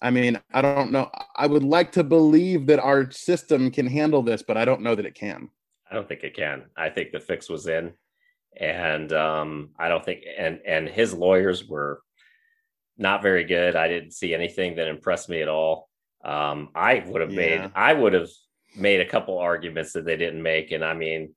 I 0.02 0.10
mean, 0.10 0.40
I 0.52 0.60
don't 0.60 0.92
know. 0.92 1.10
I 1.36 1.46
would 1.46 1.64
like 1.64 1.92
to 1.92 2.04
believe 2.04 2.66
that 2.66 2.80
our 2.80 3.10
system 3.10 3.70
can 3.70 3.86
handle 3.86 4.22
this, 4.22 4.42
but 4.42 4.56
I 4.56 4.64
don't 4.64 4.82
know 4.82 4.94
that 4.94 5.06
it 5.06 5.14
can. 5.14 5.48
I 5.90 5.94
don't 5.94 6.06
think 6.06 6.22
it 6.22 6.36
can. 6.36 6.64
I 6.76 6.90
think 6.90 7.12
the 7.12 7.20
fix 7.20 7.48
was 7.48 7.66
in, 7.66 7.92
and 8.56 9.12
um, 9.12 9.70
I 9.78 9.88
don't 9.88 10.04
think 10.04 10.24
and 10.38 10.60
and 10.66 10.88
his 10.88 11.12
lawyers 11.12 11.66
were 11.66 12.00
not 12.98 13.22
very 13.22 13.44
good. 13.44 13.76
I 13.76 13.88
didn't 13.88 14.12
see 14.12 14.34
anything 14.34 14.76
that 14.76 14.88
impressed 14.88 15.28
me 15.28 15.42
at 15.42 15.48
all. 15.48 15.88
Um, 16.24 16.70
I 16.74 17.04
would 17.06 17.20
have 17.20 17.32
yeah. 17.32 17.36
made 17.36 17.70
I 17.74 17.92
would 17.92 18.12
have 18.12 18.28
made 18.76 19.00
a 19.00 19.08
couple 19.08 19.38
arguments 19.38 19.92
that 19.92 20.04
they 20.04 20.16
didn't 20.16 20.42
make, 20.42 20.72
and 20.72 20.84
I 20.84 20.94
mean, 20.94 21.34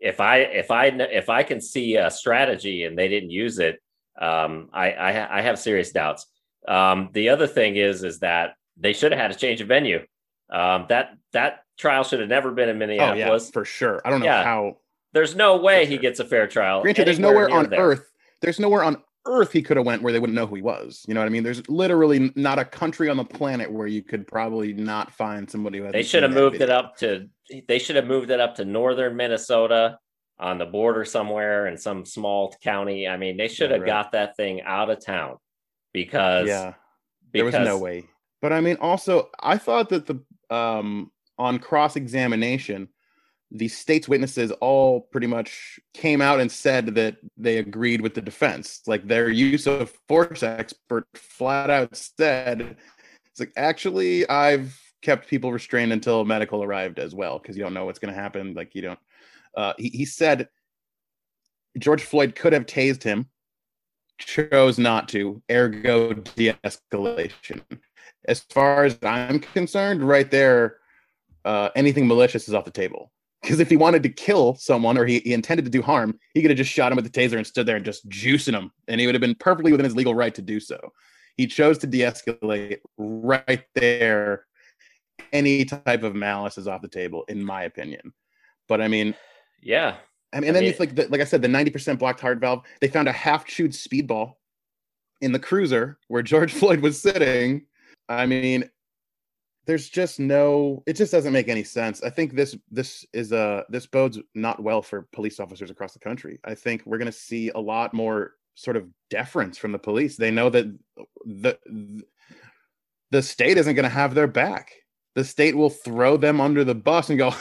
if 0.00 0.20
I 0.20 0.38
if 0.38 0.70
I 0.70 0.86
if 0.86 1.28
I 1.28 1.42
can 1.42 1.60
see 1.60 1.96
a 1.96 2.10
strategy 2.10 2.84
and 2.84 2.98
they 2.98 3.08
didn't 3.08 3.30
use 3.30 3.58
it, 3.58 3.80
um, 4.20 4.68
I, 4.72 4.92
I, 4.92 5.38
I 5.38 5.42
have 5.42 5.58
serious 5.58 5.92
doubts. 5.92 6.26
Um, 6.66 7.10
the 7.12 7.28
other 7.30 7.46
thing 7.46 7.76
is 7.76 8.02
is 8.02 8.20
that 8.20 8.54
they 8.76 8.92
should 8.92 9.12
have 9.12 9.20
had 9.20 9.30
a 9.30 9.34
change 9.34 9.60
of 9.60 9.68
venue. 9.68 10.04
Um, 10.50 10.86
that 10.88 11.16
that 11.32 11.60
trial 11.78 12.04
should 12.04 12.20
have 12.20 12.28
never 12.28 12.52
been 12.52 12.68
in 12.68 12.78
Minneapolis 12.78 13.44
oh, 13.44 13.46
yeah, 13.46 13.52
for 13.52 13.64
sure. 13.64 14.00
I 14.04 14.10
don't 14.10 14.20
know 14.20 14.26
yeah. 14.26 14.44
how. 14.44 14.76
There's 15.16 15.34
no 15.34 15.56
way 15.56 15.84
sure. 15.84 15.92
he 15.92 15.96
gets 15.96 16.20
a 16.20 16.26
fair 16.26 16.46
trial. 16.46 16.82
Granted, 16.82 17.06
there's 17.06 17.18
nowhere 17.18 17.48
on 17.48 17.70
there. 17.70 17.80
earth. 17.80 18.12
There's 18.42 18.60
nowhere 18.60 18.84
on 18.84 19.02
earth 19.24 19.50
he 19.50 19.62
could 19.62 19.78
have 19.78 19.86
went 19.86 20.02
where 20.02 20.12
they 20.12 20.18
wouldn't 20.18 20.36
know 20.36 20.46
who 20.46 20.56
he 20.56 20.60
was. 20.60 21.06
You 21.08 21.14
know 21.14 21.20
what 21.20 21.26
I 21.26 21.30
mean? 21.30 21.42
There's 21.42 21.66
literally 21.70 22.30
not 22.36 22.58
a 22.58 22.66
country 22.66 23.08
on 23.08 23.16
the 23.16 23.24
planet 23.24 23.72
where 23.72 23.86
you 23.86 24.02
could 24.02 24.26
probably 24.26 24.74
not 24.74 25.10
find 25.10 25.50
somebody 25.50 25.78
who 25.78 25.90
They 25.90 26.02
should 26.02 26.22
have 26.22 26.32
moved 26.32 26.58
video. 26.58 26.66
it 26.66 26.70
up 26.70 26.98
to 26.98 27.30
they 27.66 27.78
should 27.78 27.96
have 27.96 28.06
moved 28.06 28.30
it 28.30 28.40
up 28.40 28.56
to 28.56 28.66
northern 28.66 29.16
Minnesota 29.16 29.98
on 30.38 30.58
the 30.58 30.66
border 30.66 31.06
somewhere 31.06 31.66
in 31.66 31.78
some 31.78 32.04
small 32.04 32.54
county. 32.62 33.08
I 33.08 33.16
mean, 33.16 33.38
they 33.38 33.48
should 33.48 33.70
have 33.70 33.80
right. 33.80 33.86
got 33.86 34.12
that 34.12 34.36
thing 34.36 34.60
out 34.62 34.90
of 34.90 35.02
town 35.02 35.38
because 35.94 36.46
yeah, 36.46 36.74
there 37.32 37.46
was 37.46 37.54
no 37.54 37.78
way. 37.78 38.04
But 38.42 38.52
I 38.52 38.60
mean, 38.60 38.76
also, 38.82 39.30
I 39.40 39.56
thought 39.56 39.88
that 39.88 40.04
the 40.04 40.20
um 40.54 41.10
on 41.38 41.58
cross 41.58 41.96
examination, 41.96 42.88
the 43.50 43.68
state's 43.68 44.08
witnesses 44.08 44.50
all 44.60 45.00
pretty 45.00 45.26
much 45.26 45.78
came 45.94 46.20
out 46.20 46.40
and 46.40 46.50
said 46.50 46.94
that 46.96 47.16
they 47.36 47.58
agreed 47.58 48.00
with 48.00 48.14
the 48.14 48.20
defense. 48.20 48.82
Like 48.86 49.06
their 49.06 49.28
use 49.28 49.66
of 49.66 49.92
force 50.08 50.42
expert 50.42 51.06
flat 51.14 51.70
out 51.70 51.94
said, 51.96 52.76
it's 53.30 53.40
like, 53.40 53.52
actually, 53.56 54.28
I've 54.28 54.78
kept 55.02 55.28
people 55.28 55.52
restrained 55.52 55.92
until 55.92 56.24
medical 56.24 56.64
arrived 56.64 56.98
as 56.98 57.14
well, 57.14 57.38
because 57.38 57.56
you 57.56 57.62
don't 57.62 57.74
know 57.74 57.84
what's 57.84 58.00
going 58.00 58.12
to 58.12 58.20
happen. 58.20 58.54
Like, 58.54 58.74
you 58.74 58.82
don't, 58.82 58.98
uh, 59.56 59.74
he, 59.78 59.90
he 59.90 60.04
said 60.04 60.48
George 61.78 62.02
Floyd 62.02 62.34
could 62.34 62.52
have 62.52 62.66
tased 62.66 63.04
him, 63.04 63.28
chose 64.18 64.78
not 64.78 65.08
to, 65.10 65.40
ergo 65.50 66.14
de 66.14 66.52
escalation. 66.64 67.62
As 68.24 68.40
far 68.40 68.84
as 68.84 68.98
I'm 69.02 69.38
concerned, 69.38 70.02
right 70.02 70.30
there, 70.30 70.78
uh, 71.44 71.68
anything 71.76 72.08
malicious 72.08 72.48
is 72.48 72.54
off 72.54 72.64
the 72.64 72.72
table 72.72 73.12
because 73.42 73.60
if 73.60 73.68
he 73.68 73.76
wanted 73.76 74.02
to 74.02 74.08
kill 74.08 74.54
someone 74.56 74.98
or 74.98 75.04
he, 75.04 75.20
he 75.20 75.32
intended 75.32 75.64
to 75.64 75.70
do 75.70 75.82
harm, 75.82 76.18
he 76.34 76.42
could 76.42 76.50
have 76.50 76.58
just 76.58 76.72
shot 76.72 76.90
him 76.90 76.96
with 76.96 77.10
the 77.10 77.10
taser 77.10 77.36
and 77.36 77.46
stood 77.46 77.66
there 77.66 77.76
and 77.76 77.84
just 77.84 78.08
juicing 78.08 78.54
him, 78.54 78.70
and 78.88 79.00
he 79.00 79.06
would 79.06 79.14
have 79.14 79.20
been 79.20 79.34
perfectly 79.34 79.72
within 79.72 79.84
his 79.84 79.96
legal 79.96 80.14
right 80.14 80.34
to 80.34 80.42
do 80.42 80.60
so. 80.60 80.92
He 81.36 81.46
chose 81.46 81.78
to 81.78 81.86
de-escalate 81.86 82.78
right 82.96 83.64
there. 83.74 84.46
Any 85.32 85.64
type 85.64 86.02
of 86.02 86.14
malice 86.14 86.56
is 86.56 86.66
off 86.66 86.82
the 86.82 86.88
table, 86.88 87.24
in 87.28 87.44
my 87.44 87.64
opinion. 87.64 88.12
But 88.68 88.80
I 88.80 88.88
mean, 88.88 89.14
yeah. 89.62 89.96
I 90.32 90.40
mean, 90.40 90.48
and 90.48 90.56
then 90.56 90.62
mean, 90.62 90.70
it's 90.70 90.80
like, 90.80 90.94
the, 90.94 91.08
like 91.08 91.20
I 91.20 91.24
said, 91.24 91.42
the 91.42 91.48
ninety 91.48 91.70
percent 91.70 91.98
blocked 91.98 92.20
heart 92.20 92.38
valve. 92.38 92.62
They 92.80 92.88
found 92.88 93.08
a 93.08 93.12
half-chewed 93.12 93.72
speedball 93.72 94.34
in 95.20 95.32
the 95.32 95.38
cruiser 95.38 95.98
where 96.08 96.22
George 96.22 96.52
Floyd 96.54 96.80
was 96.80 97.00
sitting. 97.00 97.66
I 98.08 98.26
mean, 98.26 98.70
there's 99.66 99.88
just 99.88 100.20
no 100.20 100.82
it 100.86 100.94
just 100.94 101.12
doesn't 101.12 101.32
make 101.32 101.48
any 101.48 101.64
sense. 101.64 102.02
I 102.02 102.10
think 102.10 102.34
this 102.34 102.56
this 102.70 103.04
is 103.12 103.32
a 103.32 103.64
this 103.68 103.86
bodes 103.86 104.18
not 104.34 104.62
well 104.62 104.80
for 104.80 105.08
police 105.12 105.40
officers 105.40 105.70
across 105.70 105.92
the 105.92 105.98
country. 105.98 106.38
I 106.44 106.54
think 106.54 106.82
we're 106.86 106.98
going 106.98 107.06
to 107.06 107.12
see 107.12 107.50
a 107.50 107.58
lot 107.58 107.92
more 107.92 108.32
sort 108.54 108.76
of 108.76 108.86
deference 109.10 109.58
from 109.58 109.72
the 109.72 109.78
police. 109.78 110.16
They 110.16 110.30
know 110.30 110.50
that 110.50 110.66
the 111.24 111.58
the 113.10 113.22
state 113.22 113.58
isn't 113.58 113.74
going 113.74 113.84
to 113.84 113.88
have 113.88 114.14
their 114.14 114.26
back. 114.26 114.72
The 115.14 115.24
state 115.24 115.56
will 115.56 115.70
throw 115.70 116.16
them 116.16 116.40
under 116.40 116.62
the 116.62 116.74
bus 116.74 117.10
and 117.10 117.18
go 117.18 117.32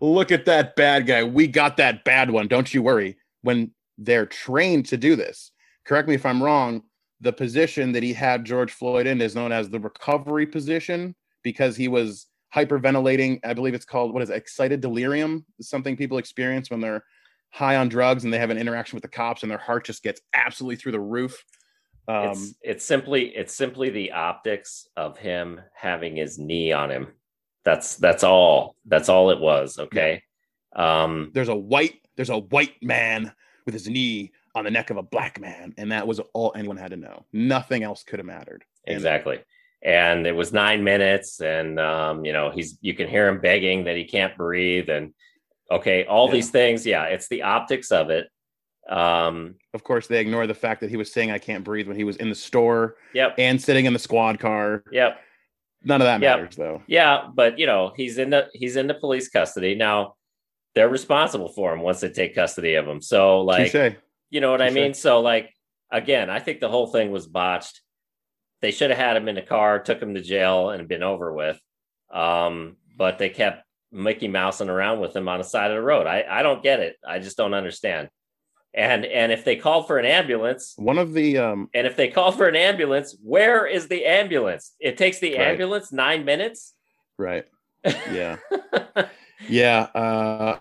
look 0.00 0.30
at 0.30 0.44
that 0.44 0.76
bad 0.76 1.06
guy. 1.06 1.24
We 1.24 1.46
got 1.46 1.76
that 1.78 2.04
bad 2.04 2.30
one. 2.30 2.48
Don't 2.48 2.72
you 2.72 2.82
worry 2.82 3.16
when 3.42 3.72
they're 3.98 4.26
trained 4.26 4.86
to 4.86 4.96
do 4.96 5.16
this. 5.16 5.50
Correct 5.84 6.08
me 6.08 6.14
if 6.14 6.26
i'm 6.26 6.42
wrong. 6.42 6.82
The 7.20 7.32
position 7.32 7.92
that 7.92 8.02
he 8.02 8.12
had 8.12 8.44
george 8.44 8.72
floyd 8.72 9.06
in 9.06 9.20
is 9.20 9.34
known 9.34 9.52
as 9.52 9.70
the 9.70 9.80
recovery 9.80 10.46
position 10.46 11.14
because 11.44 11.76
he 11.76 11.86
was 11.86 12.26
hyperventilating. 12.52 13.38
I 13.44 13.54
believe 13.54 13.74
it's 13.74 13.84
called 13.84 14.12
what 14.12 14.22
is 14.22 14.30
it, 14.30 14.36
excited 14.36 14.80
delirium, 14.80 15.44
something 15.60 15.96
people 15.96 16.18
experience 16.18 16.70
when 16.70 16.80
they're 16.80 17.04
high 17.50 17.76
on 17.76 17.88
drugs 17.88 18.24
and 18.24 18.32
they 18.32 18.38
have 18.38 18.50
an 18.50 18.58
interaction 18.58 18.96
with 18.96 19.02
the 19.02 19.08
cops 19.08 19.42
and 19.42 19.50
their 19.50 19.58
heart 19.58 19.84
just 19.84 20.02
gets 20.02 20.20
absolutely 20.32 20.76
through 20.76 20.92
the 20.92 21.00
roof. 21.00 21.44
Um, 22.08 22.30
it's, 22.30 22.54
it's 22.62 22.84
simply 22.84 23.34
it's 23.34 23.54
simply 23.54 23.90
the 23.90 24.12
optics 24.12 24.88
of 24.96 25.16
him 25.18 25.60
having 25.74 26.16
his 26.16 26.38
knee 26.38 26.72
on 26.72 26.90
him. 26.90 27.08
That's 27.64 27.96
that's 27.96 28.24
all. 28.24 28.76
That's 28.84 29.08
all 29.08 29.30
it 29.30 29.40
was. 29.40 29.78
Okay. 29.78 30.22
Um, 30.76 31.30
there's 31.32 31.48
a 31.48 31.56
white 31.56 32.00
there's 32.16 32.30
a 32.30 32.38
white 32.38 32.74
man 32.82 33.32
with 33.64 33.74
his 33.74 33.88
knee 33.88 34.32
on 34.54 34.64
the 34.64 34.70
neck 34.70 34.90
of 34.90 34.96
a 34.96 35.02
black 35.02 35.40
man, 35.40 35.74
and 35.78 35.90
that 35.92 36.06
was 36.06 36.20
all 36.34 36.52
anyone 36.54 36.76
had 36.76 36.90
to 36.90 36.96
know. 36.96 37.24
Nothing 37.32 37.82
else 37.82 38.02
could 38.02 38.18
have 38.18 38.26
mattered. 38.26 38.64
Exactly 38.86 39.40
and 39.84 40.26
it 40.26 40.34
was 40.34 40.52
nine 40.52 40.82
minutes 40.82 41.40
and 41.40 41.78
um, 41.78 42.24
you 42.24 42.32
know 42.32 42.50
he's 42.50 42.78
you 42.80 42.94
can 42.94 43.08
hear 43.08 43.28
him 43.28 43.40
begging 43.40 43.84
that 43.84 43.96
he 43.96 44.04
can't 44.04 44.36
breathe 44.36 44.88
and 44.88 45.12
okay 45.70 46.04
all 46.06 46.26
yeah. 46.26 46.32
these 46.32 46.50
things 46.50 46.86
yeah 46.86 47.04
it's 47.04 47.28
the 47.28 47.42
optics 47.42 47.92
of 47.92 48.10
it 48.10 48.28
um, 48.88 49.54
of 49.74 49.84
course 49.84 50.06
they 50.06 50.20
ignore 50.20 50.46
the 50.46 50.54
fact 50.54 50.80
that 50.80 50.90
he 50.90 50.96
was 50.96 51.12
saying 51.12 51.30
i 51.30 51.38
can't 51.38 51.64
breathe 51.64 51.86
when 51.86 51.96
he 51.96 52.04
was 52.04 52.16
in 52.16 52.28
the 52.28 52.34
store 52.34 52.96
yep. 53.12 53.34
and 53.38 53.60
sitting 53.60 53.84
in 53.84 53.92
the 53.92 53.98
squad 53.98 54.38
car 54.38 54.82
yep 54.90 55.20
none 55.82 56.00
of 56.00 56.06
that 56.06 56.20
yep. 56.20 56.38
matters 56.38 56.56
though 56.56 56.82
yeah 56.86 57.28
but 57.34 57.58
you 57.58 57.66
know 57.66 57.92
he's 57.96 58.18
in 58.18 58.30
the 58.30 58.48
he's 58.54 58.76
in 58.76 58.86
the 58.86 58.94
police 58.94 59.28
custody 59.28 59.74
now 59.74 60.14
they're 60.74 60.88
responsible 60.88 61.48
for 61.48 61.72
him 61.72 61.80
once 61.80 62.00
they 62.00 62.08
take 62.08 62.34
custody 62.34 62.74
of 62.74 62.86
him 62.86 63.00
so 63.00 63.42
like 63.42 63.70
Touché. 63.70 63.96
you 64.30 64.40
know 64.40 64.50
what 64.50 64.60
Touché. 64.60 64.70
i 64.70 64.70
mean 64.70 64.94
so 64.94 65.20
like 65.20 65.50
again 65.90 66.30
i 66.30 66.40
think 66.40 66.60
the 66.60 66.68
whole 66.68 66.86
thing 66.86 67.10
was 67.10 67.26
botched 67.26 67.80
they 68.64 68.70
should 68.70 68.90
have 68.90 68.98
had 68.98 69.16
him 69.16 69.28
in 69.28 69.34
the 69.34 69.42
car, 69.42 69.78
took 69.78 70.00
him 70.00 70.14
to 70.14 70.22
jail, 70.22 70.70
and 70.70 70.88
been 70.88 71.02
over 71.02 71.32
with. 71.32 71.60
Um, 72.10 72.76
but 72.96 73.18
they 73.18 73.28
kept 73.28 73.62
Mickey 73.92 74.26
Mousing 74.26 74.70
around 74.70 75.00
with 75.00 75.14
him 75.14 75.28
on 75.28 75.38
the 75.38 75.44
side 75.44 75.70
of 75.70 75.76
the 75.76 75.82
road. 75.82 76.06
I, 76.06 76.24
I 76.28 76.42
don't 76.42 76.62
get 76.62 76.80
it. 76.80 76.96
I 77.06 77.18
just 77.18 77.36
don't 77.36 77.52
understand. 77.52 78.08
And 78.72 79.04
and 79.04 79.30
if 79.30 79.44
they 79.44 79.54
called 79.54 79.86
for 79.86 79.98
an 79.98 80.06
ambulance, 80.06 80.74
one 80.76 80.98
of 80.98 81.12
the 81.12 81.38
um, 81.38 81.68
and 81.74 81.86
if 81.86 81.94
they 81.94 82.08
call 82.08 82.32
for 82.32 82.48
an 82.48 82.56
ambulance, 82.56 83.16
where 83.22 83.66
is 83.66 83.86
the 83.86 84.04
ambulance? 84.04 84.74
It 84.80 84.96
takes 84.96 85.20
the 85.20 85.34
right. 85.34 85.48
ambulance 85.48 85.92
nine 85.92 86.24
minutes. 86.24 86.74
Right. 87.18 87.44
Yeah. 88.10 88.36
yeah. 89.46 89.80
Uh, 89.94 90.58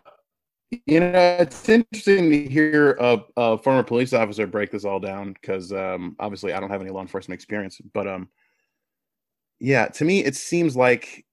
you 0.86 1.00
know, 1.00 1.38
it's 1.40 1.68
interesting 1.70 2.30
to 2.30 2.50
hear 2.50 2.92
a, 3.00 3.24
a, 3.38 3.58
former 3.58 3.84
police 3.84 4.14
officer 4.14 4.48
break 4.48 4.72
this 4.72 4.86
all 4.86 5.00
down 5.00 5.34
because 5.34 5.72
um, 5.72 6.16
obviously 6.20 6.54
I 6.54 6.60
don't 6.60 6.70
have 6.70 6.82
any 6.82 6.90
law 6.90 7.02
enforcement 7.02 7.38
experience, 7.38 7.80
but 7.94 8.08
um, 8.08 8.30
yeah, 9.60 9.88
to 9.88 10.06
me 10.06 10.24
it 10.24 10.36
seems 10.36 10.76
like 10.76 11.26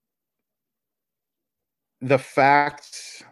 the 2.01 2.19
facts 2.19 3.23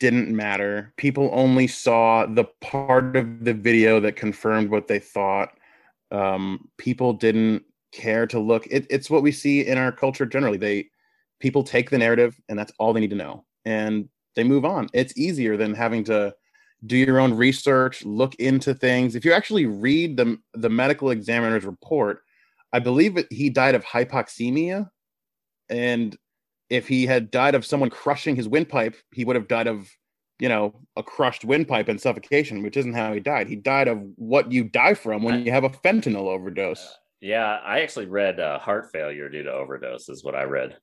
didn't 0.00 0.34
matter. 0.34 0.92
People 0.96 1.30
only 1.32 1.66
saw 1.66 2.26
the 2.26 2.44
part 2.60 3.16
of 3.16 3.44
the 3.44 3.54
video 3.54 4.00
that 4.00 4.16
confirmed 4.16 4.70
what 4.70 4.88
they 4.88 4.98
thought. 4.98 5.50
Um, 6.10 6.68
people 6.76 7.12
didn't 7.12 7.62
care 7.92 8.26
to 8.26 8.38
look. 8.40 8.66
It, 8.66 8.86
it's 8.90 9.08
what 9.08 9.22
we 9.22 9.32
see 9.32 9.66
in 9.66 9.78
our 9.78 9.92
culture 9.92 10.26
generally. 10.26 10.58
They 10.58 10.88
people 11.38 11.62
take 11.62 11.90
the 11.90 11.98
narrative, 11.98 12.40
and 12.48 12.58
that's 12.58 12.72
all 12.78 12.92
they 12.92 13.00
need 13.00 13.10
to 13.10 13.16
know. 13.16 13.44
And 13.64 14.08
they 14.34 14.44
move 14.44 14.64
on. 14.64 14.88
It's 14.92 15.16
easier 15.16 15.56
than 15.56 15.74
having 15.74 16.04
to 16.04 16.34
do 16.84 16.96
your 16.96 17.20
own 17.20 17.34
research, 17.34 18.04
look 18.04 18.34
into 18.36 18.74
things. 18.74 19.14
If 19.14 19.24
you 19.24 19.32
actually 19.32 19.66
read 19.66 20.16
the 20.16 20.38
the 20.54 20.70
medical 20.70 21.10
examiner's 21.10 21.64
report, 21.64 22.22
I 22.72 22.78
believe 22.78 23.16
it, 23.16 23.26
he 23.30 23.50
died 23.50 23.74
of 23.74 23.84
hypoxemia, 23.84 24.90
and 25.68 26.16
if 26.70 26.88
he 26.88 27.06
had 27.06 27.30
died 27.30 27.54
of 27.54 27.66
someone 27.66 27.90
crushing 27.90 28.34
his 28.34 28.48
windpipe, 28.48 28.96
he 29.12 29.24
would 29.24 29.36
have 29.36 29.48
died 29.48 29.66
of 29.66 29.88
you 30.38 30.48
know 30.48 30.74
a 30.96 31.02
crushed 31.02 31.44
windpipe 31.44 31.88
and 31.88 32.00
suffocation, 32.00 32.62
which 32.62 32.76
isn't 32.76 32.94
how 32.94 33.12
he 33.12 33.20
died. 33.20 33.48
He 33.48 33.56
died 33.56 33.88
of 33.88 34.02
what 34.16 34.50
you 34.50 34.64
die 34.64 34.94
from 34.94 35.22
when 35.22 35.44
you 35.44 35.52
have 35.52 35.64
a 35.64 35.70
fentanyl 35.70 36.28
overdose. 36.28 36.96
Yeah, 37.20 37.60
I 37.64 37.82
actually 37.82 38.06
read 38.06 38.40
uh, 38.40 38.58
heart 38.58 38.90
failure 38.90 39.28
due 39.28 39.44
to 39.44 39.52
overdose. 39.52 40.08
Is 40.08 40.24
what 40.24 40.34
I 40.34 40.42
read. 40.44 40.76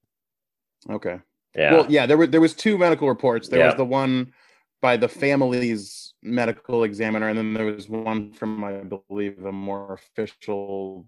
Okay. 0.90 1.20
Yeah. 1.56 1.74
Well, 1.74 1.86
yeah, 1.90 2.06
there 2.06 2.18
were 2.18 2.28
there 2.28 2.42
was 2.42 2.54
two 2.54 2.78
medical 2.78 3.08
reports. 3.08 3.48
There 3.50 3.60
Yeah. 3.60 3.68
was 3.68 3.76
the 3.76 3.86
one 3.86 4.34
by 4.82 4.98
the 4.98 5.08
family's 5.10 6.14
medical 6.22 6.84
examiner, 6.84 7.28
and 7.28 7.38
then 7.38 7.54
there 7.54 7.66
was 7.66 7.90
one 7.90 8.32
from 8.34 8.64
I 8.64 8.82
believe 8.84 9.44
a 9.46 9.52
more 9.52 9.94
official. 9.94 11.08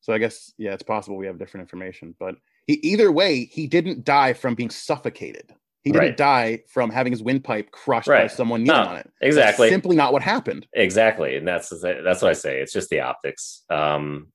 So 0.00 0.12
I 0.12 0.18
guess 0.18 0.52
yeah, 0.58 0.72
it's 0.72 0.82
possible 0.82 1.16
we 1.16 1.26
have 1.26 1.38
different 1.38 1.62
information, 1.62 2.14
but 2.18 2.34
he, 2.66 2.74
either 2.82 3.12
way, 3.12 3.44
he 3.44 3.66
didn't 3.66 4.04
die 4.04 4.32
from 4.32 4.54
being 4.54 4.70
suffocated. 4.70 5.54
He 5.84 5.90
didn't 5.90 6.08
Right. 6.10 6.16
die 6.16 6.62
from 6.68 6.90
having 6.90 7.12
his 7.12 7.22
windpipe 7.22 7.72
crushed 7.72 8.06
by 8.08 8.22
Right. 8.22 8.30
someone 8.30 8.62
No, 8.64 8.72
kneeling 8.74 8.88
on 8.88 8.96
it. 8.98 9.10
That's 9.20 9.28
exactly. 9.36 9.68
simply 9.68 9.96
not 9.96 10.12
what 10.12 10.22
happened. 10.22 10.66
Exactly, 10.72 11.36
and 11.36 11.46
that's 11.46 11.68
that's 11.70 12.22
what 12.22 12.30
I 12.30 12.34
say. 12.34 12.60
It's 12.60 12.72
just 12.72 12.88
the 12.90 13.00
optics. 13.00 13.64
Um, 13.68 14.32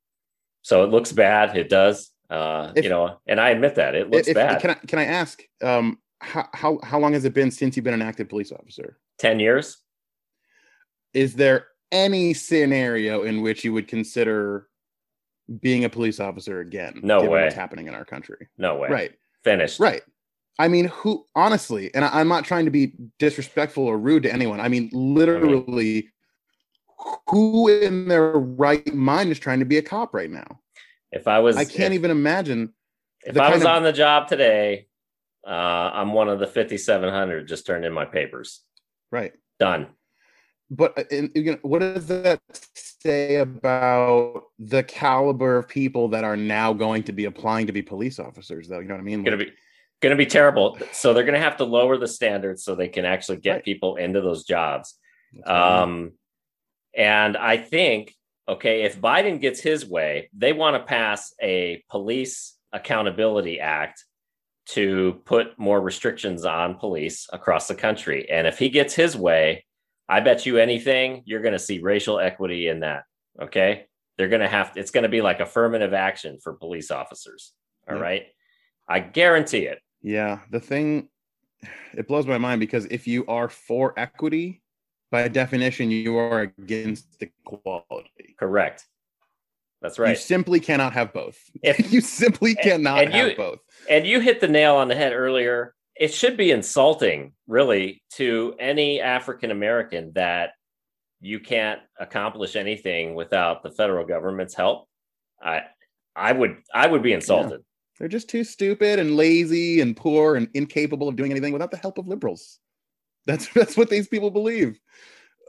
so 0.61 0.83
it 0.83 0.87
looks 0.91 1.11
bad. 1.11 1.57
It 1.57 1.69
does. 1.69 2.11
Uh, 2.29 2.73
If- 2.75 2.83
you 2.83 2.89
know, 2.89 3.19
and 3.27 3.39
I 3.39 3.49
admit 3.51 3.75
that 3.75 3.95
it 3.95 4.09
looks 4.09 4.27
If- 4.27 4.35
bad. 4.35 4.59
Can 4.61 4.69
I 4.71 4.73
can 4.75 4.99
I 4.99 5.05
ask 5.05 5.41
um, 5.61 5.99
how, 6.19 6.47
how 6.53 6.79
how 6.83 6.99
long 6.99 7.13
has 7.13 7.23
it 7.25 7.33
been 7.33 7.51
since 7.51 7.75
you've 7.75 7.83
been 7.85 7.93
an 7.93 8.01
active 8.01 8.27
police 8.29 8.51
officer? 8.51 8.97
Ten 9.17 9.39
years. 9.39 9.77
is 11.13 11.33
there 11.35 11.67
any 11.91 12.33
scenario 12.33 13.23
in 13.23 13.41
which 13.41 13.63
you 13.63 13.71
would 13.73 13.87
consider 13.87 14.67
being 15.61 15.85
a 15.85 15.89
police 15.89 16.19
officer 16.19 16.59
again? 16.59 16.99
No 17.01 17.21
way. 17.21 17.43
What's 17.43 17.55
happening 17.55 17.87
in 17.87 17.95
our 17.95 18.03
country? 18.05 18.49
No 18.57 18.75
way. 18.75 18.89
Right, 18.89 19.11
Finished. 19.43 19.79
right. 19.79 20.01
I 20.59 20.67
mean, 20.67 20.85
who 20.85 21.25
honestly, 21.33 21.89
and 21.95 22.03
I, 22.03 22.19
I'm 22.19 22.27
not 22.27 22.43
trying 22.43 22.65
to 22.65 22.71
be 22.71 22.93
disrespectful 23.19 23.85
or 23.85 23.97
rude 23.97 24.23
to 24.23 24.33
anyone. 24.33 24.59
I 24.59 24.67
mean, 24.67 24.89
literally, 24.91 26.09
who 27.29 27.67
in 27.69 28.07
their 28.07 28.31
right 28.33 28.93
mind 28.93 29.31
is 29.31 29.39
trying 29.39 29.59
to 29.59 29.65
be 29.65 29.77
a 29.77 29.81
cop 29.81 30.13
right 30.13 30.29
now? 30.29 30.59
If 31.11 31.27
I 31.27 31.39
was, 31.39 31.55
I 31.57 31.65
can't 31.65 31.93
if, 31.93 31.99
even 31.99 32.11
imagine. 32.11 32.73
If 33.25 33.37
I 33.37 33.53
was 33.53 33.61
of- 33.61 33.67
on 33.67 33.83
the 33.83 33.93
job 33.93 34.27
today, 34.27 34.87
uh, 35.45 35.49
I'm 35.93 36.13
one 36.13 36.29
of 36.29 36.39
the 36.39 36.47
5,700. 36.47 37.47
Just 37.47 37.65
turned 37.65 37.85
in 37.85 37.93
my 37.93 38.05
papers. 38.05 38.61
Right, 39.11 39.33
Done. 39.59 39.87
but 40.69 40.97
uh, 40.97 41.03
and, 41.11 41.31
you 41.33 41.51
know, 41.51 41.57
what 41.61 41.79
does 41.79 42.07
that 42.07 42.41
say 42.53 43.35
about 43.37 44.43
the 44.59 44.83
caliber 44.83 45.57
of 45.57 45.67
people 45.69 46.09
that 46.09 46.25
are 46.25 46.35
now 46.35 46.73
going 46.73 47.03
to 47.03 47.13
be 47.13 47.25
applying 47.25 47.67
to 47.67 47.73
be 47.73 47.81
police 47.81 48.19
officers? 48.19 48.67
Though, 48.67 48.79
you 48.79 48.87
know 48.87 48.95
what 48.95 49.01
I 49.01 49.03
mean? 49.03 49.23
Gonna 49.23 49.37
be. 49.37 49.51
Going 49.99 50.15
to 50.15 50.15
be 50.15 50.27
terrible. 50.29 50.77
So 50.91 51.11
they're 51.11 51.23
going 51.23 51.33
to 51.33 51.39
have 51.39 51.57
to 51.57 51.63
lower 51.63 51.97
the 51.97 52.07
standards 52.07 52.63
so 52.63 52.75
they 52.75 52.87
can 52.87 53.03
actually 53.03 53.37
get 53.37 53.53
Right. 53.53 53.65
people 53.65 53.95
into 53.95 54.21
those 54.21 54.43
jobs. 54.43 54.93
That's 55.33 55.47
what 55.47 55.55
I 55.55 55.85
mean. 55.87 56.03
Um, 56.05 56.11
and 56.93 57.35
I 57.35 57.57
think, 57.57 58.13
okay, 58.47 58.83
if 58.83 58.99
Biden 58.99 59.41
gets 59.41 59.59
his 59.59 59.85
way, 59.85 60.29
they 60.33 60.53
want 60.53 60.75
to 60.75 60.83
pass 60.83 61.33
a 61.41 61.83
police 61.89 62.55
accountability 62.71 63.59
act 63.59 64.03
to 64.67 65.21
put 65.25 65.57
more 65.57 65.79
restrictions 65.79 66.45
on 66.45 66.75
police 66.75 67.27
across 67.31 67.67
the 67.67 67.75
country. 67.75 68.29
And 68.29 68.45
if 68.47 68.59
he 68.59 68.69
gets 68.69 68.93
his 68.93 69.15
way, 69.15 69.65
I 70.09 70.19
bet 70.19 70.45
you 70.45 70.57
anything, 70.57 71.23
you're 71.25 71.41
going 71.41 71.53
to 71.53 71.59
see 71.59 71.79
racial 71.79 72.19
equity 72.19 72.67
in 72.67 72.81
that. 72.81 73.03
Okay. 73.41 73.85
They're 74.17 74.29
going 74.29 74.41
to 74.41 74.47
have, 74.47 74.73
it's 74.75 74.91
going 74.91 75.03
to 75.03 75.09
be 75.09 75.21
like 75.21 75.39
affirmative 75.39 75.93
action 75.93 76.39
for 76.41 76.53
police 76.53 76.91
officers. 76.91 77.53
All 77.89 77.97
right, 77.97 78.23
Yeah. 78.23 78.95
I 78.95 78.99
guarantee 78.99 79.67
it. 79.67 79.79
Yeah, 80.01 80.39
the 80.51 80.59
thing 80.59 81.09
it 81.93 82.07
blows 82.07 82.27
my 82.27 82.37
mind 82.37 82.59
because 82.59 82.85
if 82.85 83.07
you 83.07 83.25
are 83.27 83.49
for 83.49 83.97
equity, 83.97 84.61
by 85.11 85.27
definition, 85.27 85.89
you 85.91 86.17
are 86.17 86.41
against 86.41 87.21
equality. 87.21 88.35
Correct. 88.37 88.85
That's 89.81 89.99
right. 89.99 90.09
You 90.11 90.15
simply 90.15 90.59
cannot 90.59 90.93
have 90.93 91.13
both. 91.13 91.39
If- 91.61 91.91
you 91.93 92.01
simply 92.01 92.55
cannot 92.55 93.03
and 93.03 93.13
you- 93.13 93.27
have 93.29 93.37
both. 93.37 93.59
And 93.89 94.05
you 94.05 94.19
hit 94.19 94.41
the 94.41 94.47
nail 94.47 94.75
on 94.75 94.87
the 94.87 94.95
head 94.95 95.13
earlier. 95.13 95.73
It 95.95 96.13
should 96.13 96.37
be 96.37 96.51
insulting, 96.51 97.33
really, 97.47 98.03
to 98.13 98.55
any 98.59 99.01
African 99.01 99.49
American 99.49 100.11
that 100.13 100.51
you 101.21 101.39
can't 101.39 101.79
accomplish 101.99 102.55
anything 102.55 103.15
without 103.15 103.63
the 103.63 103.71
federal 103.71 104.05
government's 104.05 104.53
help. 104.53 104.87
I, 105.41 105.61
I 106.15 106.33
would, 106.33 106.57
I 106.73 106.85
would 106.85 107.01
be 107.01 107.13
insulted. 107.13 107.63
They're 107.97 108.07
just 108.07 108.29
too 108.29 108.43
stupid 108.43 108.99
and 108.99 109.15
lazy 109.15 109.81
and 109.81 109.97
poor 109.97 110.35
and 110.35 110.47
incapable 110.53 111.07
of 111.07 111.15
doing 111.15 111.31
anything 111.31 111.53
without 111.53 111.71
the 111.71 111.77
help 111.77 111.97
of 111.97 112.07
liberals. 112.07 112.59
That's 113.27 113.47
that's 113.53 113.77
what 113.77 113.89
these 113.89 114.07
people 114.07 114.31
believe. 114.31 114.79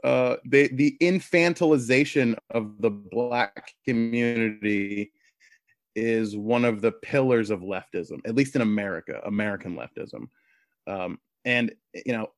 Uh, 0.03 0.37
the 0.45 0.95
infantilization 1.01 2.37
of 2.51 2.79
the 2.79 2.89
black 2.89 3.73
community 3.85 5.11
is 5.95 6.37
one 6.37 6.63
of 6.63 6.81
the 6.81 6.91
pillars 6.91 7.49
of 7.49 7.61
leftism, 7.61 8.19
at 8.25 8.35
least 8.35 8.55
in 8.55 8.61
America, 8.61 9.19
American 9.25 9.75
leftism. 9.75 10.27
Um, 10.87 11.19
and 11.43 11.73
you 12.05 12.13
know, 12.13 12.29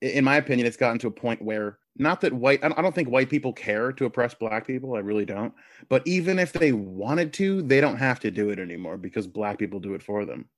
in 0.00 0.24
my 0.24 0.36
opinion, 0.36 0.66
it's 0.66 0.76
gotten 0.76 0.98
to 1.00 1.06
a 1.06 1.12
point 1.12 1.42
where 1.42 1.78
not 1.96 2.22
that 2.22 2.32
white, 2.32 2.64
I 2.64 2.68
don't 2.68 2.94
think 2.94 3.08
white 3.08 3.28
people 3.28 3.52
care 3.52 3.92
to 3.92 4.06
oppress 4.06 4.34
black 4.34 4.66
people. 4.66 4.94
I 4.94 5.00
really 5.00 5.26
don't. 5.26 5.52
But 5.88 6.02
even 6.06 6.38
if 6.38 6.52
they 6.52 6.72
wanted 6.72 7.32
to, 7.34 7.62
they 7.62 7.80
don't 7.80 7.98
have 7.98 8.18
to 8.20 8.30
do 8.30 8.50
it 8.50 8.58
anymore 8.58 8.96
because 8.96 9.26
black 9.26 9.58
people 9.58 9.78
do 9.78 9.94
it 9.94 10.02
for 10.02 10.24
them. 10.24 10.48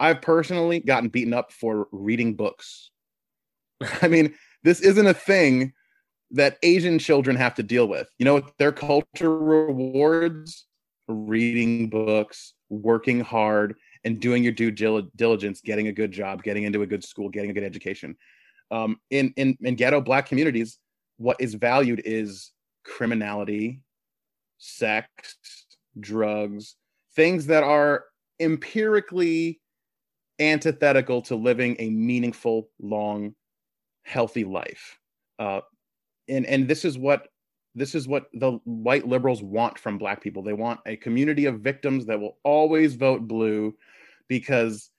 I've 0.00 0.22
personally 0.22 0.78
gotten 0.78 1.08
beaten 1.08 1.34
up 1.34 1.52
for 1.52 1.88
reading 1.90 2.34
books. 2.34 2.90
I 4.02 4.08
mean, 4.08 4.34
this 4.62 4.80
isn't 4.80 5.06
a 5.06 5.14
thing 5.14 5.72
that 6.30 6.58
Asian 6.62 6.98
children 6.98 7.36
have 7.36 7.54
to 7.54 7.62
deal 7.62 7.88
with. 7.88 8.08
You 8.18 8.24
know 8.24 8.42
their 8.58 8.72
culture 8.72 9.36
rewards? 9.36 10.66
Reading 11.10 11.88
books, 11.88 12.52
working 12.68 13.20
hard, 13.20 13.76
and 14.04 14.20
doing 14.20 14.42
your 14.42 14.52
due 14.52 14.70
dil- 14.70 15.08
diligence, 15.16 15.62
getting 15.62 15.88
a 15.88 15.92
good 15.92 16.12
job, 16.12 16.42
getting 16.42 16.64
into 16.64 16.82
a 16.82 16.86
good 16.86 17.02
school, 17.02 17.30
getting 17.30 17.50
a 17.50 17.54
good 17.54 17.64
education. 17.64 18.14
Um, 18.70 19.00
in, 19.10 19.32
in 19.36 19.56
in 19.62 19.74
ghetto 19.76 20.02
black 20.02 20.26
communities, 20.26 20.78
what 21.16 21.38
is 21.40 21.54
valued 21.54 22.02
is 22.04 22.52
criminality, 22.84 23.80
sex, 24.58 25.38
drugs, 25.98 26.76
things 27.16 27.46
that 27.46 27.62
are 27.62 28.04
empirically 28.38 29.60
antithetical 30.38 31.22
to 31.22 31.34
living 31.34 31.76
a 31.78 31.90
meaningful, 31.90 32.68
long, 32.80 33.34
healthy 34.08 34.44
life. 34.44 34.98
Uh, 35.38 35.60
and 36.28 36.46
and 36.46 36.66
this 36.66 36.84
is 36.84 36.98
what 36.98 37.28
this 37.74 37.94
is 37.94 38.08
what 38.08 38.26
the 38.32 38.52
white 38.64 39.06
liberals 39.06 39.42
want 39.42 39.78
from 39.78 39.98
black 39.98 40.22
people. 40.22 40.42
They 40.42 40.52
want 40.52 40.80
a 40.86 40.96
community 40.96 41.44
of 41.46 41.60
victims 41.60 42.06
that 42.06 42.18
will 42.18 42.38
always 42.42 42.94
vote 42.94 43.28
blue, 43.28 43.74
because, 44.26 44.90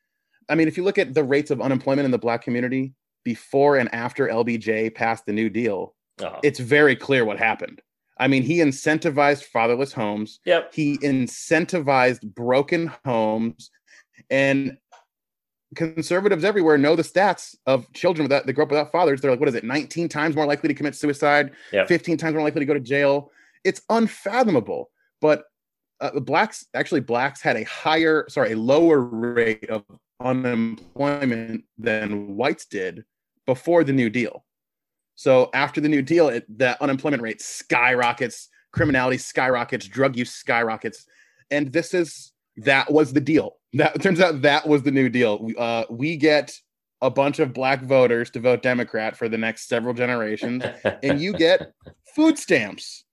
I 0.48 0.56
mean, 0.56 0.68
if 0.68 0.78
you 0.78 0.84
look 0.84 0.98
at 0.98 1.14
the 1.14 1.24
rates 1.24 1.52
of 1.52 1.62
unemployment 1.62 2.06
in 2.06 2.12
the 2.12 2.18
black 2.18 2.42
community 2.42 2.94
before 3.26 3.78
and 3.78 3.94
after 3.94 4.28
LBJ 4.28 4.96
passed 4.96 5.26
the 5.26 5.34
New 5.34 5.50
Deal, 5.50 5.94
Oh, 6.22 6.40
it's 6.44 6.60
very 6.60 6.96
clear 6.96 7.26
what 7.26 7.38
happened. 7.38 7.82
I 8.18 8.28
mean, 8.28 8.44
he 8.44 8.58
incentivized 8.58 9.44
fatherless 9.44 9.94
homes 9.94 10.40
yep. 10.46 10.74
he 10.74 10.98
incentivized 10.98 12.22
broken 12.24 12.92
homes 13.06 13.72
and 14.30 14.78
conservatives 15.76 16.44
everywhere 16.44 16.78
know 16.78 16.96
the 16.96 17.04
stats 17.04 17.56
of 17.66 17.92
children 17.94 18.24
without 18.24 18.46
they 18.46 18.54
grow 18.54 18.64
up 18.64 18.72
without 18.72 18.92
fathers. 18.92 19.22
They're 19.22 19.32
like 19.32 19.40
what 19.40 19.50
is 19.50 19.56
it 19.56 19.64
19 19.64 20.10
times 20.10 20.36
more 20.36 20.46
likely 20.46 20.68
to 20.68 20.74
commit 20.74 20.96
suicide 20.96 21.52
Yep. 21.72 21.88
15 21.88 22.18
times 22.18 22.34
more 22.34 22.44
likely 22.44 22.60
to 22.60 22.66
go 22.66 22.74
to 22.74 22.80
jail. 22.80 23.32
It's 23.64 23.82
unfathomable. 23.90 24.90
But 25.22 25.44
uh, 26.02 26.20
blacks 26.20 26.66
actually 26.74 27.02
blacks 27.02 27.42
had 27.42 27.58
a 27.58 27.64
higher 27.64 28.26
sorry 28.30 28.54
a 28.54 28.58
lower 28.58 29.02
rate 29.02 29.70
of 29.70 29.84
unemployment 30.22 31.64
than 31.78 32.36
whites 32.36 32.66
did 32.66 33.06
before 33.46 33.84
the 33.84 33.94
new 33.94 34.10
deal. 34.10 34.46
So 35.16 35.50
after 35.54 35.82
the 35.82 35.90
new 35.90 36.02
deal 36.02 36.30
it, 36.30 36.46
the 36.58 36.82
unemployment 36.82 37.22
rate 37.22 37.42
skyrockets 37.42 38.50
criminality 38.72 39.18
skyrockets 39.18 39.88
drug 39.88 40.16
use 40.16 40.32
skyrockets. 40.32 41.06
And 41.52 41.72
this 41.72 41.94
is 41.94 42.32
that 42.64 42.92
was 42.92 43.14
the 43.14 43.22
deal. 43.22 43.58
That 43.74 44.02
turns 44.02 44.20
out 44.20 44.42
that 44.42 44.68
was 44.68 44.84
the 44.84 44.92
new 44.92 45.10
deal. 45.10 45.40
We- 45.44 45.56
uh, 45.56 45.86
we 45.90 46.18
get 46.18 46.58
a 47.02 47.10
bunch 47.10 47.40
of 47.40 47.54
black 47.54 47.82
voters 47.84 48.30
to 48.32 48.40
vote 48.40 48.62
democrat 48.62 49.16
for 49.16 49.30
the 49.30 49.38
next 49.38 49.68
several 49.70 49.94
generations 49.94 50.64
and 51.04 51.22
you 51.22 51.34
get 51.34 51.72
food 52.16 52.38
stamps. 52.38 53.06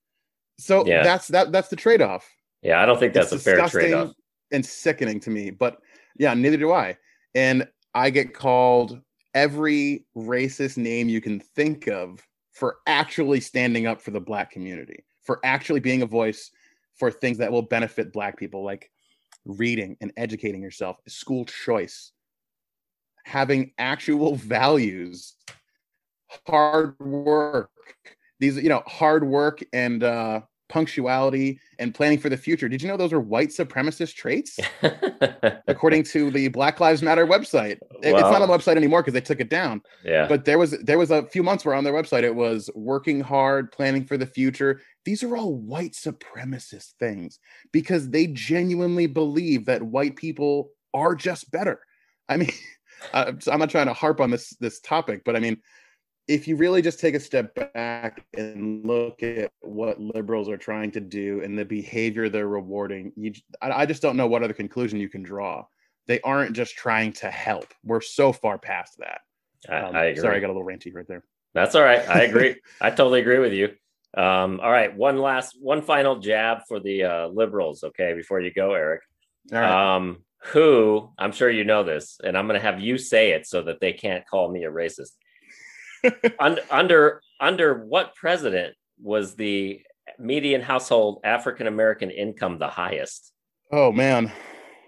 So 0.59 0.85
Yeah. 0.85 1.03
that's 1.03 1.27
that 1.29 1.51
that's 1.51 1.69
the 1.69 1.75
trade-off. 1.75 2.27
Yeah, 2.63 2.81
I 2.81 2.85
don't 2.85 2.99
think 2.99 3.13
that's 3.13 3.31
It's 3.31 3.41
a 3.45 3.55
fair 3.55 3.67
trade-off. 3.67 4.13
and 4.51 4.65
sickening 4.65 5.19
to 5.21 5.29
me 5.29 5.51
but 5.51 5.77
yeah 6.17 6.33
neither 6.33 6.57
do 6.57 6.71
i. 6.73 6.97
And 7.35 7.67
i 7.93 8.09
get 8.09 8.33
called 8.33 8.99
every 9.35 10.05
racist 10.17 10.77
name 10.77 11.07
you 11.07 11.21
can 11.21 11.39
think 11.39 11.87
of 11.87 12.19
for 12.53 12.77
actually 12.87 13.39
standing 13.39 13.85
up 13.85 14.01
for 14.01 14.09
the 14.11 14.19
black 14.19 14.49
community, 14.51 15.05
for 15.23 15.39
actually 15.43 15.79
being 15.79 16.01
a 16.01 16.07
voice 16.07 16.49
for 16.97 17.11
things 17.11 17.37
that 17.37 17.51
will 17.51 17.61
benefit 17.61 18.11
black 18.11 18.35
people, 18.35 18.63
like 18.65 18.89
reading 19.47 19.97
and 20.01 20.11
educating 20.17 20.61
yourself, 20.61 20.97
school 21.07 21.45
choice, 21.45 22.11
having 23.25 23.71
actual 23.77 24.35
values, 24.35 25.33
hard 26.45 26.99
work. 26.99 27.69
These, 28.39 28.57
you 28.57 28.69
know, 28.69 28.83
hard 28.85 29.23
work 29.25 29.63
and 29.73 30.03
uh, 30.03 30.41
punctuality 30.69 31.59
and 31.79 31.95
planning 31.95 32.19
for 32.19 32.29
the 32.29 32.37
future. 32.37 32.69
Did 32.69 32.83
you 32.83 32.87
know 32.87 32.97
those 32.97 33.11
are 33.13 33.19
white 33.19 33.49
supremacist 33.49 34.13
traits? 34.15 34.59
According 35.67 36.03
to 36.03 36.29
the 36.29 36.49
Black 36.49 36.79
Lives 36.79 37.01
Matter 37.01 37.25
website. 37.25 37.71
It- 38.03 38.13
it's 38.13 38.13
not 38.13 38.41
on 38.41 38.47
the 38.47 38.53
website 38.55 38.75
anymore 38.75 39.01
because 39.01 39.13
they 39.13 39.21
took 39.21 39.39
it 39.39 39.49
down. 39.49 39.81
yeah. 40.03 40.27
But 40.27 40.45
there 40.45 40.59
was 40.59 40.71
there 40.83 40.99
was 40.99 41.09
a 41.09 41.23
few 41.23 41.41
months 41.41 41.65
where 41.65 41.73
on 41.73 41.83
their 41.83 41.93
website 41.93 42.23
it 42.23 42.35
was 42.35 42.69
working 42.75 43.21
hard, 43.21 43.71
planning 43.71 44.05
for 44.05 44.17
the 44.17 44.27
future. 44.27 44.81
These 45.07 45.23
are 45.23 45.37
all 45.37 45.55
white 45.55 45.93
supremacist 45.93 46.95
things 46.99 47.39
because 47.71 48.09
they 48.09 48.27
genuinely 48.27 49.07
believe 49.07 49.63
that 49.63 49.81
white 49.81 50.17
people 50.17 50.71
are 50.93 51.15
just 51.15 51.49
better. 51.49 51.79
I 52.27 52.35
mean, 52.35 52.51
I'm 53.13 53.39
not 53.57 53.69
trying 53.69 53.87
to 53.87 53.93
harp 53.93 54.19
on 54.19 54.31
this 54.31 54.49
this 54.59 54.81
topic, 54.81 55.21
but 55.23 55.37
I 55.37 55.39
mean, 55.39 55.61
if 56.27 56.45
you 56.45 56.57
really 56.57 56.81
just 56.81 56.99
take 56.99 57.15
a 57.15 57.21
step 57.21 57.55
back 57.73 58.25
and 58.37 58.85
look 58.85 59.23
at 59.23 59.49
what 59.61 59.97
liberals 59.97 60.49
are 60.49 60.57
trying 60.57 60.91
to 60.91 60.99
do 60.99 61.41
and 61.41 61.57
the 61.57 61.63
behavior 61.63 62.27
they're 62.27 62.49
rewarding, 62.49 63.13
you, 63.15 63.31
I, 63.61 63.83
I 63.83 63.85
just 63.85 64.01
don't 64.01 64.17
know 64.17 64.27
what 64.27 64.43
other 64.43 64.53
conclusion 64.53 64.99
you 64.99 65.07
can 65.07 65.23
draw. 65.23 65.63
They 66.07 66.19
aren't 66.19 66.51
just 66.51 66.75
trying 66.75 67.13
to 67.13 67.31
help. 67.31 67.73
We're 67.81 68.01
so 68.01 68.33
far 68.33 68.57
past 68.57 68.97
that. 68.99 69.21
I, 69.69 69.83
Um, 69.83 69.95
I 69.95 70.03
agree. 70.07 70.21
Sorry, 70.21 70.35
I 70.35 70.39
got 70.41 70.47
a 70.47 70.51
little 70.53 70.67
ranty 70.67 70.93
right 70.93 71.07
there. 71.07 71.23
That's 71.53 71.75
all 71.75 71.83
right. 71.83 72.05
I 72.09 72.23
agree. 72.23 72.57
I 72.81 72.89
totally 72.89 73.21
agree 73.21 73.39
with 73.39 73.53
you. 73.53 73.73
Um, 74.17 74.59
all 74.61 74.71
right. 74.71 74.95
One 74.95 75.19
last, 75.19 75.55
one 75.59 75.81
final 75.81 76.19
jab 76.19 76.59
for 76.67 76.79
the 76.79 77.03
uh, 77.03 77.27
liberals. 77.27 77.83
Okay. 77.83 78.13
Before 78.13 78.39
you 78.39 78.51
go, 78.51 78.73
Eric. 78.73 79.01
All 79.53 79.59
right. 79.59 79.95
Um, 79.95 80.23
who, 80.51 81.11
I'm 81.17 81.31
sure 81.31 81.49
you 81.49 81.63
know 81.63 81.83
this, 81.83 82.19
and 82.23 82.37
I'm 82.37 82.47
going 82.47 82.59
to 82.59 82.65
have 82.65 82.79
you 82.79 82.97
say 82.97 83.31
it 83.31 83.47
so 83.47 83.63
that 83.63 83.79
they 83.79 83.93
can't 83.93 84.25
call 84.27 84.49
me 84.51 84.65
a 84.65 84.71
racist. 84.71 85.11
under, 86.39 86.61
under, 86.69 87.21
under 87.39 87.85
what 87.85 88.15
president 88.15 88.75
was 89.01 89.35
the 89.35 89.81
median 90.19 90.61
household 90.61 91.21
African 91.23 91.67
American 91.67 92.11
income 92.11 92.59
the 92.59 92.67
highest? 92.67 93.33
oh 93.71 93.91
man, 93.91 94.31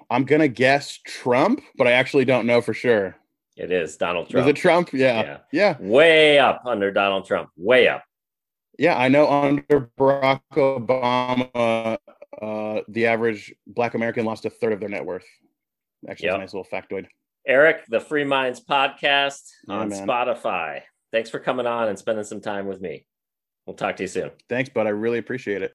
I'm 0.09 0.23
gonna 0.23 0.47
guess 0.47 0.99
Trump, 1.05 1.61
but 1.77 1.87
I 1.87 1.91
actually 1.91 2.25
don't 2.25 2.45
know 2.45 2.61
for 2.61 2.73
sure. 2.73 3.15
It 3.55 3.71
is 3.71 3.97
Donald 3.97 4.29
Trump. 4.29 4.45
Is 4.45 4.49
it 4.49 4.55
Trump? 4.55 4.93
Yeah. 4.93 5.21
Yeah. 5.21 5.37
yeah, 5.51 5.77
Way 5.79 6.39
up 6.39 6.61
under 6.65 6.91
Donald 6.91 7.25
Trump. 7.25 7.49
Way 7.57 7.89
up. 7.89 8.03
Yeah. 8.79 8.97
I 8.97 9.07
know 9.09 9.29
under 9.29 9.89
Barack 9.99 10.41
Obama, 10.53 11.97
uh, 12.41 12.81
the 12.87 13.05
average 13.05 13.53
Black 13.67 13.93
American 13.93 14.25
lost 14.25 14.45
a 14.45 14.49
third 14.49 14.73
of 14.73 14.79
their 14.79 14.89
net 14.89 15.05
worth. 15.05 15.25
Actually, 16.09 16.29
it's 16.29 16.33
Yep. 16.33 16.35
a 16.35 16.37
nice 16.39 16.53
little 16.53 16.67
factoid. 16.71 17.05
Eric, 17.47 17.85
the 17.89 17.99
Free 17.99 18.23
Minds 18.23 18.63
podcast 18.63 19.41
Yeah, 19.67 19.75
on 19.75 19.89
man. 19.89 20.07
Spotify. 20.07 20.81
Thanks 21.11 21.29
for 21.29 21.39
coming 21.39 21.65
on 21.67 21.87
and 21.89 21.97
spending 21.99 22.23
some 22.23 22.41
time 22.41 22.67
with 22.67 22.79
me. 22.81 23.05
We'll 23.65 23.75
talk 23.75 23.95
to 23.97 24.03
you 24.03 24.07
soon. 24.07 24.31
Thanks, 24.47 24.69
bud. 24.69 24.87
I 24.87 24.91
really 24.91 25.17
appreciate 25.17 25.61
it. 25.61 25.73